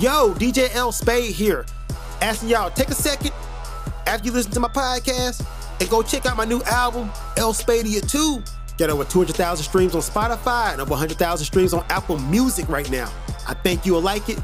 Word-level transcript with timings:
Yo, 0.00 0.32
DJ 0.34 0.72
L 0.76 0.92
Spade 0.92 1.34
here. 1.34 1.66
Asking 2.20 2.50
y'all, 2.50 2.70
take 2.70 2.88
a 2.88 2.94
second 2.94 3.32
after 4.06 4.26
you 4.26 4.32
listen 4.32 4.52
to 4.52 4.60
my 4.60 4.68
podcast 4.68 5.44
and 5.80 5.90
go 5.90 6.02
check 6.02 6.24
out 6.24 6.36
my 6.36 6.44
new 6.44 6.62
album, 6.66 7.10
L 7.36 7.52
Spadia 7.52 8.08
2. 8.08 8.40
Got 8.78 8.90
over 8.90 9.04
200,000 9.04 9.64
streams 9.64 9.96
on 9.96 10.00
Spotify 10.02 10.70
and 10.70 10.80
over 10.80 10.90
100,000 10.90 11.44
streams 11.44 11.74
on 11.74 11.84
Apple 11.88 12.16
Music 12.18 12.68
right 12.68 12.88
now. 12.92 13.12
I 13.48 13.54
think 13.54 13.84
you'll 13.84 14.00
like 14.00 14.28
it. 14.28 14.38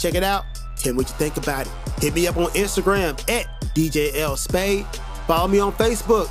Check 0.00 0.16
it 0.16 0.24
out. 0.24 0.44
Tell 0.76 0.92
me 0.92 0.96
what 0.96 1.08
you 1.08 1.14
think 1.14 1.36
about 1.36 1.66
it. 1.66 1.72
Hit 2.00 2.12
me 2.12 2.26
up 2.26 2.36
on 2.36 2.46
Instagram 2.46 3.12
at 3.30 3.46
DJ 3.76 4.16
L 4.16 4.36
Spade. 4.36 4.86
Follow 5.28 5.46
me 5.46 5.60
on 5.60 5.70
Facebook 5.74 6.28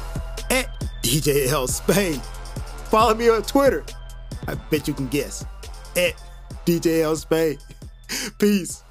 at 0.52 0.68
DJ 1.02 1.48
L 1.48 1.68
Spade. 1.68 2.22
Follow 2.92 3.16
me 3.16 3.30
on 3.30 3.42
Twitter. 3.44 3.86
I 4.50 4.56
bet 4.56 4.86
you 4.86 4.94
can 4.94 5.08
guess 5.08 5.46
at 5.96 6.22
DJ 6.66 7.04
L 7.04 7.16
Spade. 7.16 7.60
Peace. 8.40 8.84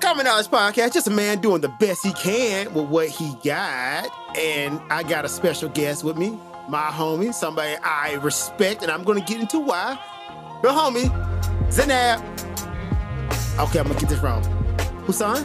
Coming 0.00 0.26
out 0.26 0.36
this 0.36 0.48
podcast, 0.48 0.92
just 0.92 1.08
a 1.08 1.10
man 1.10 1.40
doing 1.40 1.60
the 1.60 1.68
best 1.80 2.04
he 2.04 2.12
can 2.12 2.72
with 2.74 2.86
what 2.86 3.08
he 3.08 3.34
got. 3.44 4.10
And 4.36 4.80
I 4.90 5.02
got 5.02 5.24
a 5.24 5.28
special 5.28 5.68
guest 5.68 6.04
with 6.04 6.16
me, 6.16 6.38
my 6.68 6.88
homie, 6.90 7.32
somebody 7.34 7.76
I 7.82 8.14
respect, 8.22 8.82
and 8.82 8.90
I'm 8.90 9.04
gonna 9.04 9.20
get 9.20 9.40
into 9.40 9.58
why. 9.58 9.98
The 10.62 10.68
homie, 10.68 11.10
Zanab. 11.70 12.20
Okay, 13.58 13.78
I'm 13.80 13.88
gonna 13.88 13.98
get 13.98 14.08
this 14.08 14.20
wrong. 14.20 14.42
Husan? 15.06 15.44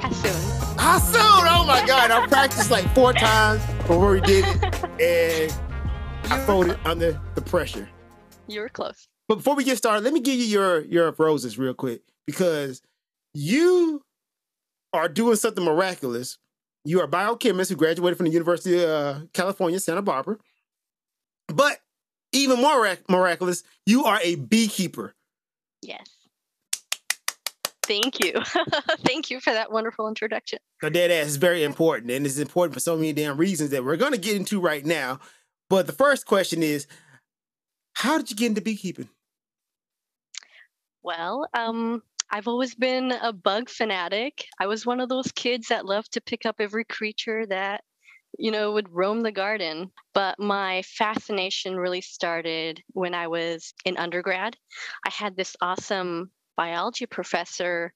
Hassoon. 0.00 0.76
Hassoon! 0.78 1.20
Oh 1.20 1.64
my 1.66 1.84
god, 1.86 2.10
I 2.10 2.26
practiced 2.26 2.70
like 2.70 2.86
four 2.94 3.12
times 3.26 3.64
before 3.78 4.12
we 4.12 4.20
did 4.20 4.44
it, 4.46 4.84
and 5.00 5.52
I 6.32 6.38
folded 6.46 6.78
under 6.84 7.20
the 7.34 7.42
pressure. 7.42 7.88
You 8.46 8.60
were 8.60 8.68
close. 8.68 9.09
But 9.30 9.36
before 9.36 9.54
we 9.54 9.62
get 9.62 9.78
started, 9.78 10.02
let 10.02 10.12
me 10.12 10.18
give 10.18 10.40
you 10.40 10.44
your 10.44 10.80
your 10.80 11.14
roses 11.16 11.56
real 11.56 11.72
quick 11.72 12.02
because 12.26 12.82
you 13.32 14.02
are 14.92 15.08
doing 15.08 15.36
something 15.36 15.64
miraculous. 15.64 16.36
You 16.84 16.98
are 17.00 17.04
a 17.04 17.08
biochemist 17.08 17.70
who 17.70 17.76
graduated 17.76 18.16
from 18.16 18.26
the 18.26 18.32
University 18.32 18.82
of 18.82 18.90
uh, 18.90 19.20
California, 19.32 19.78
Santa 19.78 20.02
Barbara. 20.02 20.38
But 21.46 21.78
even 22.32 22.60
more 22.60 22.82
mirac- 22.82 23.08
miraculous, 23.08 23.62
you 23.86 24.02
are 24.02 24.18
a 24.20 24.34
beekeeper. 24.34 25.14
Yes. 25.80 26.08
Thank 27.84 28.18
you. 28.18 28.32
Thank 29.04 29.30
you 29.30 29.38
for 29.38 29.52
that 29.52 29.70
wonderful 29.70 30.08
introduction. 30.08 30.58
Dead 30.82 31.12
ass 31.12 31.28
is 31.28 31.36
very 31.36 31.62
important, 31.62 32.10
and 32.10 32.26
it's 32.26 32.38
important 32.38 32.74
for 32.74 32.80
so 32.80 32.96
many 32.96 33.12
damn 33.12 33.36
reasons 33.36 33.70
that 33.70 33.84
we're 33.84 33.96
going 33.96 34.10
to 34.10 34.18
get 34.18 34.34
into 34.34 34.58
right 34.58 34.84
now. 34.84 35.20
But 35.68 35.86
the 35.86 35.92
first 35.92 36.26
question 36.26 36.64
is, 36.64 36.88
how 37.92 38.18
did 38.18 38.28
you 38.28 38.36
get 38.36 38.46
into 38.46 38.60
beekeeping? 38.60 39.08
Well, 41.02 41.46
um, 41.54 42.02
I've 42.30 42.48
always 42.48 42.74
been 42.74 43.12
a 43.12 43.32
bug 43.32 43.68
fanatic. 43.68 44.46
I 44.58 44.66
was 44.66 44.86
one 44.86 45.00
of 45.00 45.08
those 45.08 45.32
kids 45.32 45.68
that 45.68 45.86
loved 45.86 46.12
to 46.12 46.20
pick 46.20 46.46
up 46.46 46.56
every 46.58 46.84
creature 46.84 47.46
that, 47.46 47.82
you 48.38 48.50
know, 48.50 48.72
would 48.72 48.92
roam 48.92 49.22
the 49.22 49.32
garden. 49.32 49.90
But 50.14 50.38
my 50.38 50.82
fascination 50.82 51.76
really 51.76 52.00
started 52.02 52.82
when 52.92 53.14
I 53.14 53.28
was 53.28 53.74
in 53.84 53.96
undergrad. 53.96 54.56
I 55.04 55.10
had 55.10 55.36
this 55.36 55.56
awesome 55.60 56.30
biology 56.60 57.06
professor 57.06 57.90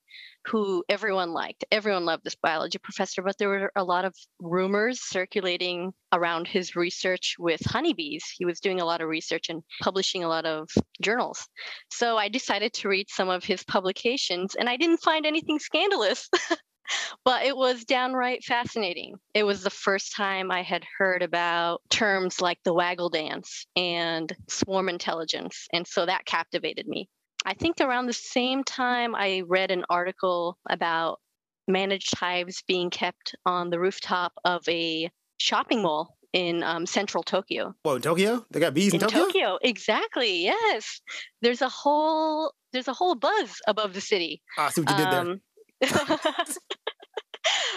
who 0.46 0.82
everyone 0.88 1.34
liked. 1.34 1.66
Everyone 1.70 2.06
loved 2.06 2.24
this 2.24 2.34
biology 2.34 2.78
professor, 2.78 3.20
but 3.20 3.36
there 3.36 3.50
were 3.50 3.70
a 3.76 3.84
lot 3.84 4.06
of 4.06 4.14
rumors 4.40 5.02
circulating 5.02 5.92
around 6.14 6.48
his 6.48 6.74
research 6.74 7.36
with 7.38 7.60
honeybees. 7.66 8.24
He 8.34 8.46
was 8.46 8.60
doing 8.60 8.80
a 8.80 8.86
lot 8.86 9.02
of 9.02 9.08
research 9.08 9.50
and 9.50 9.62
publishing 9.82 10.24
a 10.24 10.28
lot 10.28 10.46
of 10.46 10.70
journals. 11.02 11.46
So 11.90 12.16
I 12.16 12.30
decided 12.30 12.72
to 12.74 12.88
read 12.88 13.10
some 13.10 13.28
of 13.28 13.44
his 13.44 13.62
publications, 13.64 14.54
and 14.54 14.66
I 14.66 14.78
didn't 14.78 15.02
find 15.02 15.26
anything 15.26 15.58
scandalous. 15.58 16.30
but 17.24 17.44
it 17.44 17.58
was 17.58 17.84
downright 17.84 18.44
fascinating. 18.44 19.16
It 19.34 19.44
was 19.44 19.62
the 19.62 19.68
first 19.68 20.16
time 20.16 20.50
I 20.50 20.62
had 20.62 20.86
heard 20.96 21.22
about 21.22 21.82
terms 21.90 22.40
like 22.40 22.60
the 22.64 22.72
waggle 22.72 23.10
dance 23.10 23.66
and 23.76 24.34
swarm 24.48 24.88
intelligence. 24.88 25.68
And 25.70 25.86
so 25.86 26.06
that 26.06 26.24
captivated 26.24 26.86
me. 26.86 27.10
I 27.44 27.54
think 27.54 27.80
around 27.80 28.06
the 28.06 28.12
same 28.12 28.64
time, 28.64 29.14
I 29.14 29.42
read 29.46 29.70
an 29.70 29.84
article 29.90 30.58
about 30.68 31.20
managed 31.68 32.16
hives 32.16 32.62
being 32.66 32.90
kept 32.90 33.34
on 33.46 33.70
the 33.70 33.78
rooftop 33.78 34.32
of 34.44 34.66
a 34.68 35.10
shopping 35.38 35.82
mall 35.82 36.16
in 36.32 36.62
um, 36.62 36.86
central 36.86 37.22
Tokyo. 37.22 37.74
Whoa, 37.82 37.96
in 37.96 38.02
Tokyo? 38.02 38.44
They 38.50 38.60
got 38.60 38.74
bees 38.74 38.92
in, 38.92 39.00
in 39.00 39.00
Tokyo? 39.00 39.26
Tokyo, 39.26 39.58
exactly. 39.62 40.42
Yes, 40.42 41.00
there's 41.42 41.62
a 41.62 41.68
whole 41.68 42.52
there's 42.72 42.88
a 42.88 42.92
whole 42.92 43.14
buzz 43.14 43.60
above 43.66 43.94
the 43.94 44.00
city. 44.00 44.42
Ah, 44.58 44.66
I 44.66 44.70
see 44.70 44.82
what 44.82 44.90
you 44.90 44.96
did 44.96 45.12
there. 45.12 46.18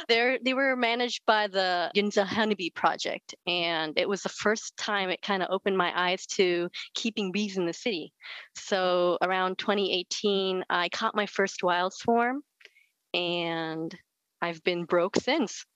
They're, 0.07 0.39
they 0.43 0.53
were 0.53 0.75
managed 0.75 1.21
by 1.25 1.47
the 1.47 1.91
Ginza 1.95 2.25
Honeybee 2.25 2.69
Project, 2.69 3.35
and 3.45 3.93
it 3.97 4.07
was 4.07 4.23
the 4.23 4.29
first 4.29 4.75
time 4.77 5.09
it 5.09 5.21
kind 5.21 5.43
of 5.43 5.49
opened 5.51 5.77
my 5.77 5.91
eyes 5.95 6.25
to 6.27 6.69
keeping 6.93 7.31
bees 7.31 7.57
in 7.57 7.65
the 7.65 7.73
city. 7.73 8.13
So 8.55 9.17
around 9.21 9.57
2018, 9.57 10.63
I 10.69 10.89
caught 10.89 11.15
my 11.15 11.25
first 11.25 11.63
wild 11.63 11.93
swarm, 11.93 12.41
and 13.13 13.93
I've 14.41 14.63
been 14.63 14.85
broke 14.85 15.15
since. 15.17 15.65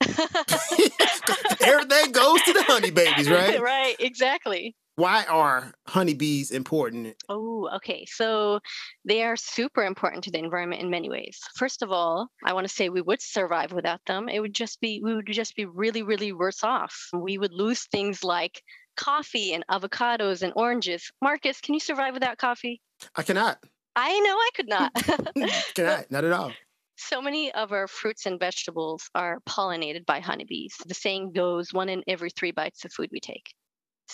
Everything 1.60 2.12
goes 2.12 2.42
to 2.42 2.52
the 2.52 2.64
honey 2.66 2.90
babies, 2.90 3.28
right? 3.28 3.60
right, 3.62 3.96
exactly. 3.98 4.76
Why 5.02 5.24
are 5.24 5.74
honeybees 5.88 6.52
important? 6.52 7.16
Oh, 7.28 7.68
okay. 7.74 8.06
So 8.06 8.60
they 9.04 9.24
are 9.24 9.34
super 9.34 9.82
important 9.82 10.22
to 10.22 10.30
the 10.30 10.38
environment 10.38 10.80
in 10.80 10.90
many 10.90 11.10
ways. 11.10 11.40
First 11.56 11.82
of 11.82 11.90
all, 11.90 12.28
I 12.44 12.52
want 12.52 12.68
to 12.68 12.72
say 12.72 12.88
we 12.88 13.02
would 13.02 13.20
survive 13.20 13.72
without 13.72 13.98
them. 14.06 14.28
It 14.28 14.38
would 14.38 14.54
just 14.54 14.80
be 14.80 15.00
we 15.02 15.16
would 15.16 15.26
just 15.26 15.56
be 15.56 15.64
really 15.64 16.04
really 16.04 16.32
worse 16.32 16.62
off. 16.62 16.94
We 17.12 17.36
would 17.36 17.52
lose 17.52 17.82
things 17.88 18.22
like 18.22 18.62
coffee 18.96 19.54
and 19.54 19.64
avocados 19.68 20.42
and 20.42 20.52
oranges. 20.54 21.10
Marcus, 21.20 21.60
can 21.60 21.74
you 21.74 21.80
survive 21.80 22.14
without 22.14 22.38
coffee? 22.38 22.80
I 23.16 23.24
cannot. 23.24 23.58
I 23.96 24.20
know 24.20 24.36
I 24.36 24.50
could 24.54 24.68
not. 24.68 24.94
cannot, 25.74 26.12
not 26.12 26.22
at 26.22 26.32
all. 26.32 26.52
So 26.96 27.20
many 27.20 27.50
of 27.50 27.72
our 27.72 27.88
fruits 27.88 28.26
and 28.26 28.38
vegetables 28.38 29.10
are 29.16 29.40
pollinated 29.48 30.06
by 30.06 30.20
honeybees. 30.20 30.76
The 30.86 30.94
saying 30.94 31.32
goes 31.32 31.72
one 31.72 31.88
in 31.88 32.04
every 32.06 32.30
three 32.30 32.52
bites 32.52 32.84
of 32.84 32.92
food 32.92 33.08
we 33.10 33.18
take. 33.18 33.52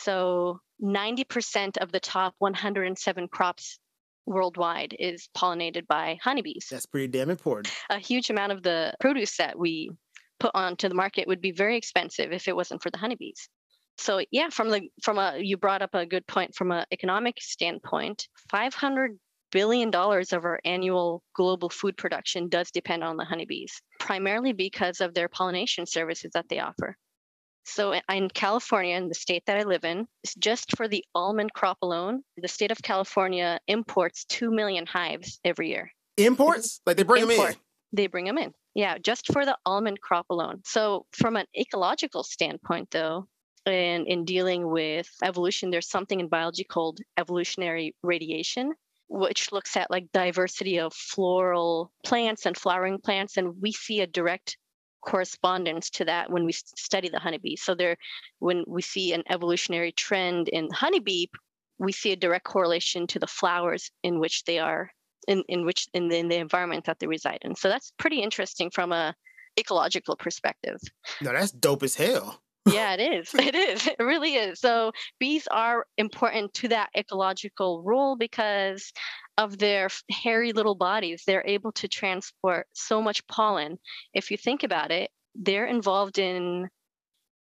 So 0.03 0.61
90% 0.83 1.79
of 1.79 1.93
the 1.93 2.01
top 2.01 2.35
107 2.39 3.29
crops 3.29 3.79
worldwide 4.27 4.95
is 4.99 5.29
pollinated 5.37 5.87
by 5.87 6.19
honeybees. 6.23 6.69
That's 6.71 6.87
pretty 6.87 7.09
damn 7.09 7.31
important. 7.31 7.75
A 7.91 7.99
huge 7.99 8.31
amount 8.31 8.53
of 8.53 8.63
the 8.63 8.95
produce 9.01 9.37
that 9.39 9.59
we 9.59 9.91
put 10.39 10.53
onto 10.55 10.89
the 10.89 10.95
market 10.95 11.27
would 11.27 11.41
be 11.41 11.53
very 11.53 11.77
expensive 11.77 12.33
if 12.33 12.47
it 12.47 12.55
wasn't 12.55 12.83
for 12.83 12.91
the 12.91 12.99
honeybees. 12.99 13.49
So 13.97 14.23
yeah, 14.31 14.49
from 14.51 14.71
the 14.71 14.89
from 15.03 15.19
a 15.19 15.39
you 15.39 15.57
brought 15.57 15.83
up 15.83 15.95
a 15.95 16.07
good 16.07 16.27
point 16.27 16.55
from 16.55 16.71
an 16.71 16.85
economic 16.93 17.41
standpoint, 17.41 18.29
500 18.51 19.19
billion 19.51 19.91
dollars 19.91 20.33
of 20.33 20.45
our 20.45 20.61
annual 20.65 21.23
global 21.35 21.69
food 21.69 21.97
production 21.97 22.49
does 22.49 22.71
depend 22.71 23.03
on 23.03 23.17
the 23.17 23.25
honeybees, 23.25 23.83
primarily 23.99 24.53
because 24.53 25.01
of 25.01 25.15
their 25.15 25.29
pollination 25.29 25.87
services 25.87 26.31
that 26.35 26.49
they 26.49 26.61
offer. 26.61 26.97
So 27.65 27.95
in 28.11 28.29
California, 28.31 28.97
in 28.97 29.09
the 29.09 29.15
state 29.15 29.45
that 29.47 29.59
I 29.59 29.65
live 29.65 29.85
in, 29.85 30.07
it's 30.25 30.35
just 30.35 30.77
for 30.77 30.89
the 30.89 31.05
almond 31.15 31.53
crop 31.53 31.79
alone, 31.83 32.23
the 32.37 32.49
state 32.49 32.71
of 32.71 32.83
California 32.83 33.61
imports 33.69 34.25
2 34.27 34.51
million 34.51 34.87
hives 34.87 35.39
every 35.45 35.69
year. 35.69 35.91
Imports? 36.17 36.81
Like 36.87 36.97
they 36.97 37.03
bring 37.03 37.23
Import. 37.23 37.39
them 37.39 37.49
in? 37.49 37.57
They 37.93 38.07
bring 38.07 38.25
them 38.25 38.39
in. 38.39 38.53
Yeah, 38.75 38.99
just 38.99 39.33
for 39.33 39.45
the 39.45 39.57
almond 39.67 40.01
crop 40.01 40.27
alone. 40.31 40.63
So 40.65 41.07
from 41.13 41.37
an 41.37 41.47
ecological 41.59 42.23
standpoint, 42.23 42.91
though, 42.91 43.29
and 43.67 44.07
in 44.07 44.25
dealing 44.25 44.71
with 44.71 45.09
evolution, 45.23 45.71
there's 45.71 45.89
something 45.89 46.21
in 46.21 46.29
biology 46.29 46.65
called 46.65 47.01
evolutionary 47.19 47.95
radiation, 48.03 48.73
which 49.09 49.53
looks 49.53 49.77
at 49.77 49.91
like 49.91 50.13
diversity 50.13 50.81
of 50.81 50.95
floral 50.95 51.93
plants 52.05 52.47
and 52.47 52.57
flowering 52.57 52.99
plants. 52.99 53.37
And 53.37 53.61
we 53.61 53.73
see 53.73 54.01
a 54.01 54.07
direct 54.07 54.57
correspondence 55.01 55.91
to 55.91 56.05
that 56.05 56.31
when 56.31 56.45
we 56.45 56.53
study 56.53 57.09
the 57.09 57.19
honeybee. 57.19 57.57
So 57.57 57.75
there, 57.75 57.97
when 58.39 58.65
we 58.67 58.83
see 58.83 59.13
an 59.13 59.23
evolutionary 59.31 59.93
trend 59.93 60.49
in 60.49 60.69
honeybee, 60.73 61.27
we 61.79 61.93
see 61.93 62.13
a 62.13 62.17
direct 62.17 62.45
correlation 62.45 63.07
to 63.09 63.19
the 63.19 63.27
flowers 63.27 63.91
in 64.03 64.19
which 64.19 64.45
they 64.45 64.59
are 64.59 64.91
in, 65.29 65.45
in 65.49 65.65
which 65.65 65.87
in 65.93 66.09
the, 66.09 66.19
in 66.19 66.29
the 66.29 66.37
environment 66.37 66.87
that 66.87 66.99
they 66.99 67.07
reside 67.07 67.39
in. 67.43 67.55
So 67.55 67.69
that's 67.69 67.93
pretty 67.99 68.21
interesting 68.21 68.71
from 68.71 68.93
a 68.93 69.15
ecological 69.59 70.17
perspective. 70.17 70.79
No, 71.21 71.33
that's 71.33 71.53
dope 71.53 71.83
as 71.83 71.95
hell. 71.95 72.41
Yeah, 72.73 72.95
it 72.95 73.01
is. 73.01 73.35
It 73.39 73.55
is. 73.55 73.87
It 73.87 73.97
really 73.99 74.35
is. 74.35 74.61
So 74.61 74.93
bees 75.19 75.47
are 75.51 75.87
important 75.97 76.55
to 76.55 76.69
that 76.69 76.91
ecological 76.97 77.83
role 77.83 78.17
because 78.17 78.93
of 79.37 79.59
their 79.59 79.89
hairy 80.11 80.53
little 80.53 80.75
bodies, 80.75 81.23
they're 81.27 81.47
able 81.47 81.73
to 81.73 81.89
transport 81.89 82.67
so 82.75 83.01
much 83.01 83.27
pollen. 83.29 83.79
If 84.13 84.31
you 84.31 84.37
think 84.37 84.65
about 84.65 84.91
it, 84.91 85.11
they're 85.35 85.67
involved 85.67 86.19
in 86.19 86.69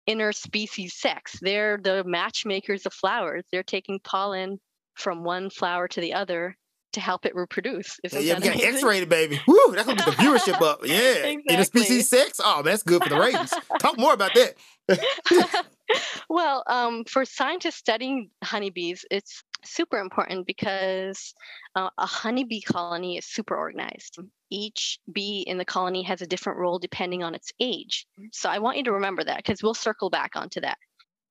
interspecies 0.09 0.91
sex. 0.91 1.37
They're 1.41 1.77
the 1.81 2.03
matchmakers 2.05 2.85
of 2.85 2.93
flowers. 2.93 3.43
They're 3.51 3.63
taking 3.63 3.99
pollen 4.03 4.59
from 4.95 5.23
one 5.23 5.49
flower 5.49 5.87
to 5.89 6.01
the 6.01 6.13
other 6.13 6.55
to 6.93 6.99
help 6.99 7.25
it 7.25 7.35
reproduce. 7.35 7.99
Isn't 8.03 8.23
yeah, 8.23 8.35
we 8.35 8.41
got 8.41 8.61
X-rated, 8.61 9.09
baby. 9.09 9.39
Woo, 9.47 9.57
that's 9.71 9.85
gonna 9.85 9.97
get 9.97 10.05
the 10.05 10.11
viewership 10.11 10.61
up. 10.61 10.81
Yeah, 10.91 11.25
exactly. 11.25 11.55
interspecies 11.55 12.03
sex. 12.03 12.41
Oh, 12.43 12.57
man, 12.57 12.65
that's 12.65 12.83
good 12.83 13.03
for 13.03 13.09
the 13.09 13.17
ratings. 13.17 13.53
Talk 13.79 13.97
more 13.97 14.13
about 14.13 14.31
that. 14.33 15.65
well, 16.29 16.63
um, 16.67 17.05
for 17.05 17.23
scientists 17.23 17.75
studying 17.75 18.29
honeybees, 18.43 19.05
it's 19.09 19.43
super 19.63 19.99
important 19.99 20.45
because 20.45 21.33
uh, 21.75 21.89
a 21.97 22.05
honeybee 22.05 22.61
colony 22.61 23.17
is 23.17 23.25
super 23.25 23.55
organized. 23.55 24.19
Each 24.49 24.99
bee 25.11 25.45
in 25.47 25.57
the 25.57 25.65
colony 25.65 26.03
has 26.03 26.21
a 26.21 26.27
different 26.27 26.59
role 26.59 26.79
depending 26.79 27.23
on 27.23 27.35
its 27.35 27.53
age. 27.59 28.05
So 28.33 28.49
I 28.49 28.59
want 28.59 28.77
you 28.77 28.83
to 28.85 28.93
remember 28.93 29.23
that 29.23 29.37
because 29.37 29.63
we'll 29.63 29.73
circle 29.73 30.09
back 30.09 30.31
onto 30.35 30.59
that 30.61 30.77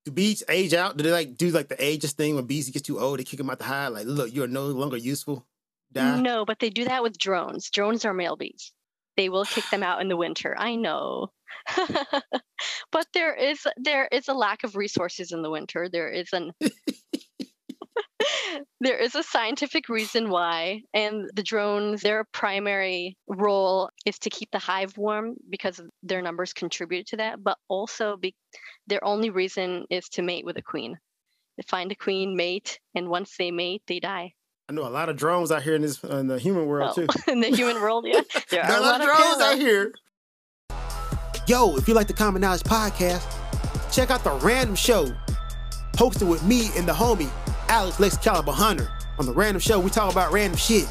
do 0.05 0.11
bees 0.11 0.43
age 0.49 0.73
out? 0.73 0.97
Do 0.97 1.03
they 1.03 1.11
like 1.11 1.37
do 1.37 1.49
like 1.49 1.67
the 1.67 1.83
ages 1.83 2.13
thing 2.13 2.35
when 2.35 2.45
bees 2.45 2.69
get 2.69 2.85
too 2.85 2.99
old? 2.99 3.19
They 3.19 3.23
kick 3.23 3.37
them 3.37 3.49
out 3.49 3.59
the 3.59 3.65
hive. 3.65 3.93
Like, 3.93 4.05
look, 4.05 4.33
you 4.33 4.43
are 4.43 4.47
no 4.47 4.65
longer 4.65 4.97
useful. 4.97 5.45
Die. 5.93 6.21
No, 6.21 6.45
but 6.45 6.59
they 6.59 6.69
do 6.69 6.85
that 6.85 7.03
with 7.03 7.17
drones. 7.17 7.69
Drones 7.69 8.05
are 8.05 8.13
male 8.13 8.35
bees. 8.35 8.71
They 9.17 9.29
will 9.29 9.45
kick 9.45 9.69
them 9.69 9.83
out 9.83 10.01
in 10.01 10.07
the 10.07 10.17
winter. 10.17 10.55
I 10.57 10.75
know. 10.75 11.31
but 12.91 13.07
there 13.13 13.35
is 13.35 13.67
there 13.77 14.07
is 14.11 14.27
a 14.29 14.33
lack 14.33 14.63
of 14.63 14.75
resources 14.75 15.31
in 15.31 15.41
the 15.41 15.49
winter. 15.49 15.89
There 15.91 16.09
is 16.09 16.29
an 16.31 16.53
there 18.79 18.97
is 18.97 19.15
a 19.15 19.23
scientific 19.23 19.89
reason 19.89 20.29
why, 20.29 20.81
and 20.93 21.29
the 21.35 21.43
drones, 21.43 22.01
their 22.01 22.25
primary 22.31 23.17
role 23.27 23.89
is 24.05 24.19
to 24.19 24.29
keep 24.29 24.49
the 24.51 24.59
hive 24.59 24.97
warm 24.97 25.35
because 25.49 25.81
their 26.03 26.21
numbers 26.21 26.53
contribute 26.53 27.07
to 27.07 27.17
that, 27.17 27.43
but 27.43 27.57
also 27.67 28.17
be, 28.17 28.35
their 28.87 29.03
only 29.03 29.29
reason 29.29 29.85
is 29.89 30.09
to 30.09 30.21
mate 30.21 30.45
with 30.45 30.57
a 30.57 30.61
queen. 30.61 30.97
They 31.57 31.63
find 31.67 31.91
a 31.91 31.95
queen, 31.95 32.35
mate, 32.35 32.79
and 32.95 33.09
once 33.09 33.35
they 33.37 33.51
mate, 33.51 33.83
they 33.87 33.99
die. 33.99 34.33
I 34.71 34.73
know 34.73 34.87
a 34.87 34.89
lot 34.89 35.09
of 35.09 35.17
drones 35.17 35.51
out 35.51 35.63
here 35.63 35.75
in 35.75 35.81
this 35.81 36.01
in 36.01 36.27
the 36.27 36.39
human 36.39 36.65
world 36.65 36.93
oh, 36.97 37.05
too. 37.05 37.07
in 37.29 37.41
the 37.41 37.49
human 37.49 37.75
world, 37.81 38.05
yeah, 38.07 38.21
there 38.49 38.63
are 38.63 38.77
a 38.77 38.79
lot 38.79 39.01
of 39.01 39.07
drones 39.07 39.41
out 39.41 39.57
here. 39.57 39.93
Yo, 41.45 41.75
if 41.75 41.89
you 41.89 41.93
like 41.93 42.07
the 42.07 42.13
Common 42.13 42.41
Knowledge 42.41 42.63
podcast, 42.63 43.21
check 43.91 44.11
out 44.11 44.23
the 44.23 44.31
Random 44.35 44.77
Show, 44.77 45.13
hosted 45.95 46.29
with 46.29 46.41
me 46.45 46.69
and 46.77 46.87
the 46.87 46.93
homie 46.93 47.29
Alex 47.67 47.99
Lex 47.99 48.15
Caliber 48.15 48.53
Hunter. 48.53 48.89
On 49.19 49.25
the 49.25 49.33
Random 49.33 49.59
Show, 49.59 49.77
we 49.77 49.89
talk 49.89 50.09
about 50.09 50.31
random 50.31 50.57
shit. 50.57 50.85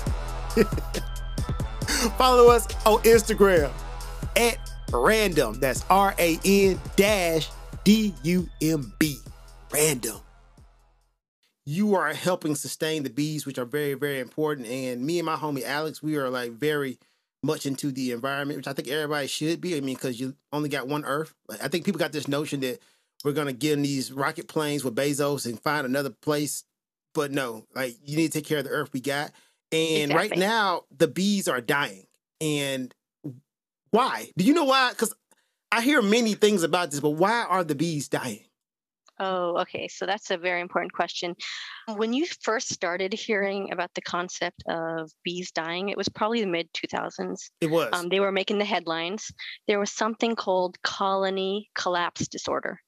Follow 2.19 2.50
us 2.50 2.67
on 2.85 2.99
Instagram 3.05 3.71
at 4.37 4.59
random. 4.93 5.55
That's 5.55 5.87
R 5.88 6.15
A 6.19 6.38
N 6.44 6.79
dash 6.97 7.49
D 7.85 8.12
U 8.25 8.47
M 8.61 8.93
B. 8.99 9.17
Random. 9.73 10.21
You 11.67 11.95
are 11.95 12.12
helping 12.12 12.55
sustain 12.55 13.03
the 13.03 13.11
bees, 13.11 13.47
which 13.47 13.59
are 13.59 13.65
very, 13.65 13.95
very 13.95 14.19
important. 14.19 14.67
And 14.67 15.05
me 15.05 15.19
and 15.19 15.27
my 15.27 15.37
homie 15.37 15.65
Alex, 15.65 16.03
we 16.03 16.17
are 16.17 16.31
like 16.31 16.53
very 16.53 16.99
much 17.43 17.67
into 17.67 17.93
the 17.93 18.12
environment, 18.12 18.59
which 18.59 18.69
I 18.69 18.73
think 18.73 18.89
everybody 18.89 19.27
should 19.27 19.61
be. 19.61 19.77
I 19.77 19.81
mean, 19.81 19.95
because 19.95 20.19
you 20.19 20.35
only 20.53 20.69
got 20.69 20.89
one 20.89 21.05
Earth. 21.05 21.35
Like, 21.49 21.62
I 21.62 21.69
think 21.69 21.85
people 21.85 21.99
got 21.99 22.12
this 22.12 22.29
notion 22.29 22.61
that 22.61 22.81
we're 23.25 23.33
gonna 23.33 23.53
get 23.53 23.75
in 23.75 23.83
these 23.83 24.12
rocket 24.12 24.49
planes 24.49 24.85
with 24.85 24.97
Bezos 24.97 25.47
and 25.47 25.61
find 25.61 25.87
another 25.87 26.11
place 26.11 26.65
but 27.15 27.31
no, 27.31 27.67
like 27.75 27.97
you 28.05 28.17
need 28.17 28.33
to 28.33 28.39
take 28.39 28.47
care 28.47 28.59
of 28.59 28.65
the 28.65 28.71
earth 28.71 28.93
we 28.93 29.01
got. 29.01 29.33
And 29.73 30.11
exactly. 30.11 30.15
right 30.15 30.39
now, 30.39 30.83
the 30.97 31.09
bees 31.09 31.49
are 31.49 31.61
dying. 31.61 32.07
And 32.41 32.95
why? 33.91 34.31
Do 34.37 34.45
you 34.45 34.55
know 34.55 34.65
why? 34.65 34.91
Because 34.91 35.15
I 35.71 35.83
hear 35.83 36.03
many 36.03 36.35
things 36.35 36.62
about 36.62 36.91
this, 36.91 37.01
but 37.01 37.11
why 37.11 37.45
are 37.49 37.65
the 37.65 37.75
bees 37.75 38.09
dying? 38.09 38.45
Oh, 39.20 39.58
okay. 39.61 39.87
So 39.87 40.06
that's 40.06 40.31
a 40.31 40.38
very 40.38 40.62
important 40.62 40.94
question. 40.94 41.37
When 41.94 42.14
you 42.14 42.26
first 42.40 42.70
started 42.70 43.12
hearing 43.12 43.70
about 43.70 43.93
the 43.94 44.00
concept 44.00 44.62
of 44.67 45.11
bees 45.22 45.52
dying, 45.52 45.90
it 45.90 45.96
was 45.99 46.08
probably 46.08 46.40
the 46.40 46.46
mid 46.46 46.72
2000s. 46.72 47.50
It 47.61 47.70
was. 47.70 47.90
Um, 47.93 48.08
they 48.08 48.19
were 48.19 48.32
making 48.32 48.58
the 48.58 48.64
headlines. 48.64 49.31
There 49.69 49.78
was 49.78 49.93
something 49.93 50.34
called 50.34 50.81
colony 50.82 51.69
collapse 51.75 52.28
disorder. 52.28 52.81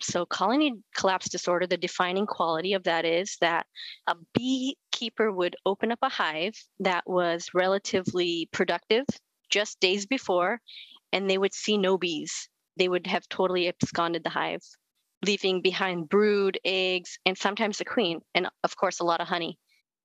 So, 0.00 0.26
colony 0.26 0.74
collapse 0.96 1.28
disorder, 1.28 1.66
the 1.66 1.76
defining 1.76 2.26
quality 2.26 2.72
of 2.72 2.84
that 2.84 3.04
is 3.04 3.36
that 3.40 3.66
a 4.06 4.16
beekeeper 4.34 5.32
would 5.32 5.56
open 5.64 5.92
up 5.92 5.98
a 6.02 6.08
hive 6.08 6.54
that 6.80 7.04
was 7.06 7.48
relatively 7.54 8.48
productive 8.52 9.04
just 9.48 9.80
days 9.80 10.06
before, 10.06 10.60
and 11.12 11.28
they 11.28 11.38
would 11.38 11.54
see 11.54 11.78
no 11.78 11.98
bees. 11.98 12.48
They 12.76 12.88
would 12.88 13.06
have 13.08 13.28
totally 13.28 13.66
absconded 13.68 14.22
the 14.22 14.30
hive, 14.30 14.62
leaving 15.24 15.62
behind 15.62 16.08
brood, 16.08 16.58
eggs, 16.64 17.18
and 17.26 17.36
sometimes 17.36 17.78
the 17.78 17.84
queen, 17.84 18.20
and 18.34 18.48
of 18.64 18.76
course, 18.76 19.00
a 19.00 19.04
lot 19.04 19.20
of 19.20 19.28
honey 19.28 19.58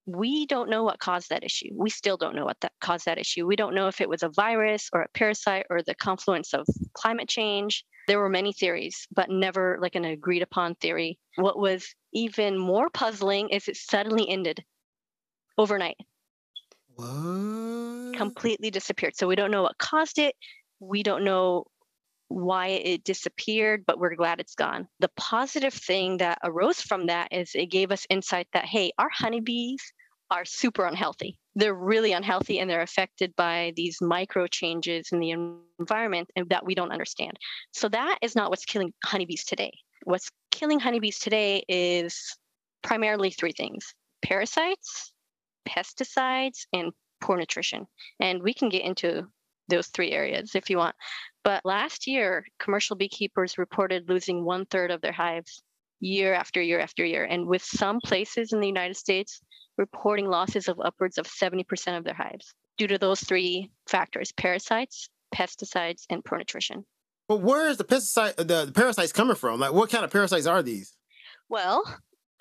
we 0.05 0.45
don't 0.45 0.69
know 0.69 0.83
what 0.83 0.99
caused 0.99 1.29
that 1.29 1.43
issue. 1.43 1.69
We 1.73 1.89
still 1.89 2.17
don't 2.17 2.35
know 2.35 2.45
what 2.45 2.59
that 2.61 2.73
caused 2.81 3.05
that 3.05 3.17
issue. 3.17 3.47
We 3.47 3.55
don't 3.55 3.75
know 3.75 3.87
if 3.87 4.01
it 4.01 4.09
was 4.09 4.23
a 4.23 4.29
virus 4.29 4.89
or 4.91 5.01
a 5.01 5.09
parasite 5.13 5.65
or 5.69 5.81
the 5.81 5.95
confluence 5.95 6.53
of 6.53 6.67
climate 6.93 7.29
change. 7.29 7.85
There 8.07 8.19
were 8.19 8.29
many 8.29 8.51
theories, 8.51 9.07
but 9.15 9.29
never 9.29 9.77
like 9.81 9.95
an 9.95 10.03
agreed 10.03 10.41
upon 10.41 10.75
theory. 10.75 11.17
What 11.35 11.57
was 11.57 11.95
even 12.13 12.57
more 12.57 12.89
puzzling 12.89 13.49
is 13.49 13.67
it 13.67 13.77
suddenly 13.77 14.29
ended 14.29 14.63
overnight. 15.57 15.97
What? 16.95 18.17
Completely 18.17 18.71
disappeared. 18.71 19.15
So 19.15 19.27
we 19.27 19.35
don't 19.35 19.51
know 19.51 19.63
what 19.63 19.77
caused 19.77 20.19
it. 20.19 20.35
We 20.81 21.01
don't 21.01 21.23
know 21.23 21.63
why 22.27 22.67
it 22.67 23.03
disappeared, 23.03 23.83
but 23.85 23.99
we're 23.99 24.15
glad 24.15 24.39
it's 24.39 24.55
gone. 24.55 24.87
The 24.99 25.11
positive 25.17 25.73
thing 25.73 26.17
that 26.17 26.39
arose 26.43 26.81
from 26.81 27.07
that 27.07 27.29
is 27.31 27.51
it 27.53 27.67
gave 27.67 27.91
us 27.91 28.07
insight 28.09 28.47
that, 28.53 28.65
hey, 28.65 28.91
our 28.97 29.09
honeybees 29.11 29.81
are 30.31 30.45
super 30.45 30.85
unhealthy. 30.85 31.37
They're 31.55 31.75
really 31.75 32.13
unhealthy 32.13 32.59
and 32.59 32.69
they're 32.69 32.81
affected 32.81 33.35
by 33.35 33.73
these 33.75 34.01
micro 34.01 34.47
changes 34.47 35.09
in 35.11 35.19
the 35.19 35.31
environment 35.79 36.29
that 36.49 36.65
we 36.65 36.73
don't 36.73 36.91
understand. 36.91 37.37
So 37.71 37.87
that 37.89 38.17
is 38.21 38.35
not 38.35 38.49
what's 38.49 38.65
killing 38.65 38.93
honeybees 39.03 39.45
today. 39.45 39.71
What's 40.05 40.31
killing 40.49 40.79
honeybees 40.79 41.19
today 41.19 41.63
is 41.67 42.35
primarily 42.81 43.29
three 43.29 43.51
things 43.51 43.93
parasites, 44.23 45.13
pesticides, 45.67 46.65
and 46.73 46.91
poor 47.21 47.37
nutrition. 47.37 47.85
And 48.19 48.41
we 48.41 48.53
can 48.53 48.69
get 48.69 48.83
into 48.83 49.27
those 49.69 49.87
three 49.87 50.11
areas 50.11 50.55
if 50.55 50.69
you 50.69 50.77
want. 50.77 50.95
But 51.43 51.65
last 51.65 52.07
year, 52.07 52.45
commercial 52.59 52.95
beekeepers 52.95 53.57
reported 53.57 54.09
losing 54.09 54.45
one 54.45 54.65
third 54.65 54.91
of 54.91 55.01
their 55.01 55.11
hives 55.11 55.61
year 55.99 56.33
after 56.33 56.61
year 56.61 56.79
after 56.79 57.05
year. 57.05 57.25
And 57.25 57.47
with 57.47 57.63
some 57.63 57.99
places 58.03 58.53
in 58.53 58.59
the 58.59 58.67
United 58.67 58.95
States 58.95 59.41
reporting 59.77 60.27
losses 60.27 60.67
of 60.67 60.79
upwards 60.79 61.17
of 61.17 61.25
70% 61.25 61.97
of 61.97 62.03
their 62.03 62.13
hives 62.13 62.53
due 62.77 62.87
to 62.87 62.97
those 62.97 63.21
three 63.21 63.71
factors 63.87 64.31
parasites, 64.31 65.09
pesticides, 65.33 66.03
and 66.09 66.23
poor 66.23 66.37
nutrition. 66.37 66.85
But 67.27 67.41
where 67.41 67.67
is 67.67 67.77
the 67.77 67.85
pesticide 67.85 68.35
the, 68.35 68.65
the 68.65 68.71
parasites 68.73 69.13
coming 69.13 69.35
from? 69.35 69.59
Like 69.59 69.73
what 69.73 69.89
kind 69.89 70.03
of 70.03 70.11
parasites 70.11 70.45
are 70.45 70.61
these? 70.61 70.95
Well, 71.49 71.83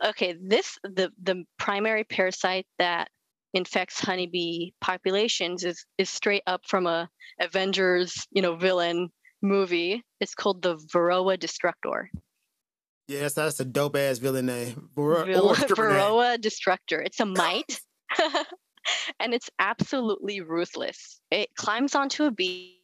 okay, 0.05 0.37
this 0.41 0.79
the 0.83 1.13
the 1.23 1.45
primary 1.59 2.05
parasite 2.05 2.67
that 2.79 3.09
infects 3.55 4.01
honeybee 4.01 4.73
populations 4.81 5.65
is 5.65 5.85
is 5.99 6.11
straight 6.11 6.43
up 6.47 6.63
from 6.67 6.87
a 6.87 7.09
Avengers, 7.41 8.27
you 8.31 8.43
know, 8.43 8.57
villain 8.57 9.11
movie. 9.43 10.05
It's 10.21 10.35
called 10.35 10.63
the 10.63 10.77
Varroa 10.77 11.39
Destructor. 11.39 12.09
Yes, 13.09 13.35
that's 13.35 13.61
a 13.61 13.65
dope 13.65 13.97
ass 13.97 14.19
villain 14.19 14.47
name. 14.47 14.89
Var- 14.95 15.27
Varroa 15.27 16.39
Destructor. 16.41 17.05
It's 17.05 17.21
a 17.21 17.27
mite. 17.27 17.81
and 19.21 19.35
it's 19.35 19.51
absolutely 19.59 20.41
ruthless. 20.41 21.21
It 21.31 21.49
climbs 21.57 21.95
onto 21.95 22.25
a 22.25 22.31
bee 22.31 22.79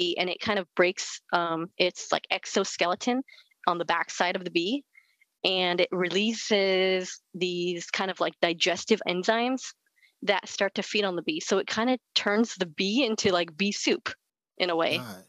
and 0.00 0.30
it 0.30 0.40
kind 0.40 0.58
of 0.58 0.66
breaks 0.76 1.20
um, 1.32 1.68
its 1.76 2.12
like 2.12 2.26
exoskeleton 2.30 3.22
on 3.66 3.78
the 3.78 3.84
backside 3.84 4.36
of 4.36 4.44
the 4.44 4.50
bee 4.50 4.84
and 5.44 5.80
it 5.80 5.88
releases 5.92 7.20
these 7.34 7.90
kind 7.90 8.10
of 8.10 8.20
like 8.20 8.34
digestive 8.40 9.00
enzymes 9.08 9.72
that 10.22 10.48
start 10.48 10.74
to 10.74 10.82
feed 10.82 11.04
on 11.04 11.16
the 11.16 11.22
bee. 11.22 11.40
So 11.40 11.58
it 11.58 11.66
kind 11.66 11.90
of 11.90 11.98
turns 12.14 12.54
the 12.54 12.66
bee 12.66 13.04
into 13.04 13.32
like 13.32 13.56
bee 13.56 13.72
soup 13.72 14.12
in 14.58 14.70
a 14.70 14.76
way. 14.76 14.98
God. 14.98 15.24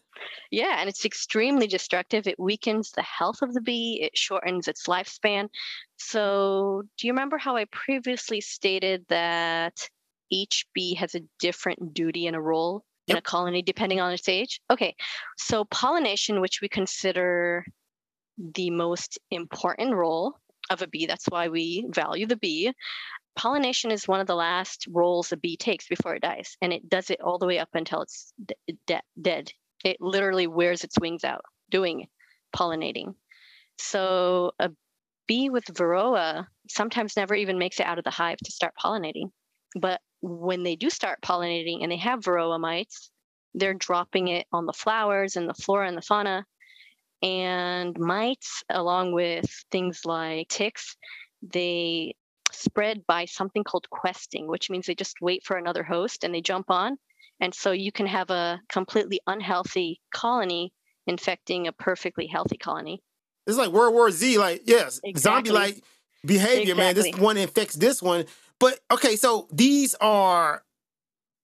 Yeah, 0.51 0.77
and 0.79 0.89
it's 0.89 1.05
extremely 1.05 1.67
destructive. 1.67 2.27
It 2.27 2.39
weakens 2.39 2.91
the 2.91 3.03
health 3.03 3.41
of 3.41 3.53
the 3.53 3.61
bee, 3.61 3.99
it 4.01 4.17
shortens 4.17 4.67
its 4.67 4.87
lifespan. 4.87 5.47
So, 5.97 6.83
do 6.97 7.07
you 7.07 7.13
remember 7.13 7.37
how 7.37 7.55
I 7.55 7.65
previously 7.71 8.41
stated 8.41 9.05
that 9.09 9.89
each 10.31 10.65
bee 10.73 10.95
has 10.95 11.15
a 11.15 11.21
different 11.39 11.93
duty 11.93 12.27
and 12.27 12.35
a 12.35 12.41
role 12.41 12.83
yep. 13.07 13.15
in 13.15 13.19
a 13.19 13.21
colony 13.21 13.61
depending 13.61 14.01
on 14.01 14.11
its 14.11 14.27
age? 14.27 14.59
Okay, 14.71 14.95
so 15.37 15.65
pollination, 15.65 16.41
which 16.41 16.61
we 16.61 16.67
consider 16.67 17.65
the 18.55 18.71
most 18.71 19.19
important 19.31 19.93
role 19.93 20.35
of 20.69 20.81
a 20.81 20.87
bee, 20.87 21.05
that's 21.05 21.25
why 21.27 21.47
we 21.47 21.85
value 21.89 22.25
the 22.25 22.37
bee 22.37 22.73
pollination 23.39 23.89
is 23.89 24.05
one 24.05 24.19
of 24.19 24.27
the 24.27 24.35
last 24.35 24.85
roles 24.89 25.31
a 25.31 25.37
bee 25.37 25.55
takes 25.55 25.87
before 25.87 26.13
it 26.13 26.21
dies, 26.21 26.57
and 26.61 26.73
it 26.73 26.89
does 26.89 27.09
it 27.09 27.21
all 27.21 27.37
the 27.37 27.45
way 27.45 27.57
up 27.57 27.69
until 27.73 28.01
it's 28.01 28.33
de- 28.45 28.77
de- 28.85 29.01
dead. 29.21 29.53
It 29.85 29.95
literally 30.01 30.45
wears 30.45 30.83
its 30.83 30.99
wings 30.99 31.23
out 31.23 31.45
doing 31.71 32.07
pollinating. 32.53 33.15
So 33.77 34.51
a 34.59 34.71
bee 35.25 35.49
with 35.49 35.63
varroa 35.67 36.47
sometimes 36.69 37.15
never 37.15 37.33
even 37.33 37.57
makes 37.57 37.79
it 37.79 37.85
out 37.85 37.97
of 37.97 38.03
the 38.03 38.09
hive 38.09 38.39
to 38.39 38.51
start 38.51 38.73
pollinating. 38.77 39.31
But 39.73 40.01
when 40.21 40.63
they 40.63 40.75
do 40.75 40.89
start 40.89 41.21
pollinating 41.21 41.81
and 41.81 41.89
they 41.89 41.97
have 41.97 42.19
varroa 42.19 42.59
mites, 42.59 43.09
they're 43.53 43.73
dropping 43.73 44.27
it 44.27 44.47
on 44.51 44.65
the 44.65 44.73
flowers 44.73 45.37
and 45.37 45.47
the 45.47 45.53
flora 45.53 45.87
and 45.87 45.95
the 45.95 46.01
fauna. 46.01 46.45
And 47.21 47.97
mites, 47.97 48.65
along 48.69 49.13
with 49.13 49.45
things 49.71 50.01
like 50.03 50.49
ticks, 50.49 50.97
they 51.41 52.15
spread 52.51 53.05
by 53.07 53.25
something 53.25 53.63
called 53.63 53.89
questing, 53.89 54.47
which 54.47 54.69
means 54.69 54.85
they 54.85 54.95
just 54.95 55.17
wait 55.21 55.43
for 55.45 55.57
another 55.57 55.83
host 55.83 56.23
and 56.23 56.33
they 56.33 56.41
jump 56.41 56.69
on. 56.69 56.97
And 57.41 57.53
so 57.53 57.71
you 57.71 57.91
can 57.91 58.07
have 58.07 58.29
a 58.29 58.59
completely 58.69 59.19
unhealthy 59.27 60.01
colony 60.13 60.73
infecting 61.07 61.67
a 61.67 61.71
perfectly 61.71 62.27
healthy 62.27 62.57
colony. 62.57 63.01
It's 63.47 63.57
like 63.57 63.71
World 63.71 63.93
War 63.93 64.11
Z, 64.11 64.37
like, 64.37 64.63
yes, 64.65 64.99
Exactly. 65.03 65.49
zombie 65.49 65.51
like 65.51 65.83
behavior, 66.25 66.75
man. 66.75 66.95
This 66.95 67.15
one 67.17 67.37
infects 67.37 67.75
this 67.75 68.01
one. 68.01 68.25
But 68.59 68.79
okay, 68.91 69.15
so 69.15 69.47
these 69.51 69.95
are 69.95 70.63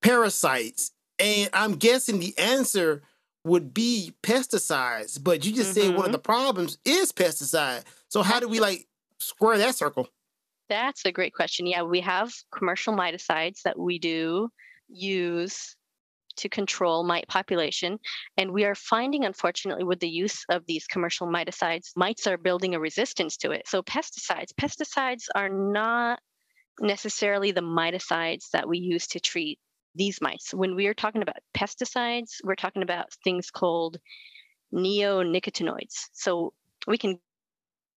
parasites, 0.01 0.91
and 1.17 1.49
I'm 1.53 1.75
guessing 1.75 2.19
the 2.19 2.37
answer 2.37 3.01
would 3.45 3.73
be 3.73 4.13
pesticides. 4.21 5.23
But 5.23 5.45
you 5.45 5.53
just 5.53 5.73
said 5.73 5.95
one 5.95 6.05
of 6.05 6.09
Mhm. 6.09 6.13
the 6.13 6.19
problems 6.19 6.77
is 6.83 7.11
pesticide. 7.11 7.83
So 8.09 8.21
how 8.21 8.39
do 8.39 8.47
we 8.47 8.59
like 8.59 8.87
square 9.19 9.57
that 9.57 9.75
circle? 9.75 10.09
That's 10.69 11.05
a 11.05 11.11
great 11.11 11.33
question. 11.33 11.67
Yeah, 11.67 11.83
we 11.83 12.01
have 12.01 12.31
commercial 12.51 12.93
miticides 12.95 13.61
that 13.63 13.77
we 13.77 13.99
do 13.99 14.49
use 14.87 15.75
to 16.37 16.49
control 16.49 17.03
mite 17.03 17.27
population. 17.27 17.99
And 18.37 18.51
we 18.51 18.65
are 18.65 18.75
finding, 18.75 19.25
unfortunately, 19.25 19.83
with 19.83 19.99
the 19.99 20.09
use 20.09 20.43
of 20.49 20.65
these 20.65 20.87
commercial 20.87 21.27
miticides, 21.27 21.91
mites 21.95 22.27
are 22.27 22.37
building 22.37 22.75
a 22.75 22.79
resistance 22.79 23.37
to 23.37 23.51
it. 23.51 23.67
So, 23.67 23.81
pesticides, 23.83 24.51
pesticides 24.59 25.25
are 25.33 25.49
not 25.49 26.19
necessarily 26.81 27.51
the 27.51 27.61
miticides 27.61 28.49
that 28.51 28.67
we 28.67 28.79
use 28.79 29.07
to 29.07 29.19
treat 29.19 29.59
these 29.95 30.19
mites. 30.21 30.53
When 30.53 30.75
we 30.75 30.87
are 30.87 30.93
talking 30.93 31.21
about 31.21 31.37
pesticides, 31.55 32.31
we're 32.43 32.55
talking 32.55 32.83
about 32.83 33.13
things 33.23 33.49
called 33.49 33.97
neonicotinoids. 34.73 36.09
So, 36.13 36.53
we 36.87 36.97
can 36.97 37.19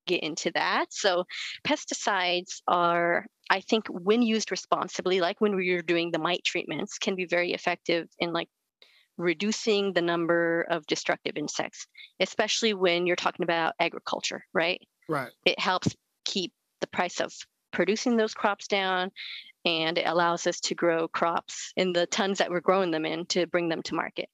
get 0.07 0.23
into 0.23 0.51
that. 0.55 0.87
So, 0.91 1.25
pesticides 1.65 2.61
are 2.67 3.25
i 3.49 3.61
think 3.61 3.87
when 3.87 4.21
used 4.21 4.51
responsibly 4.51 5.21
like 5.21 5.39
when 5.39 5.55
we 5.55 5.73
were 5.73 5.81
doing 5.81 6.11
the 6.11 6.19
mite 6.19 6.43
treatments 6.43 6.97
can 6.97 7.15
be 7.15 7.25
very 7.25 7.53
effective 7.53 8.07
in 8.19 8.33
like 8.33 8.49
reducing 9.17 9.93
the 9.93 10.01
number 10.01 10.65
of 10.69 10.85
destructive 10.87 11.37
insects 11.37 11.87
especially 12.19 12.73
when 12.73 13.07
you're 13.07 13.15
talking 13.15 13.43
about 13.43 13.73
agriculture 13.79 14.43
right 14.53 14.81
Right. 15.09 15.31
it 15.45 15.59
helps 15.59 15.95
keep 16.25 16.51
the 16.81 16.87
price 16.87 17.21
of 17.21 17.33
producing 17.71 18.17
those 18.17 18.33
crops 18.33 18.67
down 18.67 19.11
and 19.65 19.97
it 19.97 20.07
allows 20.07 20.45
us 20.45 20.59
to 20.61 20.75
grow 20.75 21.07
crops 21.07 21.71
in 21.75 21.93
the 21.93 22.05
tons 22.07 22.37
that 22.37 22.49
we're 22.49 22.59
growing 22.59 22.91
them 22.91 23.05
in 23.05 23.25
to 23.27 23.47
bring 23.47 23.69
them 23.69 23.81
to 23.83 23.95
market 23.95 24.29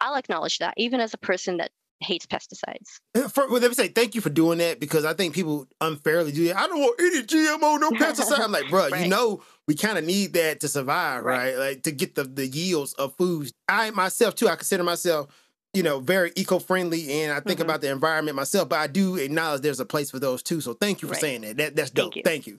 i'll 0.00 0.16
acknowledge 0.16 0.58
that 0.58 0.74
even 0.76 1.00
as 1.00 1.14
a 1.14 1.18
person 1.18 1.58
that 1.58 1.70
hates 2.04 2.26
pesticides 2.26 3.00
Uh, 3.14 3.28
For, 3.28 3.48
well, 3.50 3.60
let 3.60 3.68
me 3.70 3.74
say 3.74 3.88
thank 3.88 4.14
you 4.14 4.20
for 4.20 4.30
doing 4.30 4.58
that 4.58 4.78
because 4.80 5.04
I 5.04 5.14
think 5.14 5.34
people 5.34 5.66
unfairly 5.80 6.30
do 6.32 6.46
that. 6.48 6.56
I 6.56 6.66
don't 6.66 6.80
want 6.80 7.00
any 7.00 7.22
GMO, 7.22 7.80
no 7.80 7.90
pesticide. 7.98 8.40
I'm 8.40 8.52
like, 8.52 8.68
bro, 8.70 8.86
you 8.88 9.08
know, 9.08 9.42
we 9.66 9.74
kind 9.74 9.98
of 9.98 10.04
need 10.04 10.34
that 10.34 10.60
to 10.60 10.68
survive, 10.68 11.24
right? 11.24 11.56
Right. 11.56 11.58
Like 11.58 11.82
to 11.84 11.92
get 11.92 12.14
the, 12.14 12.24
the 12.24 12.46
yields 12.46 12.92
of 12.94 13.14
foods. 13.16 13.52
I 13.68 13.90
myself 13.90 14.34
too, 14.34 14.48
I 14.48 14.56
consider 14.56 14.82
myself, 14.84 15.28
you 15.72 15.82
know, 15.82 15.98
very 16.00 16.32
eco-friendly 16.36 17.10
and 17.22 17.32
I 17.32 17.40
think 17.40 17.58
Mhm. 17.60 17.64
about 17.64 17.80
the 17.80 17.90
environment 17.90 18.36
myself, 18.36 18.68
but 18.68 18.78
I 18.78 18.86
do 18.86 19.16
acknowledge 19.16 19.62
there's 19.62 19.80
a 19.80 19.84
place 19.86 20.10
for 20.10 20.18
those 20.20 20.42
too. 20.42 20.60
So 20.60 20.74
thank 20.74 21.02
you 21.02 21.08
for 21.08 21.12
Right. 21.14 21.20
saying 21.20 21.40
that. 21.42 21.56
that 21.56 21.76
that's 21.76 21.90
dope. 21.90 22.12
Thank 22.12 22.16
you. 22.16 22.22
Thank 22.24 22.46
you. 22.46 22.58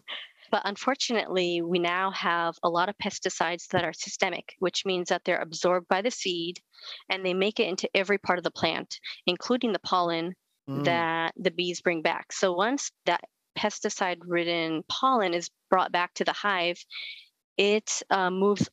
But 0.55 0.62
unfortunately, 0.63 1.62
we 1.62 1.79
now 1.79 2.12
have 2.12 2.55
a 2.63 2.69
lot 2.69 2.88
of 2.88 2.97
pesticides 2.97 3.67
that 3.71 3.83
are 3.83 3.91
systemic, 3.91 4.55
which 4.59 4.85
means 4.85 5.09
that 5.09 5.25
they're 5.25 5.41
absorbed 5.41 5.89
by 5.89 6.01
the 6.01 6.09
seed 6.09 6.62
and 7.09 7.25
they 7.25 7.33
make 7.33 7.59
it 7.59 7.67
into 7.67 7.89
every 7.93 8.17
part 8.17 8.39
of 8.39 8.45
the 8.45 8.51
plant, 8.51 9.01
including 9.27 9.74
the 9.74 9.79
pollen 9.79 10.33
Mm. 10.69 10.85
that 10.85 11.33
the 11.35 11.51
bees 11.51 11.81
bring 11.81 12.01
back. 12.01 12.31
So 12.31 12.53
once 12.53 12.89
that 13.05 13.19
pesticide 13.57 14.19
ridden 14.21 14.83
pollen 14.88 15.33
is 15.33 15.50
brought 15.69 15.91
back 15.91 16.13
to 16.13 16.24
the 16.24 16.31
hive, 16.31 16.81
it 17.57 18.01
uh, 18.09 18.31
moves 18.31 18.69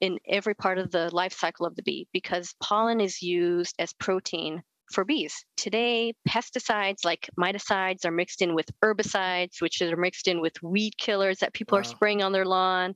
in 0.00 0.18
every 0.26 0.54
part 0.54 0.78
of 0.78 0.90
the 0.90 1.14
life 1.14 1.34
cycle 1.34 1.66
of 1.66 1.76
the 1.76 1.82
bee 1.82 2.08
because 2.14 2.54
pollen 2.62 3.02
is 3.02 3.20
used 3.20 3.74
as 3.78 3.92
protein 3.92 4.62
for 4.90 5.04
bees. 5.04 5.34
Today, 5.56 6.12
pesticides 6.28 7.04
like 7.04 7.28
miticides 7.38 8.04
are 8.04 8.10
mixed 8.10 8.42
in 8.42 8.54
with 8.54 8.68
herbicides, 8.84 9.60
which 9.60 9.80
are 9.82 9.96
mixed 9.96 10.28
in 10.28 10.40
with 10.40 10.62
weed 10.62 10.96
killers 10.98 11.38
that 11.38 11.54
people 11.54 11.78
are 11.78 11.84
spraying 11.84 12.22
on 12.22 12.32
their 12.32 12.44
lawn, 12.44 12.94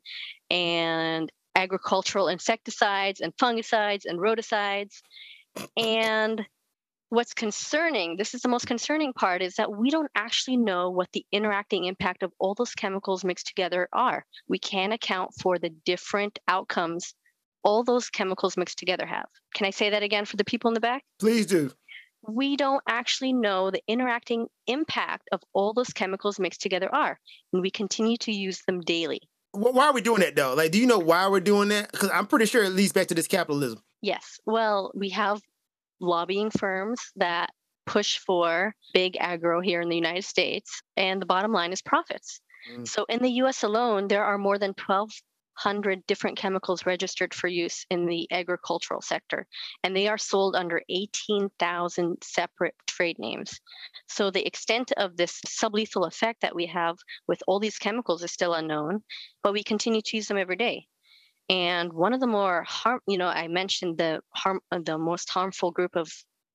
and 0.51 1.31
agricultural 1.55 2.29
insecticides 2.29 3.21
and 3.21 3.37
fungicides 3.37 4.03
and 4.07 4.19
rodicides. 4.19 5.01
And 5.77 6.47
what's 7.09 7.35
concerning, 7.35 8.17
this 8.17 8.35
is 8.35 8.43
the 8.43 8.49
most 8.49 8.67
concerning 8.67 9.13
part, 9.13 9.43
is 9.43 9.57
that 9.57 9.73
we 9.73 9.91
don't 9.91 10.11
actually 10.15 10.57
know 10.57 10.91
what 10.91 11.09
the 11.13 11.27
interacting 11.33 11.85
impact 11.85 12.23
of 12.23 12.33
all 12.39 12.55
those 12.55 12.75
chemicals 12.75 13.25
mixed 13.25 13.49
together 13.49 13.89
are. 13.93 14.25
We 14.49 14.59
can't 14.59 14.93
account 14.93 15.33
for 15.41 15.59
the 15.59 15.71
different 15.85 16.39
outcomes 16.47 17.15
all 17.63 17.85
those 17.85 18.11
chemicals 18.11 18.57
mixed 18.57 18.79
together 18.79 19.07
have. 19.07 19.27
Can 19.55 19.67
I 19.67 19.71
say 19.71 19.91
that 19.91 20.03
again 20.03 20.25
for 20.25 20.37
the 20.37 20.45
people 20.45 20.69
in 20.69 20.75
the 20.75 20.81
back? 20.81 21.05
Please 21.19 21.47
do. 21.47 21.71
we 22.23 22.57
don't 22.57 22.83
actually 22.89 23.33
know 23.33 23.71
the 23.71 23.83
interacting 23.89 24.47
impact 24.67 25.29
of 25.33 25.41
all 25.55 25.73
those 25.73 25.89
chemicals 25.93 26.39
mixed 26.39 26.61
together 26.63 26.89
are, 26.95 27.19
and 27.53 27.63
we 27.63 27.71
continue 27.71 28.17
to 28.19 28.33
use 28.33 28.63
them 28.67 28.81
daily. 28.81 29.21
Wh- 29.53 29.75
Why 29.75 29.87
are 29.87 29.93
we 29.95 30.01
doing 30.03 30.21
that 30.21 30.37
though? 30.37 30.55
Like, 30.55 30.71
do 30.71 30.79
you 30.79 30.87
know 30.87 30.99
why 30.99 31.29
we're 31.29 31.41
doing 31.41 31.69
that? 31.71 31.91
Because 31.93 32.11
I'm 32.11 32.27
pretty 32.27 32.47
sure 32.47 32.63
it 32.63 32.71
leads 32.71 32.93
back 32.93 33.07
to 33.09 33.15
this 33.15 33.27
capitalism. 33.27 33.83
Yes, 34.03 34.39
well, 34.47 34.93
we 34.95 35.09
have 35.11 35.41
lobbying 36.01 36.51
firms 36.51 37.01
that 37.17 37.51
push 37.87 38.19
for 38.19 38.75
big 38.95 39.17
agro 39.19 39.61
here 39.61 39.81
in 39.81 39.89
the 39.89 39.97
United 39.97 40.25
States, 40.25 40.83
and 40.97 41.21
the 41.21 41.27
bottom 41.27 41.53
line 41.53 41.73
is 41.73 41.83
profits. 41.83 42.41
Mm. 42.75 42.87
So 42.87 43.05
in 43.09 43.21
the 43.23 43.31
US 43.43 43.63
alone, 43.65 44.09
there 44.09 44.25
are 44.25 44.39
more 44.39 44.59
than 44.59 44.75
1,200 45.63 46.07
different 46.07 46.39
chemicals 46.39 46.87
registered 46.87 47.35
for 47.35 47.47
use 47.47 47.85
in 47.91 48.07
the 48.07 48.27
agricultural 48.31 49.03
sector, 49.03 49.47
and 49.85 49.95
they 49.95 50.09
are 50.09 50.17
sold 50.17 50.57
under 50.57 50.81
18,000 50.89 52.17
separate 52.23 52.75
trade 52.87 53.19
names. 53.19 53.61
So 54.09 54.31
the 54.31 54.47
extent 54.47 54.93
of 54.97 55.17
this 55.17 55.39
sublethal 55.47 56.07
effect 56.07 56.41
that 56.41 56.55
we 56.55 56.67
have 56.67 56.97
with 57.29 57.43
all 57.47 57.61
these 57.61 57.77
chemicals 57.77 58.23
is 58.23 58.33
still 58.33 58.55
unknown, 58.55 59.03
but 59.43 59.53
we 59.53 59.63
continue 59.63 60.01
to 60.01 60.17
use 60.17 60.29
them 60.29 60.39
every 60.39 60.57
day. 60.57 60.87
And 61.51 61.93
one 61.93 62.15
of 62.15 62.21
the 62.21 62.27
more 62.27 62.63
harm, 62.63 63.01
you 63.07 63.19
know, 63.19 63.29
I 63.29 63.49
mentioned 63.49 63.99
the 63.99 64.23
harm, 64.31 64.61
the 64.71 64.97
most 64.97 65.29
harmful 65.29 65.73
group 65.73 65.95
of 65.95 66.11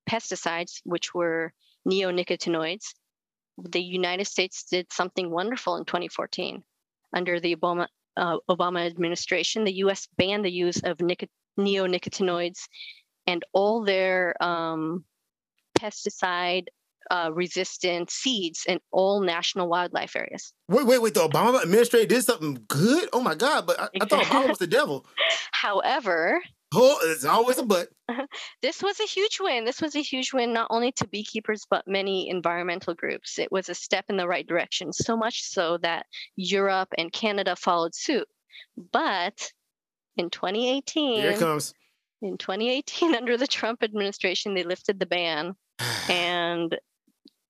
pesticides, 0.10 0.82
which 0.84 1.14
were 1.14 1.54
neonicotinoids. 1.88 2.94
The 3.58 3.84
United 3.84 4.26
States 4.26 4.64
did 4.64 4.92
something 4.92 5.30
wonderful 5.30 5.76
in 5.76 5.86
2014 5.86 6.64
under 7.14 7.40
the 7.40 7.56
Obama 7.56 7.88
uh, 8.18 8.38
Obama 8.50 8.86
administration. 8.86 9.64
The 9.64 9.74
U.S. 9.74 10.08
banned 10.18 10.46
the 10.46 10.52
use 10.52 10.82
of 10.84 11.02
nico- 11.02 11.28
neonicotinoids 11.60 12.68
and 13.28 13.44
all 13.54 13.84
their 13.84 14.42
um, 14.44 15.04
pesticide 15.80 16.66
uh, 17.12 17.30
resistant 17.34 18.10
seeds 18.10 18.66
in 18.68 18.80
all 18.92 19.22
national 19.22 19.68
wildlife 19.70 20.16
areas. 20.16 20.54
Wait, 20.68 20.86
wait, 20.86 21.02
wait. 21.02 21.14
The 21.14 21.28
Obama 21.28 21.62
administration 21.62 22.10
did 22.10 22.24
something 22.24 22.64
good? 22.68 23.10
Oh 23.14 23.22
my 23.22 23.36
God. 23.36 23.68
But 23.68 23.80
I, 23.80 23.90
I 24.02 24.06
thought 24.06 24.26
Obama 24.26 24.50
was 24.50 24.58
the 24.58 24.68
devil. 24.68 25.06
However, 25.52 26.42
Oh, 26.74 27.00
it's 27.04 27.26
always 27.26 27.58
a 27.58 27.66
but. 27.66 27.90
this 28.62 28.82
was 28.82 29.00
a 29.00 29.06
huge 29.06 29.40
win. 29.40 29.66
This 29.66 29.82
was 29.82 29.96
a 29.96 30.02
huge 30.02 30.34
win, 30.34 30.54
not 30.54 30.68
only 30.70 30.92
to 30.94 31.08
beekeepers, 31.08 31.66
but 31.70 31.88
many 31.88 32.30
environmental 32.30 32.94
groups. 32.94 33.40
It 33.40 33.52
was 33.52 33.70
a 33.70 33.76
step 33.76 34.06
in 34.10 34.18
the 34.18 34.28
right 34.28 34.46
direction, 34.46 34.92
so 34.92 35.16
much 35.16 35.44
so 35.44 35.78
that 35.80 36.06
Europe 36.36 36.90
and 36.98 37.12
Canada 37.12 37.56
followed 37.56 37.96
suit. 37.96 38.28
But 38.92 39.52
in 40.18 40.30
2018, 40.30 41.22
Here 41.22 41.38
comes. 41.38 41.74
in 42.22 42.38
2018, 42.38 43.16
under 43.16 43.38
the 43.38 43.48
Trump 43.48 43.84
administration, 43.84 44.54
they 44.54 44.64
lifted 44.64 45.00
the 45.00 45.06
ban, 45.06 45.56
and 46.10 46.78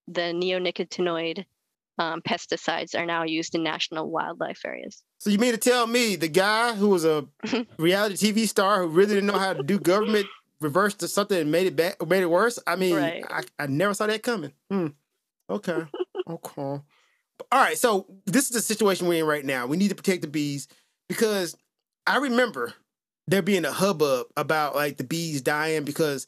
the 0.08 0.22
neonicotinoid 0.22 1.46
um, 1.98 2.22
pesticides 2.22 2.98
are 2.98 3.06
now 3.06 3.24
used 3.24 3.56
in 3.56 3.64
national 3.64 4.10
wildlife 4.10 4.62
areas. 4.66 5.04
So 5.20 5.30
you 5.30 5.38
mean 5.38 5.52
to 5.52 5.58
tell 5.58 5.88
me 5.88 6.16
the 6.16 6.28
guy 6.28 6.74
who 6.74 6.90
was 6.90 7.06
a 7.06 7.26
reality 7.80 8.16
TV 8.16 8.48
star 8.48 8.82
who 8.82 8.90
really 8.90 9.16
didn't 9.16 9.28
know 9.28 9.40
how 9.40 9.54
to 9.54 9.64
do 9.64 9.80
government 9.80 10.28
reversed 10.62 11.00
to 11.00 11.08
something 11.08 11.38
and 11.40 11.52
made 11.52 11.68
it 11.68 11.76
back, 11.76 12.06
made 12.06 12.24
it 12.24 12.30
worse? 12.30 12.60
I 12.68 12.76
mean, 12.76 12.96
Right. 12.96 13.24
I, 13.30 13.44
I 13.60 13.68
never 13.68 13.94
saw 13.94 14.08
that 14.08 14.24
coming. 14.24 14.52
Hmm. 14.70 14.88
Okay. 15.50 15.86
okay. 16.30 16.62
All 16.62 16.84
right. 17.52 17.78
So 17.78 18.08
this 18.26 18.46
is 18.46 18.52
the 18.52 18.62
situation 18.62 19.08
we're 19.08 19.22
in 19.22 19.28
right 19.28 19.46
now. 19.46 19.66
We 19.66 19.78
need 19.78 19.90
to 19.90 19.96
protect 19.96 20.22
the 20.22 20.28
bees 20.28 20.68
because 21.08 21.56
I 22.08 22.18
remember 22.18 22.74
there 23.28 23.42
being 23.42 23.66
a 23.66 23.72
hubbub 23.72 24.28
about 24.38 24.76
like 24.76 24.98
the 24.98 25.04
bees 25.04 25.42
dying 25.42 25.84
because 25.84 26.28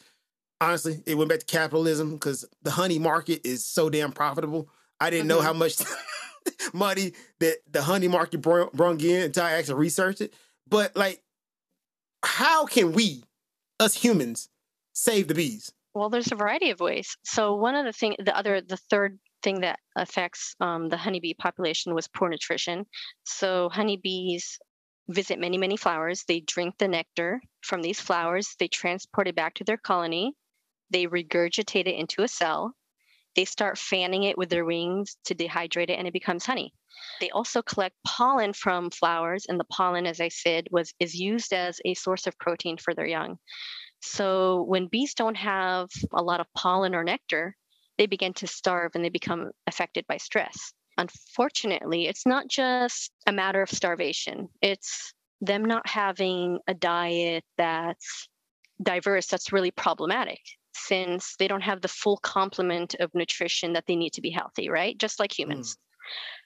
honestly, 0.60 1.02
it 1.06 1.16
went 1.16 1.30
back 1.30 1.40
to 1.40 1.46
capitalism 1.46 2.14
because 2.14 2.46
the 2.64 2.72
honey 2.72 3.00
market 3.00 3.46
is 3.46 3.66
so 3.66 3.90
damn 3.90 4.12
profitable. 4.12 4.70
I 5.00 5.10
didn't 5.10 5.28
know 5.28 5.42
how 5.42 5.54
much 5.54 5.76
money 6.74 7.14
that 7.40 7.58
the 7.70 7.82
honey 7.82 8.08
market 8.08 8.42
brought 8.42 8.74
brung 8.74 9.00
in 9.02 9.24
until 9.24 9.44
I 9.44 9.54
actually 9.54 9.76
researched 9.76 10.22
it. 10.22 10.34
But 10.68 10.96
like, 10.96 11.22
how 12.24 12.66
can 12.66 12.94
we, 12.94 13.24
us 13.80 13.94
humans, 13.94 14.50
save 14.94 15.28
the 15.28 15.36
bees? 15.36 15.72
Well, 15.94 16.10
there's 16.10 16.32
a 16.32 16.36
variety 16.36 16.70
of 16.70 16.80
ways. 16.80 17.18
So 17.24 17.56
one 17.56 17.76
of 17.76 17.86
the 17.86 17.94
thing, 17.94 18.16
the 18.20 18.36
other, 18.38 18.62
the 18.62 18.78
third 18.78 19.20
thing 19.44 19.62
that 19.62 19.80
affects 19.96 20.56
um, 20.60 20.90
the 20.90 20.98
honeybee 20.98 21.34
population 21.34 21.94
was 21.94 22.08
poor 22.08 22.30
nutrition. 22.30 22.86
So 23.24 23.70
honeybees 23.70 24.60
visit 25.10 25.40
many, 25.40 25.58
many 25.58 25.78
flowers. 25.78 26.24
They 26.28 26.42
drink 26.42 26.76
the 26.78 26.88
nectar 26.88 27.42
from 27.62 27.82
these 27.82 28.00
flowers. 28.00 28.56
They 28.60 28.68
transport 28.68 29.28
it 29.28 29.36
back 29.36 29.56
to 29.56 29.64
their 29.64 29.78
colony. 29.78 30.34
They 30.90 31.06
regurgitate 31.06 31.88
it 31.88 31.96
into 31.96 32.24
a 32.24 32.28
cell. 32.28 32.74
They 33.38 33.46
start 33.46 33.78
fanning 33.78 34.24
it 34.24 34.38
with 34.38 34.50
their 34.50 34.66
wings 34.66 35.16
to 35.26 35.36
dehydrate 35.36 35.92
it, 35.92 36.00
and 36.00 36.08
it 36.08 36.14
becomes 36.14 36.46
honey. 36.46 36.74
They 37.22 37.30
also 37.30 37.62
collect 37.62 37.96
pollen 38.04 38.52
from 38.52 38.90
flowers, 38.90 39.46
and 39.48 39.60
the 39.60 39.66
pollen, 39.66 40.08
as 40.08 40.20
I 40.20 40.30
said, 40.30 40.68
was 40.72 40.92
is 41.00 41.14
used 41.14 41.54
as 41.54 41.80
a 41.86 41.94
source 41.94 42.26
of 42.26 42.38
protein 42.40 42.78
for 42.78 42.96
their 42.96 43.06
young. 43.06 43.38
So 44.02 44.64
when 44.64 44.88
bees 44.88 45.14
don't 45.14 45.38
have 45.38 45.90
a 46.12 46.24
lot 46.24 46.40
of 46.40 46.52
pollen 46.56 46.96
or 46.96 47.04
nectar, 47.04 47.56
they 48.00 48.08
begin 48.08 48.34
to 48.34 48.48
starve 48.48 48.94
and 48.96 49.06
they 49.06 49.10
become 49.10 49.52
affected 49.68 50.06
by 50.08 50.18
stress. 50.18 50.74
Unfortunately, 50.98 52.08
it's 52.08 52.26
not 52.26 52.48
just 52.48 53.12
a 53.28 53.32
matter 53.32 53.62
of 53.62 53.70
starvation. 53.70 54.50
It's 54.64 55.14
them 55.42 55.64
not 55.64 55.88
having 55.88 56.58
a 56.68 56.74
diet 56.74 57.44
that's 57.56 58.28
diverse 58.82 59.28
that's 59.28 59.54
really 59.54 59.72
problematic 59.72 60.40
since 60.78 61.36
they 61.38 61.48
don't 61.48 61.62
have 61.62 61.82
the 61.82 61.88
full 61.88 62.18
complement 62.18 62.96
of 63.00 63.14
nutrition 63.14 63.74
that 63.74 63.86
they 63.88 63.96
need 63.96 64.14
to 64.14 64.22
be 64.22 64.30
healthy, 64.30 64.70
right? 64.70 64.98
Just 64.98 65.20
like 65.20 65.38
humans. 65.38 65.74
Mm. 65.74 65.78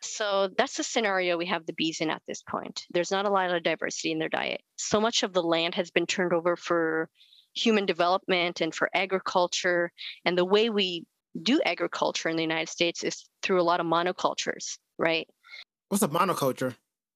So 0.01 0.49
that's 0.57 0.77
the 0.77 0.83
scenario 0.83 1.37
we 1.37 1.45
have 1.47 1.65
the 1.65 1.73
bees 1.73 2.01
in 2.01 2.09
at 2.09 2.23
this 2.27 2.41
point. 2.41 2.85
There's 2.91 3.11
not 3.11 3.25
a 3.25 3.29
lot 3.29 3.51
of 3.51 3.63
diversity 3.63 4.11
in 4.11 4.19
their 4.19 4.29
diet. 4.29 4.61
So 4.77 4.99
much 4.99 5.23
of 5.23 5.33
the 5.33 5.43
land 5.43 5.75
has 5.75 5.91
been 5.91 6.07
turned 6.07 6.33
over 6.33 6.55
for 6.55 7.09
human 7.53 7.85
development 7.85 8.61
and 8.61 8.73
for 8.73 8.89
agriculture. 8.93 9.91
And 10.25 10.37
the 10.37 10.45
way 10.45 10.69
we 10.69 11.05
do 11.39 11.61
agriculture 11.65 12.29
in 12.29 12.35
the 12.35 12.43
United 12.43 12.69
States 12.69 13.03
is 13.03 13.25
through 13.43 13.61
a 13.61 13.63
lot 13.63 13.79
of 13.79 13.85
monocultures, 13.85 14.77
right? 14.97 15.27
What's 15.89 16.03
a 16.03 16.07
monoculture? 16.07 16.75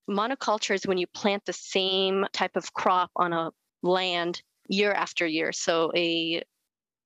Monoculture 0.10 0.76
is 0.76 0.86
when 0.86 0.98
you 0.98 1.08
plant 1.08 1.44
the 1.46 1.54
same 1.54 2.26
type 2.34 2.56
of 2.56 2.74
crop 2.74 3.10
on 3.16 3.34
a 3.34 3.52
land 3.82 4.42
year 4.68 4.92
after 4.92 5.26
year. 5.26 5.52
So 5.52 5.92
a 5.96 6.44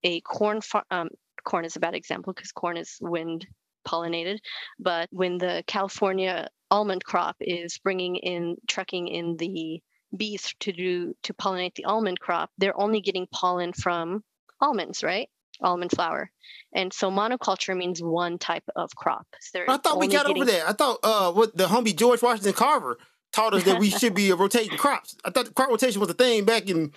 a 0.04 0.22
corn 0.22 0.62
farm, 0.62 0.86
um, 0.92 1.10
corn 1.44 1.66
is 1.66 1.76
a 1.76 1.80
bad 1.80 1.96
example 1.96 2.34
because 2.34 2.52
corn 2.52 2.78
is 2.78 2.98
wind 3.02 3.48
pollinated. 3.88 4.40
But 4.80 5.10
when 5.12 5.38
the 5.38 5.64
California 5.68 6.50
almond 6.72 7.04
crop 7.04 7.36
is 7.40 7.80
bringing 7.80 8.16
in, 8.16 8.58
trucking 8.68 9.08
in 9.08 9.38
the 9.38 9.82
bees 10.16 10.54
to 10.62 10.72
do 10.72 11.14
to 11.24 11.34
pollinate 11.34 11.76
the 11.76 11.86
almond 11.86 12.20
crop, 12.20 12.50
they're 12.58 12.80
only 12.80 13.02
getting 13.02 13.28
pollen 13.32 13.74
from 13.74 14.24
almonds, 14.62 15.04
right? 15.04 15.30
Almond 15.62 15.92
flour. 15.92 16.32
And 16.74 16.94
so 16.94 17.12
monoculture 17.12 17.76
means 17.76 18.02
one 18.02 18.38
type 18.38 18.64
of 18.76 18.96
crop. 18.96 19.28
So 19.42 19.64
I 19.68 19.78
thought 19.78 20.00
we 20.00 20.08
got 20.08 20.26
getting... 20.26 20.42
over 20.42 20.52
that. 20.52 20.70
I 20.70 20.74
thought 20.74 21.00
uh, 21.04 21.32
what 21.32 21.56
the 21.56 21.66
homie 21.66 21.96
George 21.96 22.22
Washington 22.22 22.54
Carver 22.54 22.98
taught 23.34 23.54
us 23.54 23.64
that 23.64 23.80
we 23.80 23.90
should 23.90 24.16
be 24.16 24.32
rotating 24.34 24.78
crops. 24.78 25.16
I 25.26 25.32
thought 25.32 25.54
crop 25.56 25.70
rotation 25.70 26.00
was 26.00 26.10
a 26.10 26.14
thing 26.14 26.46
back 26.46 26.70
in 26.70 26.94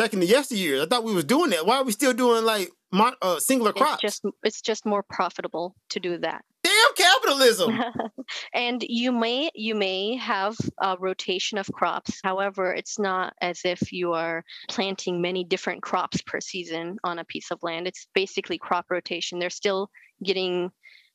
back 0.00 0.14
in 0.14 0.20
the 0.20 0.26
yesteryears. 0.26 0.82
I 0.82 0.86
thought 0.86 1.04
we 1.04 1.14
was 1.14 1.24
doing 1.24 1.50
that. 1.50 1.66
Why 1.66 1.76
are 1.76 1.84
we 1.84 1.92
still 1.92 2.14
doing 2.14 2.44
like 2.44 2.70
mon- 2.90 3.16
uh, 3.20 3.38
singular 3.38 3.72
crops? 3.72 4.02
It's 4.02 4.20
just 4.20 4.34
it's 4.42 4.62
just 4.62 4.86
more 4.86 5.02
profitable 5.02 5.76
to 5.90 6.00
do 6.00 6.16
that. 6.18 6.42
Damn 6.62 6.94
capitalism. 6.96 7.78
and 8.54 8.82
you 8.82 9.12
may 9.12 9.50
you 9.54 9.74
may 9.74 10.16
have 10.16 10.56
a 10.80 10.96
rotation 10.98 11.58
of 11.58 11.70
crops. 11.72 12.18
However, 12.24 12.72
it's 12.72 12.98
not 12.98 13.34
as 13.42 13.60
if 13.64 13.92
you 13.92 14.14
are 14.14 14.42
planting 14.68 15.20
many 15.20 15.44
different 15.44 15.82
crops 15.82 16.22
per 16.22 16.40
season 16.40 16.96
on 17.04 17.18
a 17.18 17.24
piece 17.24 17.50
of 17.50 17.58
land. 17.62 17.86
It's 17.86 18.06
basically 18.14 18.56
crop 18.56 18.86
rotation. 18.90 19.38
They're 19.38 19.50
still 19.50 19.90
getting 20.24 20.70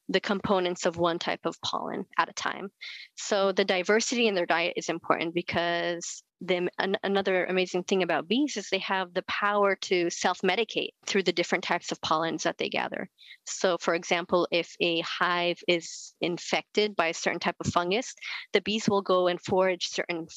the 0.09 0.19
components 0.19 0.85
of 0.85 0.97
one 0.97 1.17
type 1.17 1.39
of 1.45 1.59
pollen 1.61 2.05
at 2.19 2.29
a 2.29 2.33
time. 2.33 2.69
So 3.15 3.51
the 3.51 3.65
diversity 3.65 4.27
in 4.27 4.35
their 4.35 4.45
diet 4.45 4.73
is 4.75 4.89
important 4.89 5.33
because 5.33 6.21
them 6.41 6.69
an, 6.77 6.97
another 7.03 7.45
amazing 7.45 7.83
thing 7.83 8.03
about 8.03 8.27
bees 8.27 8.57
is 8.57 8.69
they 8.69 8.79
have 8.79 9.13
the 9.13 9.23
power 9.23 9.75
to 9.75 10.09
self-medicate 10.09 10.89
through 11.05 11.23
the 11.23 11.33
different 11.33 11.63
types 11.63 11.91
of 11.91 12.01
pollens 12.01 12.43
that 12.43 12.57
they 12.57 12.69
gather. 12.69 13.09
So 13.45 13.77
for 13.79 13.95
example, 13.95 14.47
if 14.51 14.75
a 14.79 14.99
hive 15.01 15.59
is 15.67 16.13
infected 16.21 16.95
by 16.95 17.07
a 17.07 17.13
certain 17.13 17.39
type 17.39 17.55
of 17.59 17.67
fungus, 17.67 18.13
the 18.53 18.61
bees 18.61 18.89
will 18.89 19.01
go 19.01 19.27
and 19.27 19.41
forage 19.41 19.87
certain 19.87 20.27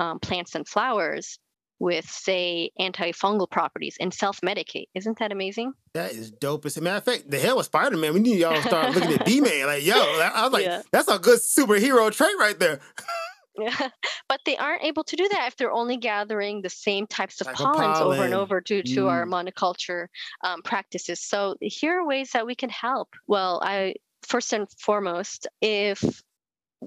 um, 0.00 0.20
plants 0.20 0.54
and 0.54 0.66
flowers 0.66 1.38
with 1.80 2.08
say 2.08 2.70
antifungal 2.80 3.48
properties 3.48 3.96
and 4.00 4.12
self-medicate. 4.12 4.88
Isn't 4.94 5.18
that 5.20 5.30
amazing? 5.30 5.74
That 5.94 6.12
is 6.12 6.30
dope. 6.30 6.66
As 6.66 6.76
a 6.76 6.80
matter 6.80 6.96
of 6.96 7.04
fact, 7.04 7.30
the 7.30 7.38
hell 7.38 7.56
with 7.56 7.66
Spider-Man, 7.66 8.14
we 8.14 8.20
need 8.20 8.40
y'all 8.40 8.54
to 8.54 8.62
start 8.62 8.94
looking 8.94 9.12
at 9.12 9.24
B-Man. 9.26 9.66
Like, 9.66 9.84
yo, 9.84 9.94
I 9.94 10.42
was 10.42 10.52
like, 10.52 10.64
yeah. 10.64 10.82
that's 10.90 11.08
a 11.08 11.18
good 11.18 11.38
superhero 11.38 12.10
trait 12.12 12.36
right 12.38 12.58
there. 12.58 12.80
But 14.28 14.40
they 14.44 14.56
aren't 14.58 14.84
able 14.84 15.04
to 15.04 15.16
do 15.16 15.26
that 15.30 15.48
if 15.48 15.56
they're 15.56 15.72
only 15.72 15.96
gathering 15.96 16.60
the 16.60 16.68
same 16.68 17.06
types 17.06 17.40
of 17.40 17.46
pollens 17.54 17.98
pollen. 17.98 18.18
over 18.18 18.24
and 18.24 18.34
over 18.34 18.60
due 18.60 18.82
to 18.82 19.04
mm. 19.04 19.10
our 19.10 19.24
monoculture 19.24 20.08
um, 20.44 20.60
practices. 20.62 21.20
So 21.20 21.56
here 21.60 22.00
are 22.00 22.06
ways 22.06 22.32
that 22.32 22.44
we 22.44 22.54
can 22.54 22.68
help. 22.68 23.08
Well, 23.26 23.60
I 23.64 23.94
first 24.22 24.52
and 24.52 24.68
foremost, 24.78 25.46
if 25.62 26.22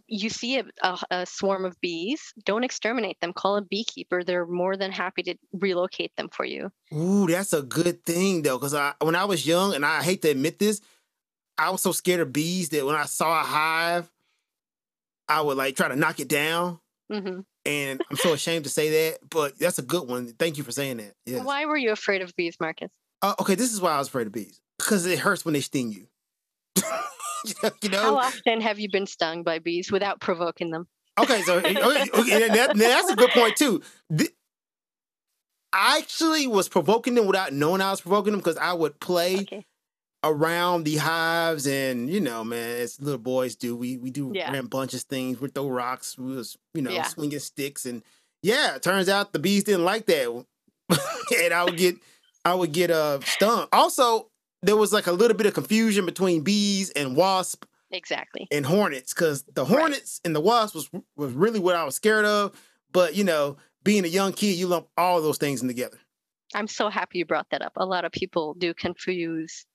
you 0.08 0.30
see 0.30 0.60
a, 0.60 0.66
a, 0.84 0.98
a, 1.10 1.26
swarm 1.26 1.66
of 1.66 1.80
bees, 1.82 2.34
don't 2.46 2.64
exterminate 2.64 3.20
them. 3.20 3.34
Call 3.34 3.58
a 3.58 3.62
beekeeper. 3.62 4.24
They're 4.24 4.46
more 4.46 4.78
than 4.78 4.92
happy 4.92 5.24
to 5.24 5.36
relocate 5.52 6.16
them 6.16 6.30
for 6.30 6.46
you. 6.46 6.72
Ooh, 6.94 7.28
that's 7.28 7.54
a 7.54 7.62
good 7.62 8.06
thing 8.06 8.44
though, 8.44 8.58
because 8.58 8.74
I 8.74 8.94
when 9.02 9.16
I 9.16 9.26
was 9.26 9.46
young, 9.46 9.74
and 9.74 9.86
I 9.86 10.04
hate 10.04 10.22
to 10.22 10.30
admit 10.30 10.60
this, 10.60 10.82
I 11.58 11.70
was 11.70 11.82
so 11.82 11.92
scared 11.92 12.22
of 12.22 12.32
bees 12.32 12.70
that 12.70 12.86
when 12.86 12.96
I 12.96 13.06
saw 13.06 13.42
a 13.42 13.44
hive, 13.44 14.10
I 15.32 15.42
would 15.42 15.58
like 15.58 15.76
try 15.76 15.88
to 15.88 15.96
knock 15.96 16.20
it 16.20 16.28
down. 16.28 16.80
Mm-hmm. 17.12 17.42
And 17.66 18.02
I'm 18.10 18.18
so 18.18 18.34
ashamed 18.34 18.66
to 18.66 18.70
say 18.70 18.90
that, 18.90 19.20
but 19.30 19.58
that's 19.60 19.80
a 19.80 19.84
good 19.84 20.08
one. 20.08 20.28
Thank 20.34 20.58
you 20.58 20.64
for 20.64 20.72
saying 20.72 20.98
that. 20.98 21.14
Yes. 21.26 21.46
Why 21.46 21.66
were 21.66 21.78
you 21.78 21.92
afraid 21.92 22.22
of 22.22 22.36
bees, 22.36 22.58
Marcus? 22.60 22.90
Uh, 23.22 23.36
okay, 23.40 23.56
this 23.56 23.72
is 23.72 23.80
why 23.80 23.92
I 23.92 24.00
was 24.00 24.08
afraid 24.08 24.28
of 24.28 24.34
bees 24.34 24.60
because 24.78 25.06
it 25.06 25.20
hurts 25.20 25.46
when 25.46 25.54
they 25.54 25.62
sting 25.62 25.92
you. 25.92 26.08
you 27.82 27.90
know, 27.90 28.02
how 28.02 28.18
often 28.18 28.62
have 28.62 28.80
you 28.80 28.90
been 28.92 29.06
stung 29.06 29.44
by 29.44 29.60
bees 29.60 29.92
without 29.92 30.20
provoking 30.20 30.72
them? 30.72 30.88
Okay, 31.20 31.42
so 31.44 31.58
okay, 31.58 31.76
okay 31.76 32.48
that, 32.48 32.76
that's 32.76 33.12
a 33.12 33.16
good 33.16 33.30
point 33.32 33.56
too. 33.56 33.82
The, 34.10 34.30
I 35.74 36.00
actually 36.00 36.48
was 36.48 36.68
provoking 36.68 37.16
them 37.16 37.28
without 37.28 37.54
knowing 37.54 37.82
I 37.82 37.92
was 37.92 38.02
provoking 38.02 38.32
them 38.32 38.40
because 38.40 38.58
I 38.58 38.74
would 38.74 39.00
play 39.00 39.42
okay. 39.42 39.66
Around 40.24 40.84
the 40.84 40.98
hives, 40.98 41.68
and 41.68 42.10
you 42.10 42.20
know, 42.20 42.44
man, 42.44 42.78
as 42.78 43.00
little 43.02 43.20
boys 43.20 43.56
do, 43.56 43.76
we 43.76 43.98
we 43.98 44.12
do 44.12 44.32
yeah. 44.34 44.54
a 44.54 44.64
bunch 44.64 44.94
of 44.94 45.02
things. 45.02 45.40
We 45.40 45.50
throw 45.50 45.70
rocks, 45.70 46.18
we 46.18 46.36
was 46.36 46.58
you 46.74 46.82
know 46.82 46.92
yeah. 46.92 47.04
swinging 47.04 47.40
sticks, 47.40 47.86
and 47.86 48.04
yeah, 48.44 48.76
it 48.76 48.84
turns 48.84 49.10
out 49.10 49.34
the 49.34 49.40
bees 49.40 49.64
didn't 49.64 49.86
like 49.86 50.06
that, 50.08 50.46
and 51.44 51.54
I 51.54 51.64
would 51.64 51.78
get 51.78 51.96
I 52.46 52.54
would 52.54 52.72
get 52.72 52.92
uh 52.92 53.20
stung. 53.22 53.68
Also, 53.72 54.30
there 54.62 54.76
was 54.76 54.94
like 54.94 55.08
a 55.08 55.12
little 55.12 55.38
bit 55.38 55.48
of 55.48 55.54
confusion 55.54 56.06
between 56.06 56.42
bees 56.42 56.92
and 56.92 57.16
wasp 57.16 57.66
exactly 57.92 58.48
and 58.52 58.66
hornets 58.66 59.14
because 59.14 59.44
the 59.54 59.66
hornets 59.66 60.22
right. 60.24 60.28
and 60.28 60.36
the 60.36 60.42
wasps 60.42 60.76
was 60.76 60.90
was 61.16 61.34
really 61.34 61.60
what 61.60 61.76
I 61.76 61.84
was 61.84 61.96
scared 61.96 62.26
of. 62.26 62.60
But 62.92 63.16
you 63.16 63.24
know, 63.24 63.58
being 63.84 64.06
a 64.06 64.10
young 64.10 64.34
kid, 64.34 64.58
you 64.58 64.68
lump 64.68 64.88
all 64.98 65.22
those 65.22 65.38
things 65.38 65.62
in 65.62 65.68
together. 65.68 65.98
I'm 66.54 66.68
so 66.68 66.90
happy 66.90 67.20
you 67.20 67.26
brought 67.26 67.50
that 67.52 67.62
up. 67.62 67.74
A 67.78 67.86
lot 67.86 68.04
of 68.04 68.12
people 68.12 68.54
do 68.56 68.74
confuse 68.74 69.66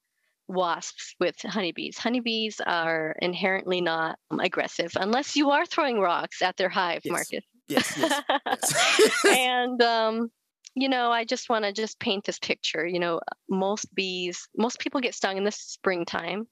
wasps 0.48 1.14
with 1.18 1.36
honeybees. 1.42 1.98
Honeybees 1.98 2.60
are 2.64 3.16
inherently 3.20 3.80
not 3.80 4.18
aggressive 4.40 4.92
unless 4.96 5.36
you 5.36 5.50
are 5.50 5.66
throwing 5.66 6.00
rocks 6.00 6.42
at 6.42 6.56
their 6.56 6.68
hive, 6.68 7.02
yes. 7.04 7.12
Marcus. 7.12 7.44
Yes, 7.68 7.98
yes, 7.98 8.22
yes. 8.46 9.24
and 9.36 9.82
um, 9.82 10.30
you 10.74 10.88
know, 10.88 11.10
I 11.10 11.24
just 11.24 11.48
want 11.48 11.64
to 11.64 11.72
just 11.72 11.98
paint 11.98 12.24
this 12.24 12.38
picture. 12.38 12.86
You 12.86 13.00
know, 13.00 13.20
most 13.48 13.92
bees, 13.94 14.48
most 14.56 14.78
people 14.78 15.00
get 15.00 15.14
stung 15.14 15.36
in 15.36 15.44
the 15.44 15.50
springtime, 15.50 16.46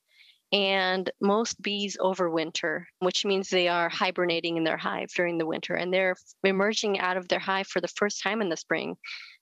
and 0.52 1.10
most 1.20 1.60
bees 1.60 1.96
overwinter, 2.00 2.84
which 3.00 3.24
means 3.24 3.48
they 3.48 3.68
are 3.68 3.88
hibernating 3.88 4.56
in 4.56 4.64
their 4.64 4.76
hive 4.76 5.08
during 5.14 5.38
the 5.38 5.46
winter, 5.46 5.74
and 5.74 5.92
they're 5.92 6.16
emerging 6.42 6.98
out 6.98 7.16
of 7.16 7.28
their 7.28 7.38
hive 7.38 7.66
for 7.66 7.80
the 7.80 7.88
first 7.88 8.22
time 8.22 8.40
in 8.40 8.48
the 8.48 8.56
spring. 8.56 8.96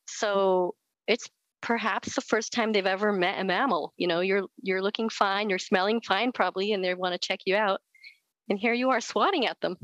So 0.06 0.74
it's 1.06 1.28
perhaps 1.62 2.14
the 2.14 2.20
first 2.20 2.53
time 2.53 2.72
they've 2.72 2.85
ever 2.85 3.12
met 3.12 3.38
a 3.38 3.44
mammal. 3.44 3.92
You 3.96 4.09
know, 4.09 4.20
you're 4.20 4.44
you're 4.62 4.83
looking 4.83 5.09
fine, 5.09 5.48
you're 5.48 5.59
smelling 5.59 6.01
fine, 6.01 6.33
probably, 6.33 6.72
and 6.72 6.85
they 6.85 6.94
want 6.94 7.14
to 7.14 7.18
check 7.18 7.40
you 7.46 7.57
out. 7.57 7.81
And 8.48 8.59
here 8.59 8.75
you 8.75 8.90
are 8.90 9.01
swatting 9.01 9.46
at 9.46 9.61
them. 9.61 9.77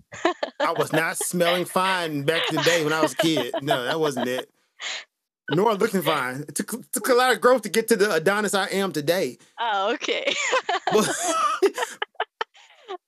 I 0.60 0.72
was 0.72 0.92
not 0.92 1.16
smelling 1.16 1.64
fine 1.64 2.24
back 2.24 2.42
in 2.50 2.56
the 2.56 2.62
day 2.62 2.84
when 2.84 2.92
I 2.92 3.00
was 3.00 3.12
a 3.12 3.16
kid. 3.16 3.54
No, 3.62 3.84
that 3.84 3.98
wasn't 4.00 4.28
it. 4.28 4.50
Nor 5.50 5.74
looking 5.74 6.02
fine. 6.02 6.44
It 6.46 6.56
took, 6.56 6.90
took 6.92 7.08
a 7.08 7.14
lot 7.14 7.32
of 7.32 7.40
growth 7.40 7.62
to 7.62 7.70
get 7.70 7.88
to 7.88 7.96
the 7.96 8.12
Adonis 8.12 8.52
I 8.52 8.66
am 8.66 8.92
today. 8.92 9.38
Oh, 9.58 9.94
okay. 9.94 10.34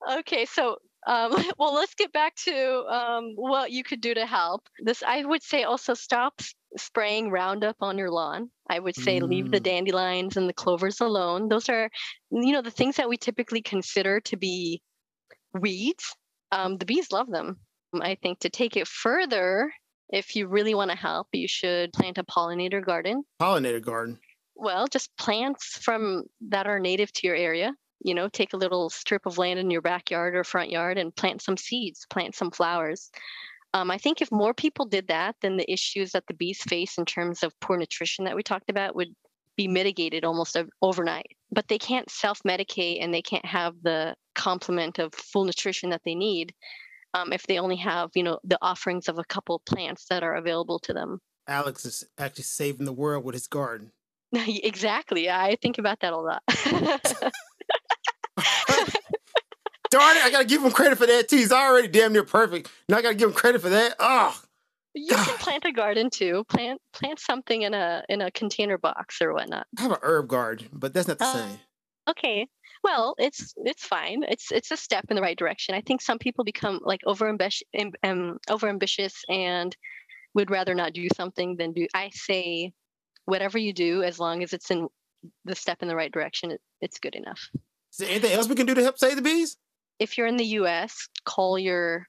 Okay, 0.09 0.45
so 0.45 0.77
um, 1.07 1.31
well, 1.57 1.73
let's 1.73 1.95
get 1.95 2.11
back 2.13 2.35
to 2.45 2.85
um, 2.89 3.33
what 3.35 3.71
you 3.71 3.83
could 3.83 4.01
do 4.01 4.13
to 4.13 4.25
help. 4.25 4.67
This, 4.83 5.03
I 5.03 5.23
would 5.25 5.43
say, 5.43 5.63
also 5.63 5.93
stop 5.93 6.41
spraying 6.77 7.29
Roundup 7.31 7.75
on 7.81 7.97
your 7.97 8.09
lawn. 8.09 8.49
I 8.69 8.79
would 8.79 8.95
say 8.95 9.19
leave 9.19 9.51
the 9.51 9.59
Mm. 9.59 9.63
dandelions 9.63 10.37
and 10.37 10.47
the 10.47 10.53
clovers 10.53 11.01
alone. 11.01 11.49
Those 11.49 11.67
are, 11.69 11.89
you 12.31 12.53
know, 12.53 12.61
the 12.61 12.71
things 12.71 12.95
that 12.97 13.09
we 13.09 13.17
typically 13.17 13.61
consider 13.61 14.21
to 14.21 14.37
be 14.37 14.81
weeds. 15.53 16.15
Um, 16.51 16.77
the 16.77 16.85
bees 16.85 17.11
love 17.11 17.29
them. 17.29 17.59
I 17.99 18.15
think 18.15 18.39
to 18.39 18.49
take 18.49 18.77
it 18.77 18.87
further, 18.87 19.71
if 20.09 20.35
you 20.35 20.47
really 20.47 20.75
want 20.75 20.91
to 20.91 20.97
help, 20.97 21.27
you 21.33 21.47
should 21.47 21.91
plant 21.93 22.17
a 22.17 22.23
pollinator 22.23 22.83
garden. 22.83 23.23
Pollinator 23.41 23.81
garden. 23.83 24.19
Well, 24.55 24.87
just 24.87 25.15
plants 25.17 25.77
from 25.81 26.23
that 26.49 26.67
are 26.67 26.79
native 26.79 27.11
to 27.13 27.27
your 27.27 27.35
area. 27.35 27.73
You 28.03 28.13
know, 28.13 28.29
take 28.29 28.53
a 28.53 28.57
little 28.57 28.89
strip 28.89 29.25
of 29.25 29.37
land 29.37 29.59
in 29.59 29.71
your 29.71 29.81
backyard 29.81 30.35
or 30.35 30.43
front 30.43 30.71
yard 30.71 30.97
and 30.97 31.15
plant 31.15 31.41
some 31.41 31.57
seeds, 31.57 32.05
plant 32.09 32.35
some 32.35 32.51
flowers. 32.51 33.11
Um, 33.73 33.89
I 33.89 33.97
think 33.97 34.21
if 34.21 34.31
more 34.31 34.53
people 34.53 34.85
did 34.85 35.07
that, 35.07 35.35
then 35.41 35.57
the 35.57 35.71
issues 35.71 36.11
that 36.11 36.25
the 36.27 36.33
bees 36.33 36.61
face 36.61 36.97
in 36.97 37.05
terms 37.05 37.43
of 37.43 37.57
poor 37.61 37.77
nutrition 37.77 38.25
that 38.25 38.35
we 38.35 38.43
talked 38.43 38.69
about 38.69 38.95
would 38.95 39.15
be 39.55 39.67
mitigated 39.67 40.25
almost 40.25 40.57
overnight. 40.81 41.31
But 41.51 41.67
they 41.67 41.77
can't 41.77 42.09
self 42.09 42.39
medicate 42.45 43.01
and 43.01 43.13
they 43.13 43.21
can't 43.21 43.45
have 43.45 43.75
the 43.81 44.15
complement 44.35 44.99
of 44.99 45.13
full 45.13 45.45
nutrition 45.45 45.89
that 45.91 46.01
they 46.03 46.15
need 46.15 46.53
um, 47.13 47.33
if 47.33 47.43
they 47.43 47.59
only 47.59 47.75
have, 47.77 48.09
you 48.15 48.23
know, 48.23 48.39
the 48.43 48.57
offerings 48.61 49.07
of 49.07 49.19
a 49.19 49.25
couple 49.25 49.59
plants 49.65 50.05
that 50.09 50.23
are 50.23 50.35
available 50.35 50.79
to 50.79 50.93
them. 50.93 51.19
Alex 51.47 51.85
is 51.85 52.03
actually 52.17 52.43
saving 52.43 52.85
the 52.85 52.93
world 52.93 53.23
with 53.23 53.35
his 53.35 53.47
garden. 53.47 53.91
exactly. 54.33 55.29
I 55.29 55.57
think 55.61 55.77
about 55.77 55.99
that 56.01 56.13
a 56.13 56.17
lot. 56.17 56.43
Darn 59.91 60.17
it, 60.17 60.23
I 60.23 60.31
gotta 60.31 60.45
give 60.45 60.63
him 60.63 60.71
credit 60.71 60.97
for 60.97 61.05
that 61.05 61.27
too. 61.29 61.35
He's 61.37 61.51
already 61.51 61.89
damn 61.89 62.13
near 62.13 62.23
perfect. 62.23 62.71
Now 62.89 62.97
I 62.97 63.01
gotta 63.01 63.15
give 63.15 63.29
him 63.29 63.35
credit 63.35 63.61
for 63.61 63.69
that. 63.69 63.95
Oh, 63.99 64.39
you 64.93 65.15
can 65.15 65.37
plant 65.37 65.65
a 65.65 65.71
garden 65.71 66.09
too. 66.09 66.45
Plant 66.49 66.81
plant 66.93 67.19
something 67.19 67.61
in 67.61 67.73
a 67.73 68.03
in 68.09 68.21
a 68.21 68.31
container 68.31 68.77
box 68.77 69.21
or 69.21 69.33
whatnot. 69.33 69.67
I 69.77 69.81
have 69.83 69.91
an 69.91 69.97
herb 70.01 70.27
garden, 70.27 70.69
but 70.71 70.93
that's 70.93 71.07
not 71.07 71.19
the 71.19 71.25
Uh, 71.25 71.33
same. 71.33 71.59
Okay. 72.09 72.47
Well, 72.83 73.15
it's 73.17 73.53
it's 73.57 73.85
fine. 73.85 74.23
It's 74.27 74.51
it's 74.51 74.71
a 74.71 74.77
step 74.77 75.05
in 75.09 75.15
the 75.15 75.21
right 75.21 75.37
direction. 75.37 75.75
I 75.75 75.81
think 75.81 76.01
some 76.01 76.17
people 76.19 76.43
become 76.43 76.79
like 76.83 77.01
over 77.05 77.29
ambitious, 77.29 77.63
um, 78.03 78.37
over 78.49 78.67
ambitious 78.69 79.23
and 79.29 79.75
would 80.33 80.49
rather 80.49 80.73
not 80.73 80.93
do 80.93 81.07
something 81.15 81.57
than 81.57 81.73
do. 81.73 81.85
I 81.93 82.09
say, 82.13 82.71
whatever 83.25 83.57
you 83.57 83.73
do, 83.73 84.03
as 84.03 84.19
long 84.19 84.41
as 84.41 84.53
it's 84.53 84.71
in 84.71 84.87
the 85.45 85.55
step 85.55 85.81
in 85.81 85.87
the 85.89 85.95
right 85.95 86.11
direction, 86.11 86.51
it, 86.51 86.61
it's 86.79 86.99
good 86.99 87.15
enough. 87.15 87.49
Is 87.91 87.97
there 87.97 88.09
anything 88.09 88.31
else 88.31 88.47
we 88.47 88.55
can 88.55 88.65
do 88.65 88.73
to 88.73 88.81
help 88.81 88.97
save 88.97 89.17
the 89.17 89.21
bees? 89.21 89.57
If 90.01 90.17
you're 90.17 90.25
in 90.25 90.37
the 90.37 90.45
U.S., 90.45 91.07
call 91.25 91.59
your 91.59 92.07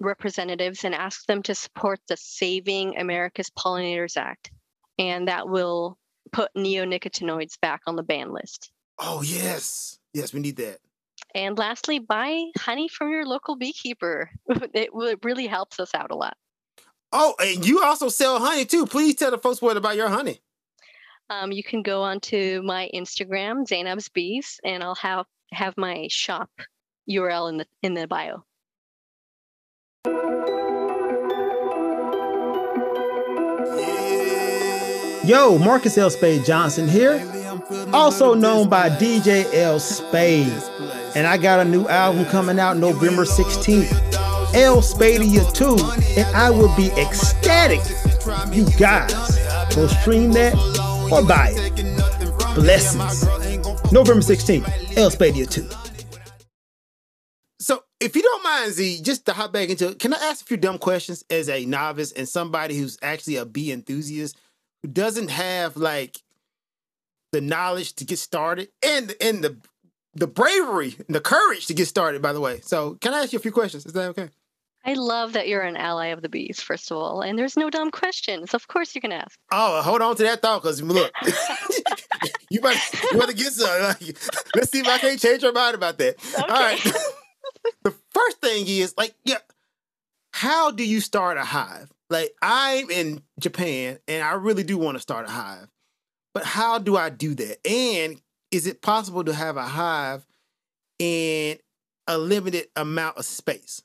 representatives 0.00 0.84
and 0.84 0.94
ask 0.94 1.24
them 1.24 1.42
to 1.44 1.54
support 1.54 1.98
the 2.08 2.16
Saving 2.18 2.98
America's 2.98 3.48
Pollinators 3.48 4.18
Act, 4.18 4.50
and 4.98 5.26
that 5.26 5.48
will 5.48 5.96
put 6.30 6.50
neonicotinoids 6.54 7.58
back 7.62 7.80
on 7.86 7.96
the 7.96 8.02
ban 8.02 8.34
list. 8.34 8.70
Oh 8.98 9.22
yes, 9.22 9.98
yes, 10.12 10.34
we 10.34 10.40
need 10.40 10.56
that. 10.56 10.80
And 11.34 11.56
lastly, 11.56 12.00
buy 12.00 12.44
honey 12.58 12.86
from 12.86 13.10
your 13.10 13.24
local 13.24 13.56
beekeeper. 13.56 14.30
It, 14.74 14.90
really 15.24 15.46
helps 15.46 15.80
us 15.80 15.94
out 15.94 16.10
a 16.10 16.16
lot. 16.16 16.36
Oh, 17.12 17.34
and 17.40 17.66
you 17.66 17.82
also 17.82 18.10
sell 18.10 18.38
honey 18.38 18.66
too. 18.66 18.84
Please 18.84 19.14
tell 19.14 19.30
the 19.30 19.38
folks 19.38 19.62
what 19.62 19.78
about 19.78 19.96
your 19.96 20.10
honey. 20.10 20.42
Um, 21.30 21.50
you 21.50 21.62
can 21.62 21.80
go 21.80 22.02
onto 22.02 22.60
my 22.62 22.90
Instagram, 22.94 23.66
Zainab's 23.66 24.10
Bees, 24.10 24.60
and 24.64 24.82
I'll 24.82 24.96
have 24.96 25.24
have 25.52 25.78
my 25.78 26.08
shop 26.10 26.50
URL 27.08 27.48
in 27.50 27.56
the 27.58 27.66
in 27.82 27.94
the 27.94 28.06
bio. 28.06 28.44
Yo, 35.24 35.58
Marcus 35.58 35.96
L. 35.96 36.10
Spade 36.10 36.44
Johnson 36.44 36.88
here, 36.88 37.22
also 37.92 38.34
known 38.34 38.68
by 38.68 38.88
DJ 38.88 39.46
L. 39.54 39.78
Spade. 39.78 40.52
And 41.14 41.26
I 41.26 41.36
got 41.36 41.60
a 41.60 41.64
new 41.64 41.86
album 41.86 42.24
coming 42.24 42.58
out 42.58 42.78
November 42.78 43.24
16th, 43.24 43.92
L. 44.54 44.78
Spadia 44.78 45.52
2, 45.52 46.20
and 46.20 46.36
I 46.36 46.50
will 46.50 46.74
be 46.74 46.90
ecstatic. 47.00 47.80
You 48.52 48.64
guys 48.78 49.12
go 49.76 49.86
stream 49.86 50.32
that 50.32 50.54
or 51.12 51.22
buy 51.24 51.52
it. 51.54 52.54
Blessings. 52.54 53.22
November 53.92 54.22
16th, 54.22 54.96
L. 54.96 55.10
Spadia 55.10 55.48
2. 55.48 55.79
If 58.00 58.16
you 58.16 58.22
don't 58.22 58.42
mind, 58.42 58.72
Z, 58.72 59.02
just 59.02 59.26
to 59.26 59.32
hop 59.32 59.52
back 59.52 59.68
into 59.68 59.88
it, 59.88 59.98
can 59.98 60.14
I 60.14 60.16
ask 60.16 60.42
a 60.42 60.44
few 60.46 60.56
dumb 60.56 60.78
questions 60.78 61.22
as 61.30 61.48
a 61.48 61.66
novice 61.66 62.12
and 62.12 62.28
somebody 62.28 62.78
who's 62.78 62.98
actually 63.02 63.36
a 63.36 63.44
bee 63.44 63.72
enthusiast 63.72 64.38
who 64.82 64.88
doesn't 64.88 65.30
have 65.30 65.76
like 65.76 66.22
the 67.32 67.40
knowledge 67.40 67.94
to 67.94 68.04
get 68.04 68.18
started 68.18 68.68
and 68.82 69.14
and 69.20 69.44
the 69.44 69.56
the 70.14 70.26
bravery 70.26 70.96
and 71.06 71.14
the 71.14 71.20
courage 71.20 71.66
to 71.66 71.74
get 71.74 71.86
started? 71.86 72.22
By 72.22 72.32
the 72.32 72.40
way, 72.40 72.60
so 72.62 72.94
can 73.00 73.12
I 73.12 73.20
ask 73.22 73.32
you 73.32 73.38
a 73.38 73.42
few 73.42 73.52
questions? 73.52 73.84
Is 73.84 73.92
that 73.92 74.08
okay? 74.10 74.30
I 74.84 74.94
love 74.94 75.34
that 75.34 75.46
you're 75.46 75.60
an 75.60 75.76
ally 75.76 76.06
of 76.06 76.22
the 76.22 76.30
bees, 76.30 76.62
first 76.62 76.90
of 76.90 76.96
all, 76.96 77.20
and 77.20 77.38
there's 77.38 77.54
no 77.54 77.68
dumb 77.68 77.90
questions. 77.90 78.54
Of 78.54 78.66
course, 78.66 78.94
you 78.94 79.02
can 79.02 79.12
ask. 79.12 79.38
Oh, 79.52 79.82
hold 79.82 80.00
on 80.00 80.16
to 80.16 80.22
that 80.22 80.40
thought, 80.40 80.62
because 80.62 80.82
look, 80.82 81.12
you 82.50 82.62
better 82.62 82.96
you 83.12 83.18
better 83.18 83.32
get 83.34 83.52
some. 83.52 83.82
Like, 83.82 84.16
let's 84.56 84.70
see 84.70 84.80
if 84.80 84.88
I 84.88 84.96
can't 84.98 85.20
change 85.20 85.42
your 85.42 85.52
mind 85.52 85.74
about 85.74 85.98
that. 85.98 86.16
All 86.38 86.48
right. 86.48 86.80
the 87.82 87.94
first 88.10 88.40
thing 88.40 88.66
is 88.66 88.94
like, 88.96 89.14
yeah, 89.24 89.38
how 90.32 90.70
do 90.70 90.84
you 90.84 91.00
start 91.00 91.36
a 91.36 91.44
hive? 91.44 91.90
Like, 92.08 92.34
I'm 92.42 92.90
in 92.90 93.22
Japan 93.38 93.98
and 94.08 94.22
I 94.22 94.32
really 94.32 94.64
do 94.64 94.78
want 94.78 94.96
to 94.96 95.00
start 95.00 95.26
a 95.26 95.30
hive, 95.30 95.68
but 96.34 96.44
how 96.44 96.78
do 96.78 96.96
I 96.96 97.10
do 97.10 97.34
that? 97.34 97.66
And 97.66 98.20
is 98.50 98.66
it 98.66 98.82
possible 98.82 99.24
to 99.24 99.34
have 99.34 99.56
a 99.56 99.66
hive 99.66 100.26
in 100.98 101.58
a 102.06 102.18
limited 102.18 102.68
amount 102.74 103.16
of 103.16 103.24
space? 103.24 103.82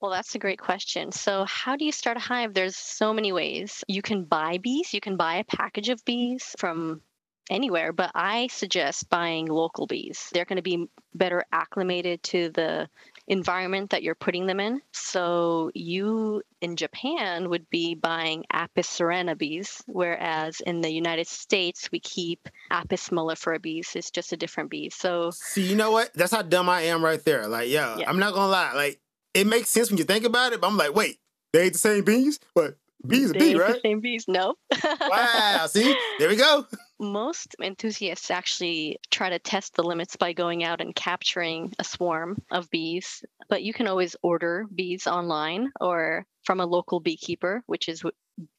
Well, 0.00 0.12
that's 0.12 0.34
a 0.34 0.38
great 0.38 0.60
question. 0.60 1.10
So, 1.10 1.44
how 1.44 1.76
do 1.76 1.84
you 1.84 1.90
start 1.90 2.16
a 2.16 2.20
hive? 2.20 2.54
There's 2.54 2.76
so 2.76 3.12
many 3.12 3.32
ways. 3.32 3.82
You 3.88 4.00
can 4.00 4.24
buy 4.24 4.58
bees, 4.58 4.94
you 4.94 5.00
can 5.00 5.16
buy 5.16 5.36
a 5.36 5.44
package 5.44 5.88
of 5.88 6.04
bees 6.04 6.54
from 6.58 7.02
anywhere, 7.50 7.92
but 7.92 8.10
I 8.14 8.48
suggest 8.48 9.08
buying 9.10 9.46
local 9.46 9.86
bees. 9.86 10.30
They're 10.32 10.44
going 10.44 10.56
to 10.56 10.62
be 10.62 10.88
better 11.14 11.44
acclimated 11.52 12.22
to 12.24 12.50
the 12.50 12.88
environment 13.26 13.90
that 13.90 14.02
you're 14.02 14.14
putting 14.14 14.46
them 14.46 14.58
in. 14.60 14.80
So, 14.92 15.70
you 15.74 16.42
in 16.60 16.76
Japan 16.76 17.50
would 17.50 17.68
be 17.70 17.94
buying 17.94 18.44
Apis 18.52 18.88
cerana 18.88 19.36
bees, 19.36 19.82
whereas 19.86 20.60
in 20.60 20.80
the 20.80 20.90
United 20.90 21.26
States, 21.26 21.90
we 21.92 22.00
keep 22.00 22.48
Apis 22.70 23.10
mellifera 23.10 23.60
bees. 23.60 23.92
It's 23.94 24.10
just 24.10 24.32
a 24.32 24.36
different 24.36 24.70
bee. 24.70 24.90
So, 24.90 25.30
See, 25.32 25.62
you 25.62 25.76
know 25.76 25.90
what? 25.90 26.12
That's 26.14 26.32
how 26.32 26.42
dumb 26.42 26.68
I 26.68 26.82
am 26.82 27.04
right 27.04 27.22
there. 27.24 27.46
Like, 27.46 27.68
yeah, 27.68 27.98
Yeah. 27.98 28.08
I'm 28.08 28.18
not 28.18 28.34
gonna 28.34 28.50
lie. 28.50 28.72
Like, 28.74 29.00
it 29.34 29.46
makes 29.46 29.68
sense 29.68 29.90
when 29.90 29.98
you 29.98 30.04
think 30.04 30.24
about 30.24 30.52
it, 30.52 30.60
but 30.60 30.66
I'm 30.66 30.76
like, 30.76 30.94
wait, 30.94 31.18
they 31.52 31.64
ain't 31.64 31.74
the 31.74 31.78
same 31.78 32.04
bees? 32.04 32.40
But 32.54 32.76
bees 33.06 33.30
a 33.30 33.34
bee, 33.34 33.50
ain't 33.50 33.58
the 33.58 33.62
right? 33.62 33.82
same 33.82 34.00
bees. 34.00 34.24
No. 34.28 34.54
Wow. 35.08 35.66
See, 35.68 35.94
there 36.18 36.28
we 36.28 36.36
go. 36.36 36.66
most 37.00 37.54
enthusiasts 37.62 38.30
actually 38.30 38.98
try 39.10 39.30
to 39.30 39.38
test 39.38 39.74
the 39.74 39.82
limits 39.82 40.16
by 40.16 40.32
going 40.32 40.64
out 40.64 40.80
and 40.80 40.94
capturing 40.94 41.72
a 41.78 41.84
swarm 41.84 42.36
of 42.50 42.70
bees, 42.70 43.24
but 43.48 43.62
you 43.62 43.72
can 43.72 43.86
always 43.86 44.16
order 44.22 44.66
bees 44.74 45.06
online 45.06 45.70
or 45.80 46.26
from 46.44 46.60
a 46.60 46.66
local 46.66 46.98
beekeeper, 47.00 47.62
which 47.66 47.88
is 47.88 48.02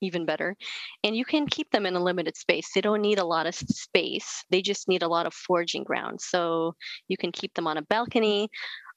even 0.01 0.25
better. 0.25 0.55
And 1.03 1.15
you 1.15 1.25
can 1.25 1.47
keep 1.47 1.69
them 1.71 1.85
in 1.85 1.95
a 1.95 2.03
limited 2.03 2.37
space. 2.37 2.69
They 2.73 2.81
don't 2.81 3.01
need 3.01 3.19
a 3.19 3.25
lot 3.25 3.47
of 3.47 3.55
space, 3.55 4.43
they 4.49 4.61
just 4.61 4.87
need 4.87 5.03
a 5.03 5.07
lot 5.07 5.25
of 5.25 5.33
foraging 5.33 5.83
ground. 5.83 6.21
So 6.21 6.75
you 7.07 7.17
can 7.17 7.31
keep 7.31 7.53
them 7.53 7.67
on 7.67 7.77
a 7.77 7.83
balcony. 7.83 8.49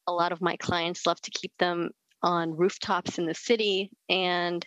A 0.07 0.12
lot 0.12 0.33
of 0.33 0.40
my 0.40 0.57
clients 0.57 1.07
love 1.07 1.20
to 1.22 1.31
keep 1.31 1.52
them 1.59 1.90
on 2.22 2.57
rooftops 2.57 3.18
in 3.18 3.26
the 3.26 3.35
city, 3.35 3.90
and 4.09 4.64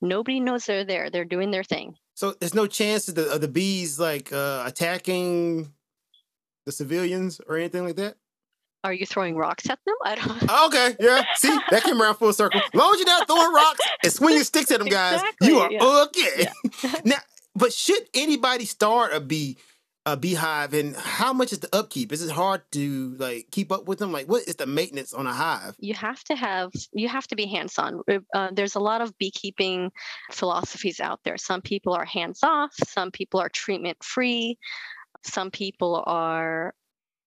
nobody 0.00 0.40
knows 0.40 0.64
they're 0.64 0.84
there. 0.84 1.10
They're 1.10 1.24
doing 1.24 1.50
their 1.50 1.64
thing. 1.64 1.94
So 2.18 2.34
there's 2.40 2.52
no 2.52 2.66
chance 2.66 3.08
of 3.08 3.14
the, 3.14 3.30
of 3.30 3.40
the 3.40 3.46
bees 3.46 4.00
like 4.00 4.32
uh, 4.32 4.64
attacking 4.66 5.72
the 6.66 6.72
civilians 6.72 7.40
or 7.46 7.56
anything 7.56 7.84
like 7.84 7.94
that. 7.94 8.16
Are 8.82 8.92
you 8.92 9.06
throwing 9.06 9.36
rocks 9.36 9.70
at 9.70 9.78
them? 9.86 9.94
I 10.04 10.16
don't. 10.16 10.42
Okay, 10.66 10.96
yeah. 10.98 11.22
See, 11.36 11.56
that 11.70 11.84
came 11.84 12.02
around 12.02 12.16
full 12.16 12.32
circle. 12.32 12.60
As 12.60 12.74
long 12.74 12.92
as 12.92 12.98
you're 12.98 13.06
not 13.06 13.28
throwing 13.28 13.52
rocks 13.52 13.80
and 14.02 14.12
swinging 14.12 14.42
sticks 14.42 14.68
at 14.72 14.80
them 14.80 14.88
guys, 14.88 15.20
you 15.40 15.60
are 15.60 15.70
yeah. 15.70 16.06
okay. 16.06 16.48
now, 17.04 17.18
but 17.54 17.72
should 17.72 18.02
anybody 18.12 18.64
start 18.64 19.12
a 19.14 19.20
bee 19.20 19.56
a 20.12 20.16
beehive, 20.16 20.74
and 20.74 20.96
how 20.96 21.32
much 21.32 21.52
is 21.52 21.60
the 21.60 21.74
upkeep? 21.74 22.12
Is 22.12 22.22
it 22.22 22.30
hard 22.30 22.62
to 22.72 23.16
like 23.18 23.48
keep 23.50 23.72
up 23.72 23.88
with 23.88 23.98
them? 23.98 24.12
Like, 24.12 24.28
what 24.28 24.46
is 24.46 24.56
the 24.56 24.66
maintenance 24.66 25.12
on 25.12 25.26
a 25.26 25.32
hive? 25.32 25.76
you 25.78 25.94
have 25.94 26.22
to 26.24 26.36
have 26.36 26.70
you 26.92 27.08
have 27.08 27.26
to 27.26 27.36
be 27.36 27.46
hands-on 27.46 28.02
uh, 28.34 28.50
there's 28.52 28.74
a 28.74 28.80
lot 28.80 29.00
of 29.00 29.16
beekeeping 29.18 29.90
philosophies 30.30 31.00
out 31.00 31.20
there 31.24 31.38
some 31.38 31.62
people 31.62 31.94
are 31.94 32.04
hands-off 32.04 32.74
some 32.86 33.10
people 33.10 33.40
are 33.40 33.48
treatment 33.48 34.02
free 34.02 34.58
some 35.24 35.50
people 35.50 36.02
are 36.06 36.74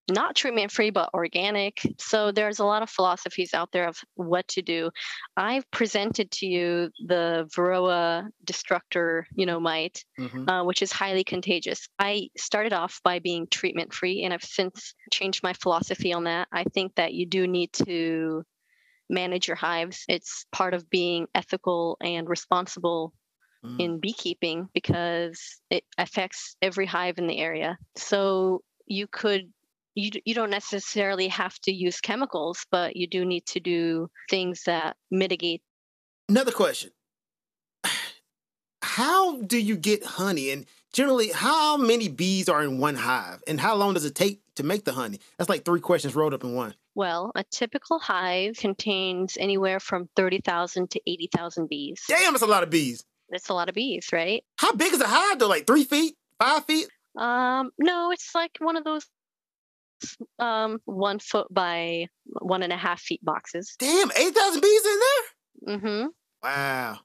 not 0.09 0.35
treatment 0.35 0.71
free 0.71 0.89
but 0.89 1.09
organic. 1.13 1.81
So 1.99 2.31
there's 2.31 2.59
a 2.59 2.65
lot 2.65 2.83
of 2.83 2.89
philosophies 2.89 3.53
out 3.53 3.71
there 3.71 3.87
of 3.87 3.97
what 4.15 4.47
to 4.49 4.61
do. 4.61 4.91
I've 5.37 5.69
presented 5.71 6.31
to 6.31 6.45
you 6.45 6.89
the 7.05 7.49
varroa 7.55 8.27
destructor 8.43 9.25
you 9.35 9.45
know 9.45 9.59
mite 9.59 10.03
mm-hmm. 10.19 10.49
uh, 10.49 10.63
which 10.63 10.81
is 10.81 10.91
highly 10.91 11.23
contagious. 11.23 11.87
I 11.99 12.29
started 12.37 12.73
off 12.73 12.99
by 13.03 13.19
being 13.19 13.47
treatment 13.47 13.93
free 13.93 14.23
and 14.23 14.33
i've 14.33 14.43
since 14.43 14.93
changed 15.11 15.43
my 15.43 15.53
philosophy 15.53 16.13
on 16.13 16.25
that. 16.25 16.47
I 16.51 16.63
think 16.63 16.95
that 16.95 17.13
you 17.13 17.25
do 17.25 17.47
need 17.47 17.73
to 17.73 18.43
manage 19.09 19.47
your 19.47 19.57
hives. 19.57 20.05
It's 20.07 20.45
part 20.51 20.73
of 20.73 20.89
being 20.89 21.27
ethical 21.35 21.97
and 22.01 22.27
responsible 22.29 23.13
mm. 23.63 23.79
in 23.79 23.99
beekeeping 23.99 24.69
because 24.73 25.59
it 25.69 25.83
affects 25.97 26.55
every 26.61 26.85
hive 26.85 27.17
in 27.17 27.27
the 27.27 27.37
area. 27.37 27.77
So 27.95 28.63
you 28.87 29.07
could 29.07 29.51
you, 29.95 30.12
you 30.25 30.34
don't 30.34 30.49
necessarily 30.49 31.27
have 31.30 31.58
to 31.62 31.71
use 31.71 31.99
chemicals, 31.99 32.65
but 32.71 32.95
you 32.95 33.08
do 33.08 33.25
need 33.25 33.45
to 33.47 33.60
do 33.60 34.10
things 34.30 34.63
that 34.65 34.95
mitigate. 35.10 35.62
Another 36.30 36.51
question 36.51 36.91
How 38.82 39.41
do 39.41 39.58
you 39.58 39.75
get 39.75 40.04
honey? 40.04 40.51
And 40.51 40.65
generally, 40.93 41.30
how 41.30 41.77
many 41.77 42.08
bees 42.08 42.49
are 42.49 42.63
in 42.63 42.80
one 42.80 42.95
hive? 42.95 43.43
And 43.47 43.60
how 43.60 43.75
long 43.75 43.93
does 43.93 44.06
it 44.06 44.15
take 44.15 44.41
to 44.56 44.63
make 44.63 44.86
the 44.86 44.93
honey? 44.93 45.19
That's 45.38 45.49
like 45.49 45.65
three 45.65 45.82
questions 45.82 46.15
rolled 46.15 46.34
up 46.34 46.43
in 46.43 46.54
one. 46.54 46.75
Well, 46.93 47.32
a 47.36 47.43
typical 47.43 47.99
hive 47.99 48.58
contains 48.58 49.38
anywhere 49.39 49.80
from 49.80 50.10
30,000 50.15 50.89
to 50.91 51.01
80,000 51.08 51.69
bees. 51.69 52.04
Damn, 52.08 52.34
that's 52.34 52.43
a 52.43 52.47
lot 52.47 52.63
of 52.63 52.69
bees. 52.69 53.04
It's 53.30 53.49
a 53.49 53.54
lot 53.54 53.69
of 53.69 53.75
bees, 53.75 54.10
right? 54.12 54.43
How 54.58 54.73
big 54.73 54.93
is 54.93 54.99
a 54.99 55.08
hive 55.08 55.39
though? 55.39 55.47
Like 55.47 55.65
three 55.65 55.86
feet, 55.86 56.15
five 56.38 56.65
feet? 56.65 56.88
Um, 57.17 57.71
no, 57.77 58.12
it's 58.12 58.36
like 58.36 58.51
one 58.60 58.75
of 58.75 58.84
those 58.84 59.06
um, 60.39 60.79
one 60.85 61.19
foot 61.19 61.47
by 61.51 62.07
one 62.25 62.63
and 62.63 62.73
a 62.73 62.77
half 62.77 63.01
feet 63.01 63.23
boxes. 63.23 63.75
Damn, 63.79 64.11
8,000 64.11 64.61
bees 64.61 64.85
in 64.85 64.99
there? 64.99 65.77
Mm-hmm. 65.77 66.07
Wow. 66.43 66.99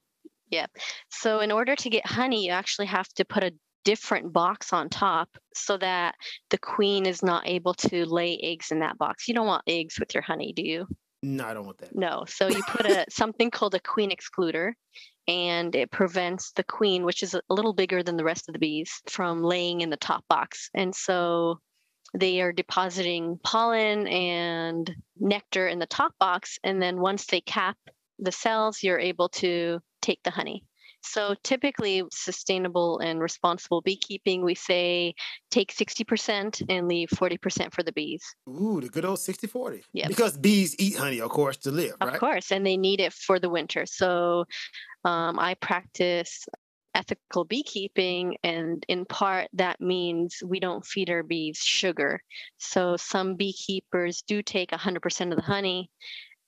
Yeah. 0.51 0.67
So 1.11 1.41
in 1.41 1.53
order 1.53 1.77
to 1.77 1.91
get 1.91 2.07
honey, 2.07 2.47
you 2.47 2.53
actually 2.53 2.87
have 2.87 3.09
to 3.15 3.25
put 3.25 3.45
a 3.45 3.53
different 3.85 4.33
box 4.33 4.73
on 4.73 4.89
top 4.89 5.29
so 5.55 5.77
that 5.79 6.17
the 6.51 6.59
queen 6.59 7.07
is 7.07 7.23
not 7.23 7.47
able 7.47 7.75
to 7.75 8.05
lay 8.05 8.39
eggs 8.43 8.71
in 8.71 8.81
that 8.81 8.99
box. 8.99 9.29
You 9.29 9.35
don't 9.35 9.47
want 9.47 9.63
eggs 9.67 9.99
with 9.99 10.15
your 10.15 10.23
honey, 10.23 10.53
do 10.53 10.63
you? 10.63 10.87
No, 11.23 11.45
I 11.47 11.55
don't 11.55 11.67
want 11.67 11.79
that. 11.79 11.95
No. 11.95 12.25
So 12.27 12.49
you 12.49 12.63
put 12.69 12.87
a 12.87 13.05
something 13.11 13.51
called 13.51 13.75
a 13.75 13.81
queen 13.81 14.11
excluder 14.11 14.73
and 15.29 15.75
it 15.75 15.91
prevents 15.91 16.53
the 16.53 16.65
queen, 16.65 17.05
which 17.05 17.23
is 17.23 17.35
a 17.35 17.43
little 17.49 17.73
bigger 17.73 18.03
than 18.03 18.17
the 18.17 18.25
rest 18.25 18.49
of 18.49 18.53
the 18.53 18.59
bees, 18.59 18.91
from 19.09 19.43
laying 19.43 19.81
in 19.81 19.91
the 19.91 19.97
top 19.97 20.25
box. 20.29 20.71
And 20.75 20.95
so 20.95 21.59
they 22.15 22.41
are 22.41 22.53
depositing 22.53 23.39
pollen 23.43 24.07
and 24.07 24.95
nectar 25.19 25.67
in 25.67 25.79
the 25.79 25.87
top 25.87 26.13
box. 26.19 26.59
And 26.65 26.81
then 26.81 27.01
once 27.01 27.27
they 27.27 27.41
cap 27.41 27.77
the 28.19 28.33
cells, 28.33 28.83
you're 28.83 28.99
able 28.99 29.29
to 29.31 29.81
take 30.03 30.23
the 30.23 30.31
honey. 30.31 30.65
So 31.03 31.37
typically, 31.45 32.03
sustainable 32.11 32.99
and 32.99 33.21
responsible 33.21 33.81
beekeeping, 33.81 34.45
we 34.45 34.57
say 34.57 35.15
take 35.51 35.73
60% 35.73 36.63
and 36.69 36.89
leave 36.89 37.11
40% 37.11 37.73
for 37.73 37.85
the 37.85 37.93
bees. 37.93 38.25
Ooh, 38.49 38.81
the 38.81 38.89
good 38.89 39.05
old 39.05 39.21
60 39.21 39.47
40. 39.47 39.85
Yeah. 39.93 40.09
Because 40.09 40.37
bees 40.37 40.75
eat 40.79 40.97
honey, 40.97 41.21
of 41.21 41.31
course, 41.31 41.59
to 41.59 41.71
live, 41.71 41.95
right? 42.01 42.15
Of 42.15 42.21
course, 42.21 42.51
and 42.51 42.67
they 42.67 42.77
need 42.77 43.01
it 43.01 43.13
for 43.13 43.39
the 43.39 43.49
winter. 43.49 43.87
So 43.87 44.47
um, 45.05 45.39
I 45.39 45.55
practice 45.55 46.45
ethical 46.97 47.45
beekeeping. 47.45 48.39
And 48.43 48.85
in 48.89 49.05
part, 49.05 49.49
that 49.53 49.81
means 49.81 50.43
we 50.45 50.59
don't 50.59 50.85
feed 50.85 51.11
our 51.11 51.23
bees 51.23 51.59
sugar. 51.59 52.21
So 52.59 52.97
some 52.97 53.37
beekeepers 53.37 54.23
do 54.27 54.43
take 54.43 54.71
100% 54.71 55.31
of 55.31 55.37
the 55.37 55.43
honey 55.43 55.91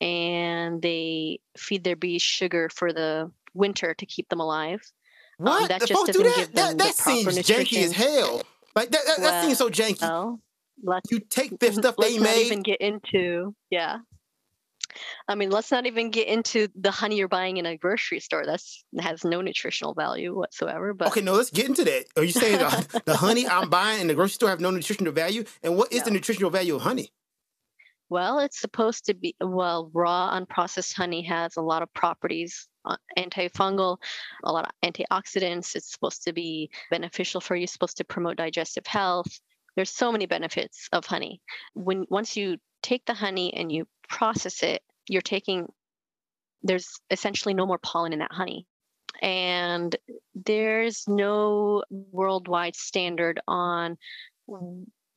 and 0.01 0.81
they 0.81 1.41
feed 1.57 1.85
their 1.85 1.97
bees 1.97 2.23
sugar 2.23 2.69
for 2.75 2.93
the 2.93 3.31
winter 3.55 3.95
to 3.95 4.07
keep 4.07 4.29
them 4.29 4.41
alive. 4.41 4.81
Um, 5.39 5.47
what? 5.47 5.63
Um, 5.63 5.69
that 5.69 5.81
the 5.81 5.87
just 5.87 6.07
doesn't 6.07 6.23
do 6.23 6.29
that? 6.29 6.37
give 6.37 6.53
them 6.53 6.77
that, 6.77 6.79
that 6.79 6.97
the 6.97 7.03
proper 7.03 7.19
seems 7.21 7.37
nutrition. 7.37 7.65
janky 7.65 7.85
as 7.85 7.93
hell. 7.93 8.43
Like 8.75 8.91
that, 8.91 9.01
that, 9.07 9.19
well, 9.19 9.31
that 9.31 9.45
seems 9.45 9.59
so 9.59 9.69
janky. 9.69 10.39
Well, 10.83 11.01
you 11.11 11.21
take 11.21 11.59
the 11.59 11.73
stuff 11.73 11.97
they 11.97 12.19
made. 12.19 12.47
even 12.47 12.63
get 12.63 12.81
into 12.81 13.55
yeah. 13.71 13.99
I 15.29 15.35
mean, 15.35 15.51
let's 15.51 15.71
not 15.71 15.87
even 15.87 16.11
get 16.11 16.29
into 16.29 16.69
the 16.75 16.91
honey 16.91 17.17
you're 17.17 17.29
buying 17.29 17.59
in 17.59 17.67
a 17.67 17.77
grocery 17.77 18.21
store. 18.21 18.45
That's 18.47 18.85
has 18.99 19.25
no 19.25 19.41
nutritional 19.41 19.95
value 19.95 20.37
whatsoever. 20.37 20.95
But 20.95 21.09
okay, 21.09 21.21
no, 21.21 21.35
let's 21.35 21.51
get 21.51 21.67
into 21.67 21.85
that. 21.85 22.07
Are 22.17 22.25
you 22.25 22.33
saying 22.33 22.59
the, 22.59 23.03
the 23.07 23.17
honey 23.17 23.47
I'm 23.47 23.71
buying 23.71 24.01
in 24.01 24.07
the 24.07 24.15
grocery 24.15 24.35
store 24.35 24.51
have 24.51 24.61
no 24.61 24.71
nutritional 24.71 25.13
value? 25.13 25.45
And 25.63 25.77
what 25.77 25.93
is 25.93 26.01
no. 26.01 26.05
the 26.07 26.11
nutritional 26.13 26.51
value 26.51 26.75
of 26.75 26.83
honey? 26.83 27.11
Well, 28.11 28.39
it's 28.39 28.59
supposed 28.59 29.05
to 29.07 29.15
be 29.15 29.37
well, 29.41 29.91
raw 29.93 30.39
unprocessed 30.39 30.95
honey 30.95 31.23
has 31.23 31.57
a 31.57 31.63
lot 31.63 31.83
of 31.83 31.93
properties 31.93 32.67
uh, 32.87 32.97
antifungal, 33.19 33.99
a 34.45 34.53
lot 34.53 34.65
of 34.65 34.91
antioxidants. 34.91 35.77
It's 35.77 35.93
supposed 35.93 36.25
to 36.25 36.33
be 36.33 36.71
beneficial 36.91 37.41
for 37.41 37.55
you, 37.55 37.65
it's 37.65 37.73
supposed 37.73 37.99
to 37.99 38.05
promote 38.05 38.37
digestive 38.37 38.87
health. 38.87 39.41
There's 39.77 39.91
so 39.91 40.11
many 40.11 40.27
benefits 40.27 40.89
of 40.93 41.05
honey. 41.05 41.41
When 41.75 42.07
once 42.09 42.37
you 42.37 42.57
take 42.89 43.05
the 43.05 43.15
honey 43.15 43.53
and 43.55 43.71
you 43.71 43.87
process 44.09 44.63
it, 44.63 44.83
you're 45.09 45.21
taking, 45.21 45.71
there's 46.63 46.89
essentially 47.11 47.55
no 47.55 47.67
more 47.67 47.79
pollen 47.79 48.13
in 48.13 48.21
that 48.21 48.33
honey. 48.33 48.67
And 49.21 49.95
there's 50.35 51.05
no 51.07 51.83
worldwide 51.91 52.77
standard 52.77 53.41
on 53.47 53.99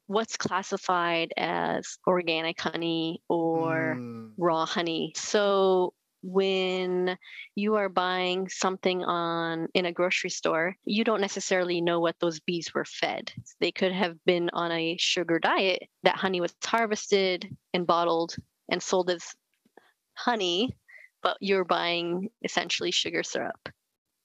what's 0.07 0.35
classified 0.35 1.33
as 1.37 1.97
organic 2.05 2.59
honey 2.59 3.21
or 3.29 3.95
mm. 3.97 4.31
raw 4.37 4.65
honey. 4.65 5.13
So 5.15 5.93
when 6.23 7.17
you 7.55 7.75
are 7.75 7.89
buying 7.89 8.47
something 8.49 9.03
on 9.03 9.67
in 9.73 9.85
a 9.85 9.91
grocery 9.91 10.29
store 10.29 10.75
you 10.85 11.03
don't 11.03 11.21
necessarily 11.21 11.81
know 11.81 11.99
what 11.99 12.15
those 12.19 12.39
bees 12.39 12.73
were 12.73 12.85
fed. 12.85 13.31
They 13.59 13.71
could 13.71 13.91
have 13.91 14.17
been 14.25 14.49
on 14.53 14.71
a 14.71 14.97
sugar 14.97 15.39
diet 15.39 15.83
that 16.03 16.15
honey 16.15 16.41
was 16.41 16.53
harvested 16.63 17.55
and 17.73 17.87
bottled 17.87 18.35
and 18.69 18.81
sold 18.81 19.09
as 19.09 19.23
honey 20.13 20.75
but 21.23 21.37
you're 21.39 21.65
buying 21.65 22.29
essentially 22.43 22.91
sugar 22.91 23.23
syrup. 23.23 23.69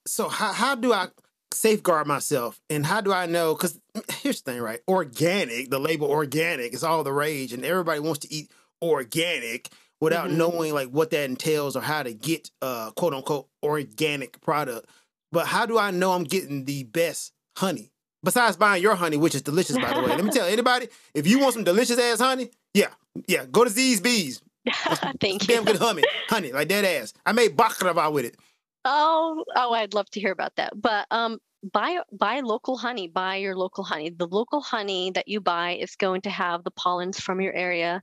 So 0.07 0.29
how, 0.29 0.53
how 0.53 0.75
do 0.75 0.93
i 0.93 1.09
safeguard 1.53 2.07
myself? 2.07 2.61
And 2.69 2.85
how 2.85 3.01
do 3.01 3.13
i 3.13 3.27
know? 3.27 3.55
Because 3.55 3.79
here's 4.23 4.43
the 4.43 4.53
thing 4.53 4.61
right? 4.61 4.81
Organic 4.89 5.71
the 5.71 5.81
label 5.81 6.09
organic 6.09 6.75
is 6.75 6.85
all 6.85 7.05
the 7.05 7.13
rage 7.13 7.53
and 7.53 7.65
everybody 7.65 8.01
wants 8.01 8.21
to 8.21 8.33
eat 8.33 8.51
organic 8.83 9.71
without 10.01 10.29
mm-hmm. 10.29 10.39
knowing 10.39 10.75
like 10.75 10.89
what 10.89 11.11
that 11.11 11.25
entails 11.29 11.77
or 11.77 11.81
how 11.81 12.03
to 12.03 12.13
get 12.13 12.51
uh 12.63 12.91
quote 12.93 13.15
unquote 13.15 13.49
organic 13.63 14.41
product. 14.41 14.89
But 15.33 15.47
how 15.47 15.67
do 15.67 15.79
I 15.79 15.91
know 15.91 16.13
I'm 16.13 16.25
getting 16.25 16.65
the 16.65 16.85
best 16.85 17.33
honey? 17.57 17.91
Besides 18.23 18.57
buying 18.57 18.83
your 18.83 18.95
honey, 18.95 19.17
which 19.17 19.35
is 19.35 19.43
delicious, 19.43 19.77
by 19.77 19.93
the 19.93 20.01
way. 20.01 20.09
Let 20.09 20.25
me 20.25 20.31
tell 20.33 20.47
anybody, 20.47 20.89
if 21.15 21.27
you 21.27 21.39
want 21.39 21.55
some 21.55 21.65
delicious 21.65 21.99
ass 21.99 22.21
honey, 22.21 22.51
yeah, 22.75 22.89
yeah, 23.29 23.45
go 23.45 23.65
to 23.65 23.71
Z's 23.71 24.01
Bees. 24.01 24.41
Thank 25.21 25.49
you. 25.49 25.55
Damn 25.55 25.65
good 25.65 25.77
honey, 25.77 26.03
honey, 26.29 26.53
like 26.53 26.69
that 26.69 26.85
ass. 26.85 27.13
I 27.25 27.33
made 27.33 27.57
baklava 27.57 28.13
with 28.13 28.25
it. 28.25 28.37
Oh, 28.85 29.45
oh, 29.55 29.73
I'd 29.73 29.95
love 29.95 30.09
to 30.11 30.21
hear 30.21 30.33
about 30.33 30.55
that. 30.57 30.81
But 30.81 31.07
um, 31.11 31.39
buy 31.73 31.99
buy 32.13 32.41
local 32.41 32.77
honey 32.77 33.09
buy 33.09 33.37
your 33.37 33.57
local 33.57 33.85
honey. 33.85 34.11
The 34.11 34.27
local 34.27 34.61
honey 34.61 35.11
that 35.13 35.29
you 35.29 35.41
buy 35.41 35.73
is 35.73 35.97
going 35.97 36.23
to 36.23 36.31
have 36.31 36.65
the 36.65 36.71
pollens 36.71 37.19
from 37.21 37.41
your 37.41 37.53
area 37.53 38.03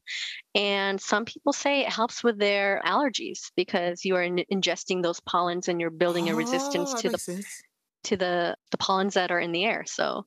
and 0.55 1.01
some 1.01 1.25
people 1.25 1.51
say 1.51 1.81
it 1.81 1.89
helps 1.89 2.23
with 2.23 2.37
their 2.37 2.81
allergies 2.85 3.51
because 3.55 4.05
you 4.05 4.15
are 4.15 4.23
in- 4.23 4.45
ingesting 4.51 5.01
those 5.01 5.19
pollens 5.19 5.67
and 5.67 5.81
you're 5.81 5.89
building 5.89 6.29
a 6.29 6.35
resistance 6.35 6.93
oh, 6.95 7.01
to 7.01 7.09
the 7.09 7.17
sense. 7.17 7.63
to 8.03 8.17
the 8.17 8.55
the 8.71 8.77
pollens 8.77 9.15
that 9.15 9.31
are 9.31 9.39
in 9.39 9.51
the 9.51 9.65
air. 9.65 9.83
So 9.87 10.25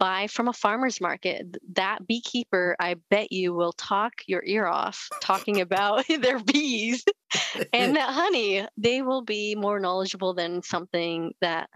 buy 0.00 0.26
from 0.26 0.48
a 0.48 0.52
farmer's 0.52 1.00
market. 1.00 1.46
That 1.74 2.06
beekeeper 2.06 2.74
i 2.80 2.96
bet 3.10 3.30
you 3.30 3.54
will 3.54 3.72
talk 3.72 4.14
your 4.26 4.42
ear 4.44 4.66
off 4.66 5.08
talking 5.20 5.60
about 5.60 6.04
their 6.20 6.40
bees 6.40 7.04
and 7.72 7.96
that 7.96 8.10
honey. 8.10 8.66
They 8.76 9.02
will 9.02 9.22
be 9.22 9.54
more 9.54 9.78
knowledgeable 9.78 10.34
than 10.34 10.62
something 10.62 11.34
that 11.40 11.70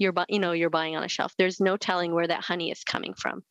you're 0.00 0.14
you 0.28 0.40
know 0.40 0.52
you're 0.52 0.70
buying 0.70 0.96
on 0.96 1.04
a 1.04 1.08
shelf. 1.08 1.34
There's 1.38 1.60
no 1.60 1.76
telling 1.76 2.12
where 2.12 2.26
that 2.26 2.42
honey 2.42 2.72
is 2.72 2.82
coming 2.82 3.14
from. 3.14 3.44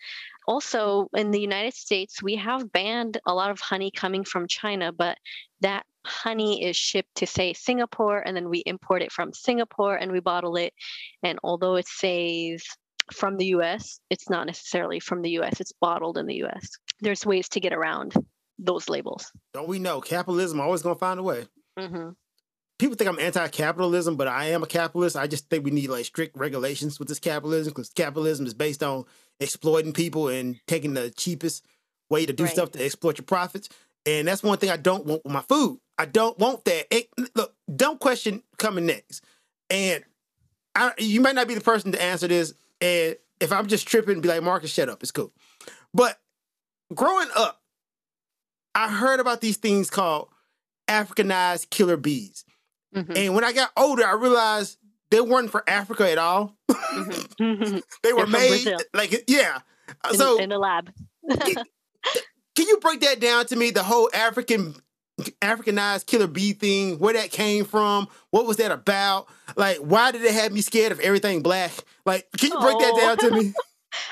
Also 0.48 1.08
in 1.16 1.30
the 1.30 1.40
united 1.40 1.76
states 1.76 2.24
we 2.24 2.36
have 2.36 2.72
banned 2.72 3.20
a 3.28 3.34
lot 3.34 3.52
of 3.52 3.60
honey 3.60 3.92
coming 3.92 4.24
from 4.24 4.48
china 4.48 4.92
but 4.92 5.16
that 5.62 5.86
honey 6.04 6.66
is 6.66 6.76
shipped 6.76 7.14
to 7.14 7.28
say 7.28 7.54
singapore 7.54 8.20
and 8.26 8.36
then 8.36 8.50
we 8.50 8.64
import 8.66 9.04
it 9.04 9.12
from 9.12 9.32
singapore 9.32 9.96
and 9.96 10.12
we 10.12 10.20
bottle 10.20 10.56
it. 10.56 10.74
And 11.22 11.38
although 11.44 11.76
it 11.76 11.88
says 11.88 12.64
from 13.14 13.38
the 13.38 13.46
us 13.48 14.00
it's 14.10 14.28
not 14.28 14.48
necessarily 14.48 15.00
from 15.00 15.22
the 15.22 15.32
us 15.34 15.62
it's 15.62 15.74
bottled 15.80 16.18
in 16.18 16.26
the 16.26 16.42
us 16.44 16.68
there's 17.02 17.28
ways 17.28 17.48
to 17.50 17.60
get 17.60 17.74
around 17.74 18.14
those 18.58 18.90
labels. 18.90 19.32
Don't 19.54 19.70
we 19.70 19.80
know? 19.80 20.02
Capitalism 20.02 20.60
always 20.60 20.82
gonna 20.82 20.96
find 20.96 21.20
a 21.20 21.24
way. 21.24 21.46
Mm-hmm 21.78 22.10
people 22.80 22.96
think 22.96 23.10
I'm 23.10 23.20
anti-capitalism, 23.20 24.16
but 24.16 24.28
I 24.28 24.46
am 24.46 24.64
a 24.64 24.68
capitalist. 24.68 25.16
I 25.16 25.28
just 25.28 25.50
think 25.50 25.64
we 25.64 25.72
need 25.72 25.90
like 25.90 26.06
strict 26.06 26.36
regulations 26.36 26.98
with 26.98 27.08
this 27.08 27.20
capitalism 27.20 27.72
because 27.72 27.90
capitalism 27.90 28.48
is 28.48 28.54
based 28.54 28.82
on 28.82 29.06
exploiting 29.40 29.94
people 29.94 30.30
and 30.30 30.60
taking 30.66 30.94
the 30.96 31.12
cheapest 31.12 31.66
way 32.10 32.26
to 32.26 32.34
do 32.34 32.46
Right. 32.46 32.54
stuff 32.54 32.72
to 32.72 32.84
exploit 32.84 33.18
your 33.20 33.26
profits. 33.26 33.70
And 34.06 34.28
that's 34.28 34.42
one 34.42 34.58
thing 34.58 34.70
I 34.70 34.78
don't 34.78 35.06
want 35.06 35.24
with 35.26 35.34
my 35.34 35.42
food. 35.42 35.80
I 35.98 36.06
don't 36.06 36.40
want 36.40 36.66
that. 36.66 36.88
It, 36.90 37.10
look, 37.36 37.54
dumb 37.74 37.98
question 37.98 38.42
coming 38.58 38.86
next. 38.86 39.24
And 39.70 40.04
I, 40.74 40.94
you 40.98 41.20
might 41.20 41.36
not 41.36 41.48
be 41.48 41.54
the 41.56 41.62
person 41.62 41.92
to 41.92 42.02
answer 42.02 42.28
this. 42.28 42.54
And 42.80 43.18
if 43.42 43.52
I'm 43.52 43.68
just 43.68 43.88
tripping, 43.88 44.22
be 44.22 44.30
like, 44.30 44.42
Marcus, 44.42 44.72
shut 44.72 44.90
up. 44.90 45.04
It's 45.04 45.12
cool. 45.12 45.34
But 45.94 46.18
growing 46.94 47.28
up, 47.36 47.62
I 48.74 48.90
heard 48.90 49.20
about 49.20 49.42
these 49.42 49.58
things 49.58 49.90
called 49.90 50.30
Africanized 50.88 51.70
killer 51.70 51.98
bees. 51.98 52.46
Mhm, 52.96 53.16
And 53.18 53.36
when 53.36 53.44
I 53.44 53.54
got 53.54 53.72
older, 53.78 54.06
I 54.06 54.14
realized 54.14 54.78
they 55.12 55.22
weren't 55.22 55.52
for 55.52 55.64
Africa 55.70 56.10
at 56.10 56.18
all. 56.18 56.56
mhm, 56.70 57.28
mhm. 57.40 57.84
they 58.04 58.14
were 58.14 58.28
made 58.28 58.68
like 58.94 59.24
yeah. 59.28 59.60
In, 60.12 60.18
so 60.18 60.40
in 60.40 60.52
a 60.52 60.58
lab. 60.58 60.92
can 61.30 62.68
you 62.68 62.78
break 62.78 63.02
that 63.02 63.20
down 63.20 63.46
to 63.48 63.56
me? 63.56 63.72
The 63.72 63.84
whole 63.84 64.10
African 64.14 64.76
Africanized 65.42 66.06
killer 66.06 66.28
bee 66.28 66.54
thing, 66.54 66.98
where 66.98 67.14
that 67.14 67.30
came 67.32 67.66
from, 67.66 68.08
what 68.32 68.46
was 68.46 68.58
that 68.58 68.72
about? 68.72 69.28
Like, 69.56 69.78
why 69.78 70.12
did 70.12 70.24
it 70.24 70.34
have 70.34 70.52
me 70.52 70.62
scared 70.62 70.92
of 70.92 71.00
everything 71.02 71.42
black? 71.42 71.72
Like, 72.06 72.28
can 72.38 72.52
you 72.54 72.60
break 72.60 72.80
that 72.80 72.94
Oh. 72.94 73.00
down 73.00 73.18
to 73.18 73.32
me? 73.32 73.54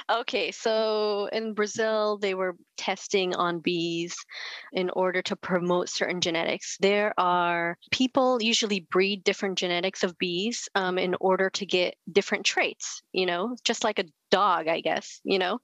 Okay, 0.09 0.51
so 0.51 1.27
in 1.31 1.53
Brazil, 1.53 2.17
they 2.17 2.33
were 2.33 2.55
testing 2.77 3.35
on 3.35 3.59
bees 3.59 4.15
in 4.71 4.89
order 4.91 5.21
to 5.23 5.35
promote 5.35 5.89
certain 5.89 6.21
genetics. 6.21 6.77
There 6.79 7.13
are 7.17 7.77
people 7.91 8.41
usually 8.41 8.87
breed 8.91 9.23
different 9.23 9.57
genetics 9.57 10.03
of 10.03 10.17
bees 10.17 10.69
um, 10.75 10.97
in 10.97 11.15
order 11.19 11.49
to 11.51 11.65
get 11.65 11.95
different 12.11 12.45
traits, 12.45 13.01
you 13.11 13.25
know, 13.25 13.55
just 13.63 13.83
like 13.83 13.99
a 13.99 14.05
dog, 14.31 14.67
I 14.67 14.81
guess, 14.81 15.19
you 15.23 15.39
know. 15.39 15.59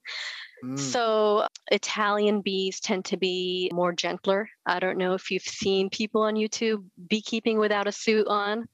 Mm. 0.64 0.78
So 0.78 1.46
Italian 1.70 2.40
bees 2.40 2.80
tend 2.80 3.06
to 3.06 3.16
be 3.16 3.70
more 3.72 3.92
gentler. 3.92 4.48
I 4.66 4.80
don't 4.80 4.98
know 4.98 5.14
if 5.14 5.30
you've 5.30 5.42
seen 5.42 5.90
people 5.90 6.22
on 6.22 6.34
YouTube 6.34 6.84
beekeeping 7.08 7.58
without 7.58 7.86
a 7.86 7.92
suit 7.92 8.26
on. 8.28 8.66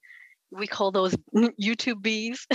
We 0.52 0.66
call 0.66 0.90
those 0.90 1.14
YouTube 1.34 2.02
bees. 2.02 2.46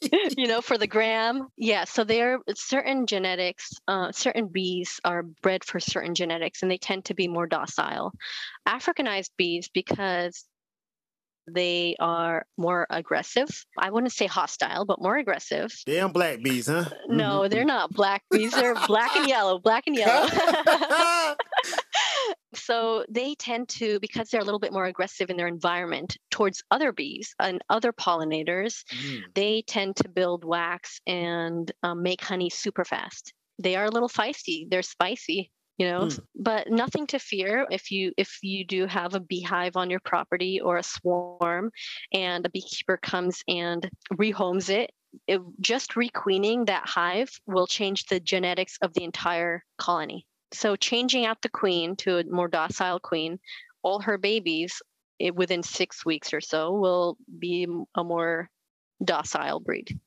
you 0.36 0.46
know, 0.46 0.60
for 0.60 0.78
the 0.78 0.86
gram. 0.86 1.48
Yeah, 1.56 1.84
so 1.84 2.04
there 2.04 2.34
are 2.34 2.38
certain 2.54 3.06
genetics, 3.06 3.70
uh, 3.88 4.12
certain 4.12 4.48
bees 4.48 5.00
are 5.04 5.22
bred 5.22 5.64
for 5.64 5.80
certain 5.80 6.14
genetics 6.14 6.62
and 6.62 6.70
they 6.70 6.78
tend 6.78 7.06
to 7.06 7.14
be 7.14 7.28
more 7.28 7.46
docile. 7.46 8.12
Africanized 8.68 9.30
bees, 9.36 9.68
because 9.72 10.44
they 11.48 11.94
are 12.00 12.44
more 12.56 12.86
aggressive. 12.90 13.48
I 13.78 13.90
wouldn't 13.90 14.12
say 14.12 14.26
hostile, 14.26 14.84
but 14.84 15.00
more 15.00 15.16
aggressive. 15.16 15.72
Damn 15.86 16.12
black 16.12 16.42
bees, 16.42 16.66
huh? 16.66 16.86
No, 17.08 17.48
they're 17.48 17.64
not 17.64 17.92
black 17.92 18.22
bees. 18.30 18.52
They're 18.52 18.74
black 18.86 19.14
and 19.16 19.28
yellow, 19.28 19.58
black 19.58 19.86
and 19.86 19.96
yellow. 19.96 20.28
so 22.54 23.04
they 23.08 23.34
tend 23.34 23.68
to, 23.68 23.98
because 24.00 24.28
they're 24.30 24.40
a 24.40 24.44
little 24.44 24.60
bit 24.60 24.72
more 24.72 24.86
aggressive 24.86 25.30
in 25.30 25.36
their 25.36 25.48
environment 25.48 26.16
towards 26.30 26.62
other 26.70 26.92
bees 26.92 27.34
and 27.38 27.60
other 27.68 27.92
pollinators, 27.92 28.84
Mm. 28.92 29.22
they 29.34 29.62
tend 29.62 29.96
to 29.96 30.08
build 30.08 30.44
wax 30.44 31.00
and 31.06 31.70
um, 31.82 32.02
make 32.02 32.22
honey 32.22 32.50
super 32.50 32.84
fast. 32.84 33.32
They 33.58 33.76
are 33.76 33.86
a 33.86 33.90
little 33.90 34.08
feisty. 34.08 34.68
They're 34.68 34.82
spicy, 34.82 35.50
you 35.78 35.88
know, 35.88 36.06
Mm. 36.06 36.20
but 36.34 36.70
nothing 36.70 37.06
to 37.08 37.18
fear 37.18 37.66
if 37.70 37.90
you 37.90 38.12
if 38.16 38.38
you 38.42 38.64
do 38.64 38.86
have 38.86 39.14
a 39.14 39.20
beehive 39.20 39.76
on 39.76 39.90
your 39.90 40.00
property 40.00 40.60
or 40.60 40.76
a 40.76 40.82
swarm, 40.82 41.70
and 42.12 42.44
a 42.46 42.50
beekeeper 42.50 42.96
comes 42.96 43.42
and 43.48 43.88
rehomes 44.12 44.68
it. 44.70 44.90
It, 45.26 45.40
just 45.60 45.96
requeening 45.96 46.66
that 46.66 46.86
hive 46.86 47.30
will 47.46 47.66
change 47.66 48.04
the 48.04 48.20
genetics 48.20 48.76
of 48.82 48.92
the 48.92 49.04
entire 49.04 49.62
colony. 49.78 50.26
So 50.52 50.76
changing 50.76 51.26
out 51.26 51.42
the 51.42 51.48
queen 51.48 51.96
to 51.96 52.18
a 52.18 52.24
more 52.24 52.48
docile 52.48 53.00
queen, 53.00 53.38
all 53.82 54.00
her 54.00 54.18
babies 54.18 54.80
it, 55.18 55.34
within 55.34 55.62
six 55.62 56.04
weeks 56.04 56.32
or 56.32 56.40
so 56.40 56.72
will 56.72 57.16
be 57.38 57.66
a 57.94 58.04
more 58.04 58.50
docile 59.04 59.60
breed. 59.60 59.98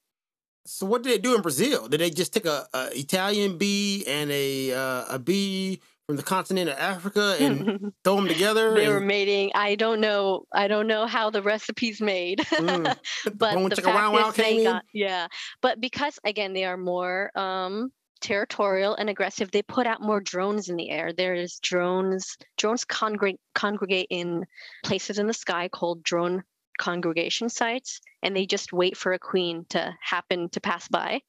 So 0.66 0.86
what 0.86 1.04
did 1.04 1.14
they 1.14 1.18
do 1.18 1.36
in 1.36 1.42
Brazil? 1.42 1.88
Did 1.88 2.00
they 2.00 2.10
just 2.10 2.34
take 2.34 2.46
a, 2.46 2.68
a 2.74 2.90
Italian 2.94 3.58
bee 3.58 4.04
and 4.08 4.30
a 4.30 4.74
uh, 4.74 5.16
a 5.16 5.20
bee 5.20 5.82
from 6.06 6.16
the 6.16 6.24
continent 6.24 6.70
of 6.70 6.78
Africa 6.78 7.38
and 7.40 7.92
throw 8.04 8.18
them 8.18 8.28
together? 8.28 8.76
they 8.76 8.88
were 8.88 9.00
mating. 9.00 9.52
I 9.56 9.76
don't 9.76 10.00
know. 10.00 10.46
I 10.54 10.68
don't 10.68 10.86
know 10.86 11.08
how 11.08 11.32
the 11.32 11.42
recipe's 11.42 12.02
made. 12.02 12.40
Mm. 12.40 12.96
but 13.36 13.70
the 13.70 13.82
fact 13.82 14.16
is 14.16 14.36
they 14.36 14.64
got 14.64 14.84
yeah. 14.94 15.28
But 15.62 15.82
because 15.82 16.20
again 16.24 16.54
they 16.54 16.66
are 16.66 16.78
more 16.78 17.32
um 17.36 17.92
territorial 18.22 18.96
and 18.96 19.10
aggressive, 19.10 19.52
they 19.52 19.62
put 19.62 19.88
out 19.88 20.02
more 20.02 20.20
drones 20.20 20.70
in 20.70 20.76
the 20.76 20.90
air. 20.90 21.12
There's 21.14 21.60
drones. 21.60 22.38
Drones 22.58 22.86
congregate 22.86 23.40
congregate 23.56 24.08
in 24.10 24.46
places 24.84 25.20
in 25.20 25.28
the 25.28 25.34
sky 25.34 25.68
called 25.68 26.04
drone 26.04 26.44
congregation 26.78 27.50
sites, 27.50 28.00
and 28.24 28.36
they 28.36 28.46
just 28.46 28.74
wait 28.74 28.98
for 28.98 29.12
a 29.12 29.20
queen 29.20 29.66
to 29.70 29.94
happen 30.02 30.50
to 30.50 30.62
pass 30.62 30.88
by, 30.88 31.22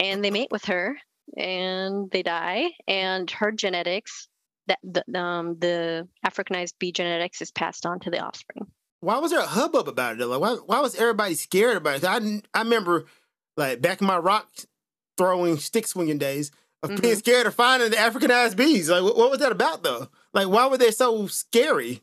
and 0.00 0.24
they 0.24 0.30
mate 0.30 0.50
with 0.50 0.64
her, 0.64 0.96
and 1.36 2.10
they 2.10 2.22
die, 2.22 2.70
and 2.88 3.30
her 3.30 3.52
genetics. 3.52 4.28
That 4.66 4.78
the 4.82 5.20
um, 5.20 5.58
the 5.58 6.08
Africanized 6.26 6.74
bee 6.78 6.92
genetics 6.92 7.42
is 7.42 7.52
passed 7.52 7.84
on 7.84 8.00
to 8.00 8.10
the 8.10 8.20
offspring. 8.20 8.66
why 9.00 9.18
was 9.18 9.30
there 9.30 9.40
a 9.40 9.46
hubbub 9.46 9.88
about 9.88 10.18
it? 10.18 10.26
Like, 10.26 10.40
why, 10.40 10.54
why 10.54 10.80
was 10.80 10.94
everybody 10.94 11.34
scared 11.34 11.76
about 11.76 11.96
it? 11.96 12.04
I, 12.04 12.40
I 12.54 12.62
remember, 12.62 13.04
like, 13.58 13.82
back 13.82 14.00
in 14.00 14.06
my 14.06 14.16
rock 14.16 14.48
throwing, 15.16 15.58
stick 15.58 15.86
swinging 15.86 16.18
days, 16.18 16.50
of 16.82 16.90
Mm-hmm. 16.90 17.00
being 17.00 17.16
scared 17.16 17.46
of 17.46 17.54
finding 17.54 17.90
the 17.90 17.96
Africanized 17.96 18.56
bees. 18.56 18.90
Like, 18.90 19.02
what, 19.02 19.16
what 19.16 19.30
was 19.30 19.40
that 19.40 19.52
about, 19.52 19.82
though? 19.82 20.08
Like, 20.34 20.48
why 20.48 20.66
were 20.66 20.76
they 20.76 20.90
so 20.90 21.26
scary? 21.26 22.02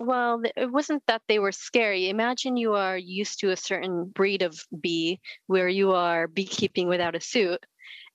Well, 0.00 0.40
it 0.56 0.72
wasn't 0.72 1.02
that 1.06 1.20
they 1.28 1.38
were 1.38 1.52
scary. 1.52 2.08
Imagine 2.08 2.56
you 2.56 2.72
are 2.74 2.96
used 2.96 3.40
to 3.40 3.50
a 3.50 3.56
certain 3.56 4.06
breed 4.06 4.40
of 4.40 4.58
bee 4.80 5.20
where 5.48 5.68
you 5.68 5.92
are 5.92 6.26
beekeeping 6.28 6.88
without 6.88 7.14
a 7.14 7.20
suit, 7.20 7.64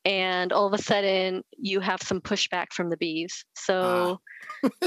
and 0.08 0.54
all 0.54 0.65
of 0.65 0.74
a 0.74 0.82
sudden 0.82 1.43
you 1.58 1.82
have 1.82 2.02
some 2.02 2.22
pushback 2.22 2.67
from 2.72 2.89
the 2.89 2.96
bees. 2.96 3.43
So, 3.56 4.22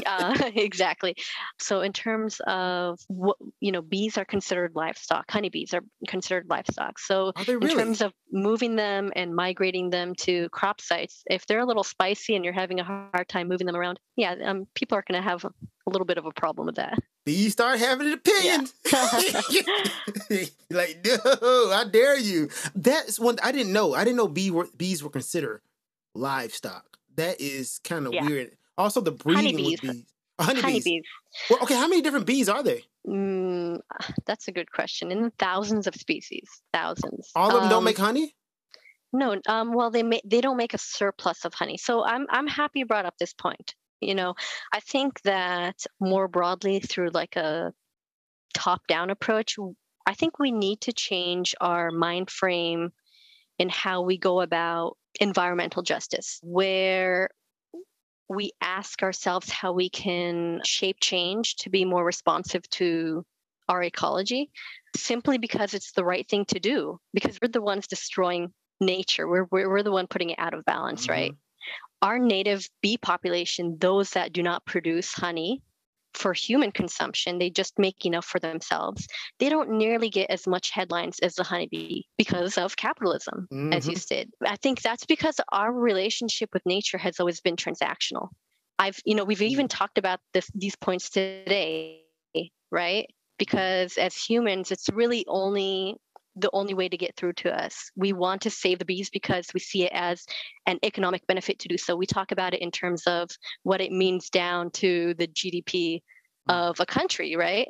uh, 0.07 0.35
exactly. 0.55 1.15
So, 1.61 1.83
in 1.83 1.93
terms 1.93 2.41
of 2.47 2.99
what 3.09 3.37
you 3.61 3.71
know, 3.71 3.83
bees 3.83 4.17
are 4.17 4.25
considered 4.25 4.73
livestock. 4.75 5.31
Honeybees 5.31 5.75
are 5.75 5.83
considered 6.09 6.47
livestock. 6.49 6.99
So, 6.99 7.33
they 7.47 7.53
in 7.53 7.69
terms 7.69 8.01
of 8.01 8.15
moving 8.33 8.77
them 8.77 9.13
and 9.15 9.37
migrating 9.37 9.91
them 9.91 10.15
to 10.21 10.49
crop 10.49 10.81
sites, 10.81 11.23
if 11.27 11.47
they're 11.47 11.61
a 11.61 11.67
little 11.67 11.85
spicy 11.85 12.35
and 12.35 12.43
you're 12.43 12.55
having 12.55 12.81
a 12.81 12.85
hard 12.85 13.29
time 13.29 13.49
moving 13.49 13.67
them 13.67 13.77
around, 13.77 14.01
yeah, 14.17 14.35
um, 14.43 14.67
people 14.75 14.97
are 14.97 15.05
going 15.07 15.23
to 15.23 15.29
have 15.29 15.45
a 15.45 15.51
little 15.87 16.07
bit 16.07 16.17
of 16.17 16.25
a 16.25 16.33
problem 16.33 16.67
with 16.67 16.77
that. 16.77 16.99
Bees 17.25 17.53
start 17.53 17.79
having 17.79 18.09
an 18.09 18.13
opinion. 18.15 18.69
like, 20.71 21.05
no, 21.05 21.71
I 21.73 21.85
dare 21.91 22.19
you. 22.19 22.49
That's 22.75 23.19
one 23.19 23.39
I 23.43 23.53
didn't 23.53 23.73
know. 23.73 23.95
I 23.95 24.05
didn't 24.05 24.17
know 24.17 24.29
bee 24.29 24.51
were, 24.51 24.69
bees 24.77 25.03
were 25.03 25.11
considered 25.11 25.61
livestock. 26.15 26.97
That 27.17 27.41
is 27.41 27.81
kind 27.85 28.07
of 28.07 28.15
Yeah. 28.15 28.27
weird. 28.27 28.57
Also, 28.79 29.01
the 29.01 29.13
breeding 29.13 29.45
Honeybees. 29.45 29.83
with 29.83 29.93
bees. 29.93 30.05
Oh, 30.39 30.45
honeybees. 30.45 30.65
Honeybees. 30.65 31.03
Well, 31.51 31.59
okay, 31.63 31.75
how 31.75 31.87
many 31.89 32.01
different 32.03 32.27
bees 32.27 32.49
are 32.49 32.63
there? 32.63 32.79
Mm, 33.07 33.81
that's 34.27 34.49
a 34.49 34.53
good 34.53 34.71
question. 34.73 35.11
In 35.13 35.23
the 35.23 35.33
thousands 35.39 35.87
of 35.87 35.95
species, 35.95 36.49
thousands. 36.73 37.31
All 37.35 37.49
of 37.55 37.61
them 37.61 37.69
don't 37.71 37.79
Um, 37.79 37.85
make 37.85 37.99
honey. 37.99 38.35
No, 39.13 39.37
um, 39.49 39.73
well, 39.75 39.91
they 39.91 40.05
ma- 40.05 40.21
they 40.25 40.41
don't 40.41 40.57
make 40.57 40.73
a 40.73 40.79
surplus 40.79 41.45
of 41.45 41.53
honey. 41.53 41.77
So 41.77 42.05
I'm 42.05 42.27
I'm 42.31 42.47
happy 42.47 42.79
you 42.79 42.87
brought 42.87 43.07
up 43.07 43.15
this 43.19 43.33
point. 43.35 43.75
You 44.01 44.15
know, 44.15 44.35
I 44.73 44.81
think 44.81 45.21
that 45.23 45.85
more 46.01 46.29
broadly 46.29 46.81
through 46.81 47.11
like 47.11 47.37
a 47.37 47.73
top 48.55 48.87
down 48.87 49.11
approach, 49.11 49.57
i 50.07 50.15
think 50.15 50.39
we 50.39 50.51
need 50.51 50.81
to 50.81 50.93
change 50.93 51.55
our 51.61 51.91
mind 51.91 52.31
frame 52.31 52.91
in 53.59 53.69
how 53.69 54.03
we 54.03 54.17
go 54.17 54.41
about 54.41 54.97
environmental 55.21 55.83
justice, 55.83 56.41
where 56.43 57.29
we 58.29 58.53
ask 58.63 59.03
ourselves 59.03 59.51
how 59.51 59.73
we 59.73 59.91
can 59.91 60.61
shape 60.65 60.97
change 61.01 61.57
to 61.57 61.69
be 61.69 61.85
more 61.85 62.05
responsive 62.05 62.69
to 62.71 63.25
our 63.69 63.83
ecology 63.83 64.51
simply 64.97 65.37
because 65.37 65.75
it's 65.75 65.93
the 65.93 66.05
right 66.05 66.29
thing 66.29 66.45
to 66.47 66.59
do 66.59 66.99
because 67.13 67.39
we're 67.41 67.49
the 67.49 67.61
ones 67.61 67.87
destroying 67.87 68.53
nature. 68.81 69.29
We're, 69.29 69.47
we're, 69.51 69.69
we're 69.69 69.83
the 69.83 69.93
one 69.93 70.07
putting 70.07 70.31
it 70.31 70.39
out 70.39 70.55
of 70.55 70.65
balance 70.65 71.03
mm-hmm. 71.03 71.13
right 71.13 71.35
our 72.03 72.19
native 72.19 72.69
bee 72.83 72.97
population 72.99 73.77
those 73.81 74.11
that 74.11 74.33
do 74.33 74.43
not 74.43 74.65
produce 74.67 75.13
honey 75.13 75.63
for 76.15 76.33
human 76.33 76.73
consumption 76.73 77.39
they 77.39 77.51
just 77.51 77.79
make 77.79 78.05
enough 78.05 78.25
for 78.25 78.41
themselves 78.41 79.07
they 79.39 79.49
don't 79.49 79.71
nearly 79.71 80.11
get 80.11 80.29
as 80.31 80.47
much 80.47 80.71
headlines 80.71 81.19
as 81.21 81.35
the 81.37 81.45
honeybee 81.45 82.03
because 82.19 82.59
of 82.59 82.77
capitalism 82.77 83.49
as 83.73 83.89
you 83.89 83.95
Mhm. 83.95 83.97
said. 83.97 84.29
I 84.45 84.57
think 84.57 84.83
that's 84.83 85.07
because 85.07 85.41
our 85.53 85.73
relationship 85.73 86.51
with 86.53 86.67
nature 86.67 86.99
has 86.99 87.21
always 87.21 87.41
been 87.41 87.55
transactional. 87.55 88.29
I've, 88.81 88.99
you 89.05 89.15
know, 89.15 89.23
we've 89.25 89.43
even 89.43 89.69
talked 89.69 89.97
about 89.97 90.19
this, 90.35 90.51
these 90.55 90.75
points 90.75 91.09
today, 91.11 92.03
right? 92.71 93.07
Because 93.39 93.97
as 93.97 94.17
humans, 94.17 94.73
it's 94.73 94.89
really 94.91 95.25
only 95.29 95.97
the 96.41 96.51
only 96.53 96.75
way 96.75 96.89
to 96.89 96.97
get 96.97 97.17
through 97.17 97.35
to 97.35 97.53
us. 97.53 97.91
We 97.97 98.13
want 98.13 98.43
to 98.43 98.51
save 98.51 98.79
the 98.79 98.85
bees 98.85 99.11
because 99.11 99.47
we 99.55 99.61
see 99.61 99.85
it 99.85 99.93
as 99.93 100.25
an 100.67 100.79
economic 100.85 101.27
benefit 101.27 101.61
to 101.61 101.69
do 101.69 101.79
so. 101.79 101.97
We 101.97 102.07
talk 102.07 102.33
about 102.33 102.55
it 102.55 102.63
in 102.63 102.71
terms 102.71 103.07
of 103.07 103.31
what 103.63 103.81
it 103.81 103.93
means 103.93 104.31
down 104.31 104.71
to 104.73 105.15
the 105.15 105.29
GDP 105.29 106.01
mm. 106.49 106.55
of 106.55 106.81
a 106.81 106.87
country, 106.87 107.37
right? 107.37 107.69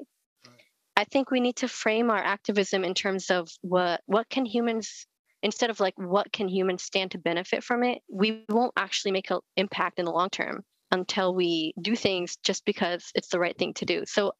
I 0.97 1.05
think 1.05 1.31
we 1.31 1.41
need 1.41 1.57
to 1.57 1.69
frame 1.69 2.11
our 2.11 2.23
activism 2.23 2.85
in 2.85 2.95
terms 2.95 3.31
of 3.31 3.49
what 3.63 4.03
what 4.07 4.29
can 4.29 4.45
humans 4.45 5.07
instead 5.43 5.71
of 5.71 5.81
like 5.81 5.95
what 5.97 6.31
can 6.33 6.49
humans 6.49 6.83
stand 6.83 7.13
to 7.13 7.19
benefit 7.19 7.65
from 7.65 7.83
it. 7.83 8.03
We 8.11 8.45
won't 8.49 8.75
actually 8.77 9.13
make 9.13 9.31
an 9.31 9.39
impact 9.57 9.99
in 9.99 10.05
the 10.05 10.11
long 10.11 10.31
term 10.31 10.63
until 10.91 11.35
we 11.35 11.73
do 11.81 11.97
things 11.97 12.37
just 12.43 12.65
because 12.65 13.11
it's 13.15 13.29
the 13.29 13.39
right 13.39 13.57
thing 13.57 13.75
to 13.75 13.87
do. 13.87 14.05
So 14.07 14.33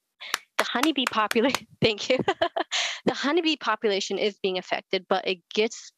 the 0.61 0.69
honeybee 0.71 1.07
population 1.11 1.67
thank 1.81 2.09
you. 2.09 2.19
The 3.07 3.15
honeybee 3.15 3.57
population 3.57 4.19
is 4.19 4.39
being 4.43 4.59
affected 4.59 5.07
but 5.09 5.27
it 5.27 5.39
gets 5.55 5.91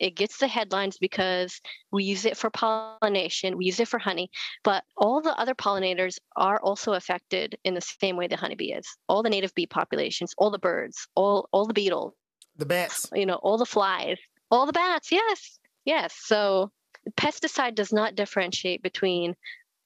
it 0.00 0.16
gets 0.16 0.38
the 0.38 0.48
headlines 0.48 0.98
because 0.98 1.60
we 1.92 2.02
use 2.02 2.24
it 2.24 2.36
for 2.36 2.50
pollination 2.50 3.56
we 3.56 3.66
use 3.66 3.78
it 3.78 3.86
for 3.86 3.98
honey 3.98 4.28
but 4.64 4.82
all 4.96 5.20
the 5.20 5.38
other 5.38 5.54
pollinators 5.54 6.18
are 6.36 6.58
also 6.60 6.94
affected 6.94 7.56
in 7.62 7.74
the 7.74 7.80
same 7.80 8.16
way 8.16 8.26
the 8.26 8.36
honeybee 8.36 8.72
is. 8.72 8.86
All 9.08 9.22
the 9.22 9.30
native 9.30 9.54
bee 9.54 9.66
populations 9.66 10.34
all 10.36 10.50
the 10.50 10.58
birds 10.58 11.06
all 11.14 11.48
all 11.52 11.64
the 11.66 11.74
beetles 11.74 12.12
the 12.56 12.66
bats. 12.66 13.06
you 13.14 13.24
know 13.24 13.36
all 13.36 13.56
the 13.56 13.64
flies 13.64 14.18
all 14.50 14.66
the 14.66 14.72
bats 14.72 15.12
yes 15.12 15.60
yes. 15.84 16.12
So 16.18 16.72
pesticide 17.16 17.76
does 17.76 17.92
not 17.92 18.16
differentiate 18.16 18.82
between 18.82 19.36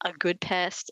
a 0.03 0.11
good 0.11 0.41
pest 0.41 0.91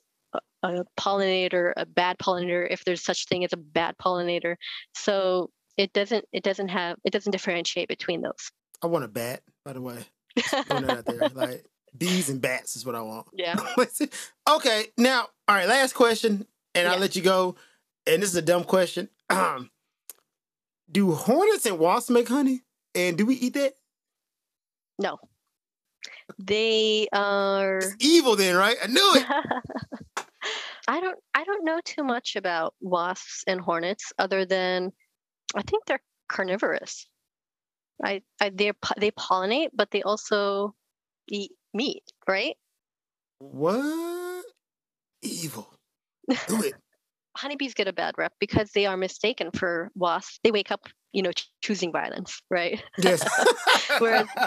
a 0.63 0.85
pollinator, 0.99 1.73
a 1.75 1.85
bad 1.85 2.17
pollinator, 2.17 2.67
if 2.69 2.85
there's 2.85 3.03
such 3.03 3.25
thing 3.27 3.43
as 3.43 3.53
a 3.53 3.57
bad 3.57 3.95
pollinator. 3.97 4.55
So 4.93 5.49
it 5.77 5.93
doesn't 5.93 6.25
it 6.31 6.43
doesn't 6.43 6.69
have 6.69 6.97
it 7.03 7.11
doesn't 7.11 7.31
differentiate 7.31 7.87
between 7.87 8.21
those. 8.21 8.51
I 8.81 8.87
want 8.87 9.05
a 9.05 9.07
bat, 9.07 9.41
by 9.65 9.73
the 9.73 9.81
way. 9.81 10.03
Like 11.33 11.65
bees 11.97 12.29
and 12.29 12.41
bats 12.41 12.75
is 12.75 12.85
what 12.85 12.95
I 12.95 13.01
want. 13.01 13.27
Yeah. 13.33 13.55
okay. 14.49 14.85
Now, 14.97 15.27
all 15.47 15.55
right, 15.55 15.67
last 15.67 15.93
question, 15.93 16.45
and 16.73 16.85
yeah. 16.85 16.93
I'll 16.93 16.99
let 16.99 17.15
you 17.15 17.21
go. 17.21 17.55
And 18.07 18.21
this 18.21 18.29
is 18.29 18.35
a 18.35 18.41
dumb 18.41 18.63
question. 18.63 19.09
Um, 19.29 19.69
do 20.91 21.11
hornets 21.11 21.65
and 21.65 21.77
wasps 21.77 22.09
make 22.09 22.27
honey? 22.27 22.61
And 22.95 23.17
do 23.17 23.25
we 23.25 23.35
eat 23.35 23.53
that? 23.53 23.73
No. 24.99 25.17
They 26.39 27.07
are 27.13 27.77
it's 27.77 27.95
evil 27.99 28.35
then, 28.35 28.55
right? 28.55 28.77
I 28.83 28.87
knew 28.87 29.11
it. 29.15 29.25
I 30.91 30.99
don't 30.99 31.17
I 31.33 31.45
don't 31.45 31.63
know 31.63 31.79
too 31.85 32.03
much 32.03 32.35
about 32.35 32.73
wasps 32.81 33.45
and 33.47 33.61
hornets 33.61 34.11
other 34.19 34.43
than 34.43 34.91
I 35.55 35.61
think 35.61 35.85
they're 35.85 36.01
carnivorous. 36.27 37.07
I, 38.03 38.23
I 38.41 38.49
they 38.49 38.73
they 38.97 39.11
pollinate, 39.11 39.69
but 39.73 39.89
they 39.91 40.03
also 40.03 40.75
eat 41.29 41.51
meat, 41.73 42.03
right? 42.27 42.57
What 43.39 44.43
evil? 45.21 45.73
Do 46.49 46.61
it. 46.61 46.75
Honeybees 47.37 47.73
get 47.73 47.87
a 47.87 47.93
bad 47.93 48.15
rep 48.17 48.33
because 48.41 48.71
they 48.71 48.85
are 48.85 48.97
mistaken 48.97 49.51
for 49.51 49.91
wasps. 49.95 50.41
They 50.43 50.51
wake 50.51 50.71
up, 50.71 50.81
you 51.13 51.23
know, 51.23 51.31
choosing 51.61 51.93
violence, 51.93 52.41
right? 52.49 52.83
Yes. 52.97 53.25
Whereas 53.99 54.27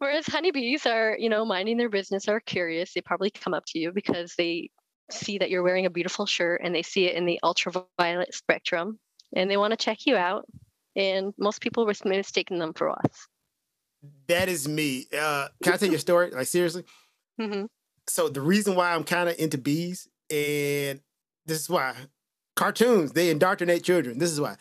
Whereas 0.00 0.26
honeybees 0.26 0.86
are, 0.86 1.14
you 1.18 1.28
know, 1.28 1.44
minding 1.44 1.76
their 1.76 1.90
business, 1.90 2.26
are 2.26 2.40
curious. 2.40 2.94
They 2.94 3.02
probably 3.02 3.28
come 3.28 3.52
up 3.52 3.64
to 3.66 3.78
you 3.78 3.92
because 3.92 4.34
they 4.34 4.70
see 5.10 5.36
that 5.36 5.50
you're 5.50 5.62
wearing 5.62 5.84
a 5.84 5.90
beautiful 5.90 6.24
shirt 6.24 6.62
and 6.64 6.74
they 6.74 6.80
see 6.80 7.04
it 7.04 7.16
in 7.16 7.26
the 7.26 7.38
ultraviolet 7.42 8.32
spectrum 8.32 8.98
and 9.36 9.50
they 9.50 9.58
want 9.58 9.72
to 9.72 9.76
check 9.76 10.06
you 10.06 10.16
out. 10.16 10.46
And 10.96 11.34
most 11.38 11.60
people 11.60 11.84
were 11.84 11.92
mistaking 12.06 12.58
them 12.58 12.72
for 12.72 12.90
us. 12.90 13.28
That 14.26 14.48
is 14.48 14.66
me. 14.66 15.06
Uh, 15.12 15.48
can 15.62 15.74
I 15.74 15.76
tell 15.76 15.90
you 15.90 15.96
a 15.96 15.98
story? 16.08 16.30
Like, 16.30 16.46
seriously? 16.46 16.84
Mm-hmm. 17.38 17.66
So, 18.08 18.30
the 18.30 18.40
reason 18.40 18.74
why 18.74 18.94
I'm 18.94 19.04
kind 19.04 19.28
of 19.28 19.38
into 19.38 19.58
bees, 19.58 20.08
and 20.30 21.00
this 21.44 21.60
is 21.60 21.68
why 21.68 21.94
cartoons, 22.56 23.12
they 23.12 23.28
indoctrinate 23.28 23.84
children. 23.84 24.18
This 24.18 24.32
is 24.32 24.40
why. 24.40 24.56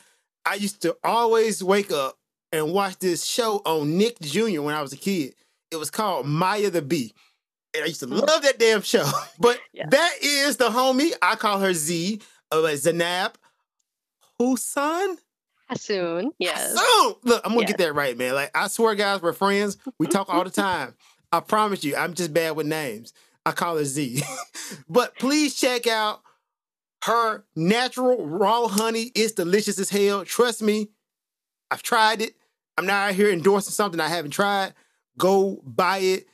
I 0.46 0.56
used 0.56 0.82
to 0.82 0.98
always 1.02 1.64
wake 1.64 1.94
up 1.94 2.19
and 2.52 2.74
watched 2.74 3.00
this 3.00 3.26
show 3.26 3.62
on 3.66 3.98
Nick 3.98 4.20
Jr. 4.20 4.62
when 4.62 4.76
I 4.76 4.82
was 4.82 4.94
a 4.94 4.98
kid. 4.98 5.36
It 5.72 5.76
was 5.76 5.92
called 5.92 6.26
Maya 6.26 6.70
the 6.70 6.82
Bee. 6.82 7.14
And 7.76 7.84
I 7.84 7.88
used 7.88 8.00
to 8.00 8.08
mm. 8.08 8.20
love 8.26 8.42
that 8.42 8.58
damn 8.58 8.82
show. 8.82 9.06
But 9.40 9.60
yeah. 9.72 9.86
that 9.90 10.16
is 10.22 10.58
the 10.58 10.70
homie. 10.70 11.14
I 11.22 11.36
call 11.36 11.60
her 11.60 11.74
Z, 11.74 12.20
uh, 12.52 12.56
Zanab 12.56 13.36
Husan. 14.42 15.18
Hasoon, 15.72 16.32
yes. 16.40 16.76
Hasoon! 16.76 17.16
Look, 17.24 17.46
I'm 17.46 17.52
gonna 17.52 17.62
yes. 17.62 17.70
get 17.70 17.78
that 17.78 17.94
right, 17.94 18.18
man. 18.18 18.34
Like, 18.34 18.52
I 18.56 18.68
swear, 18.68 18.96
guys, 18.96 19.22
we're 19.22 19.34
friends. 19.34 19.78
We 20.00 20.08
talk 20.08 20.28
all 20.30 20.44
the 20.44 20.50
time. 20.50 20.96
I 21.32 21.42
promise 21.42 21.84
you, 21.84 21.96
I'm 21.96 22.16
just 22.16 22.34
bad 22.34 22.56
with 22.56 22.66
names. 22.66 23.14
I 23.46 23.52
call 23.52 23.78
her 23.78 23.86
Z. 23.86 24.24
but 24.90 25.18
please 25.20 25.56
check 25.56 25.86
out 25.86 26.22
her 27.06 27.46
natural 27.56 28.26
raw 28.26 28.68
honey. 28.68 29.12
It's 29.16 29.34
delicious 29.34 29.80
as 29.80 29.90
hell. 29.90 30.26
Trust 30.26 30.62
me, 30.62 30.90
I've 31.70 31.84
tried 31.84 32.22
it. 32.22 32.34
I'm 32.80 32.86
not 32.86 33.10
out 33.10 33.14
here 33.14 33.30
endorsing 33.30 33.74
something 33.74 34.00
I 34.00 34.08
haven't 34.08 34.32
tried. 34.32 34.74
Go 35.18 35.62
buy 35.66 35.98
it. 35.98 36.28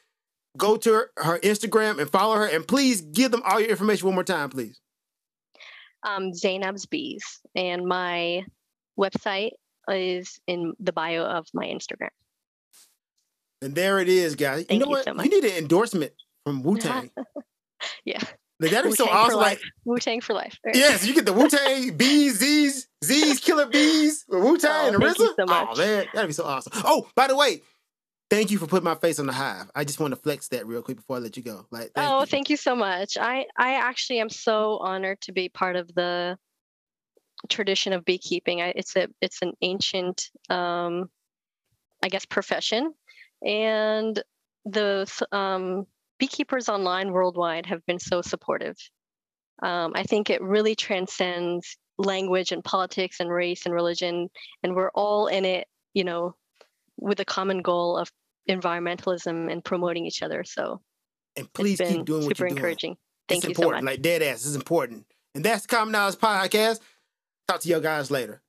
Go 0.55 0.77
to 0.77 0.93
her, 0.93 1.11
her 1.17 1.39
Instagram 1.39 1.99
and 1.99 2.07
follow 2.07 2.35
her. 2.35 2.45
And 2.45 2.67
please 2.67 3.01
give 3.01 3.31
them 3.31 3.41
all 3.43 3.59
your 3.59 3.71
information 3.71 4.05
one 4.05 4.13
more 4.13 4.23
time, 4.23 4.51
please. 4.51 4.79
Um, 6.03 6.33
Zainab's 6.33 6.85
Bees. 6.85 7.23
And 7.55 7.87
my 7.87 8.43
website 8.97 9.53
is 9.87 10.39
in 10.45 10.73
the 10.79 10.93
bio 10.93 11.23
of 11.23 11.47
my 11.51 11.65
Instagram. 11.65 12.09
And 13.63 13.73
there 13.73 13.97
it 13.97 14.07
is, 14.07 14.35
guys. 14.35 14.65
Thank 14.65 14.73
you 14.73 14.79
know 14.81 14.85
you 14.85 14.91
what? 14.91 15.05
So 15.05 15.15
you 15.23 15.41
need 15.41 15.45
an 15.45 15.57
endorsement 15.57 16.11
from 16.45 16.61
Wu 16.61 16.77
Tang. 16.77 17.09
yeah. 18.05 18.21
Like, 18.59 18.69
that'd 18.69 18.91
be 18.91 18.95
so 18.95 19.09
awesome. 19.09 19.39
Like 19.39 19.59
Wu 19.83 19.97
Tang 19.97 20.21
for 20.21 20.33
life. 20.33 20.59
Right. 20.63 20.75
Yes, 20.75 21.07
you 21.07 21.15
get 21.15 21.25
the 21.25 21.33
Wu 21.33 21.49
Tang 21.49 21.91
bees, 21.97 22.37
Z's, 22.37 22.87
Z's, 23.05 23.39
killer 23.39 23.67
bees, 23.67 24.25
with 24.27 24.43
Wu 24.43 24.57
Tang, 24.57 24.71
oh, 24.71 24.87
and 24.93 25.03
RZA. 25.03 25.15
So 25.15 25.35
oh 25.39 25.75
man, 25.77 26.05
that'd 26.13 26.29
be 26.29 26.33
so 26.33 26.45
awesome. 26.45 26.73
Oh, 26.85 27.07
by 27.15 27.27
the 27.27 27.35
way, 27.35 27.61
thank 28.29 28.51
you 28.51 28.57
for 28.57 28.67
putting 28.67 28.85
my 28.85 28.95
face 28.95 29.19
on 29.19 29.27
the 29.27 29.33
hive. 29.33 29.69
I 29.75 29.83
just 29.83 29.99
want 29.99 30.13
to 30.13 30.19
flex 30.19 30.47
that 30.49 30.65
real 30.65 30.81
quick 30.81 30.97
before 30.97 31.17
I 31.17 31.19
let 31.19 31.37
you 31.37 31.43
go. 31.43 31.65
Like, 31.71 31.91
thank 31.93 32.09
oh, 32.09 32.21
you. 32.21 32.25
thank 32.25 32.49
you 32.49 32.57
so 32.57 32.75
much. 32.75 33.17
I 33.17 33.45
I 33.57 33.75
actually 33.75 34.19
am 34.19 34.29
so 34.29 34.77
honored 34.77 35.21
to 35.21 35.31
be 35.31 35.49
part 35.49 35.75
of 35.75 35.93
the 35.93 36.37
tradition 37.49 37.93
of 37.93 38.05
beekeeping. 38.05 38.61
I, 38.61 38.73
it's 38.75 38.95
a 38.95 39.07
it's 39.21 39.41
an 39.41 39.53
ancient, 39.61 40.29
um, 40.49 41.09
I 42.03 42.09
guess, 42.09 42.25
profession, 42.25 42.93
and 43.45 44.21
the 44.65 45.09
um, 45.31 45.85
beekeepers 46.19 46.69
online 46.69 47.11
worldwide 47.11 47.67
have 47.67 47.85
been 47.85 47.99
so 47.99 48.21
supportive. 48.21 48.77
Um, 49.61 49.93
I 49.95 50.03
think 50.03 50.29
it 50.29 50.41
really 50.41 50.75
transcends 50.75 51.77
language 51.97 52.51
and 52.51 52.63
politics 52.63 53.19
and 53.19 53.29
race 53.29 53.65
and 53.65 53.73
religion, 53.73 54.29
and 54.63 54.75
we're 54.75 54.91
all 54.91 55.27
in 55.27 55.45
it, 55.45 55.67
you 55.93 56.03
know, 56.03 56.35
with 56.97 57.19
a 57.19 57.25
common 57.25 57.61
goal 57.61 57.97
of 57.97 58.11
environmentalism 58.49 59.51
and 59.51 59.63
promoting 59.63 60.05
each 60.05 60.21
other. 60.21 60.43
So, 60.43 60.81
and 61.35 61.51
please 61.53 61.79
keep 61.79 62.05
doing 62.05 62.25
what 62.25 62.39
you're 62.39 62.47
doing. 62.47 62.57
encouraging. 62.57 62.97
Thank 63.27 63.43
it's 63.43 63.45
you 63.45 63.63
important. 63.63 63.81
so 63.81 63.85
much. 63.85 63.93
Like 63.93 64.01
dead 64.01 64.21
ass 64.21 64.45
is 64.45 64.55
important, 64.55 65.05
and 65.33 65.43
that's 65.43 65.63
the 65.63 65.75
Common 65.75 65.91
Knowledge 65.91 66.15
Podcast. 66.15 66.79
Talk 67.47 67.61
to 67.61 67.69
you 67.69 67.79
guys 67.79 68.09
later. 68.11 68.41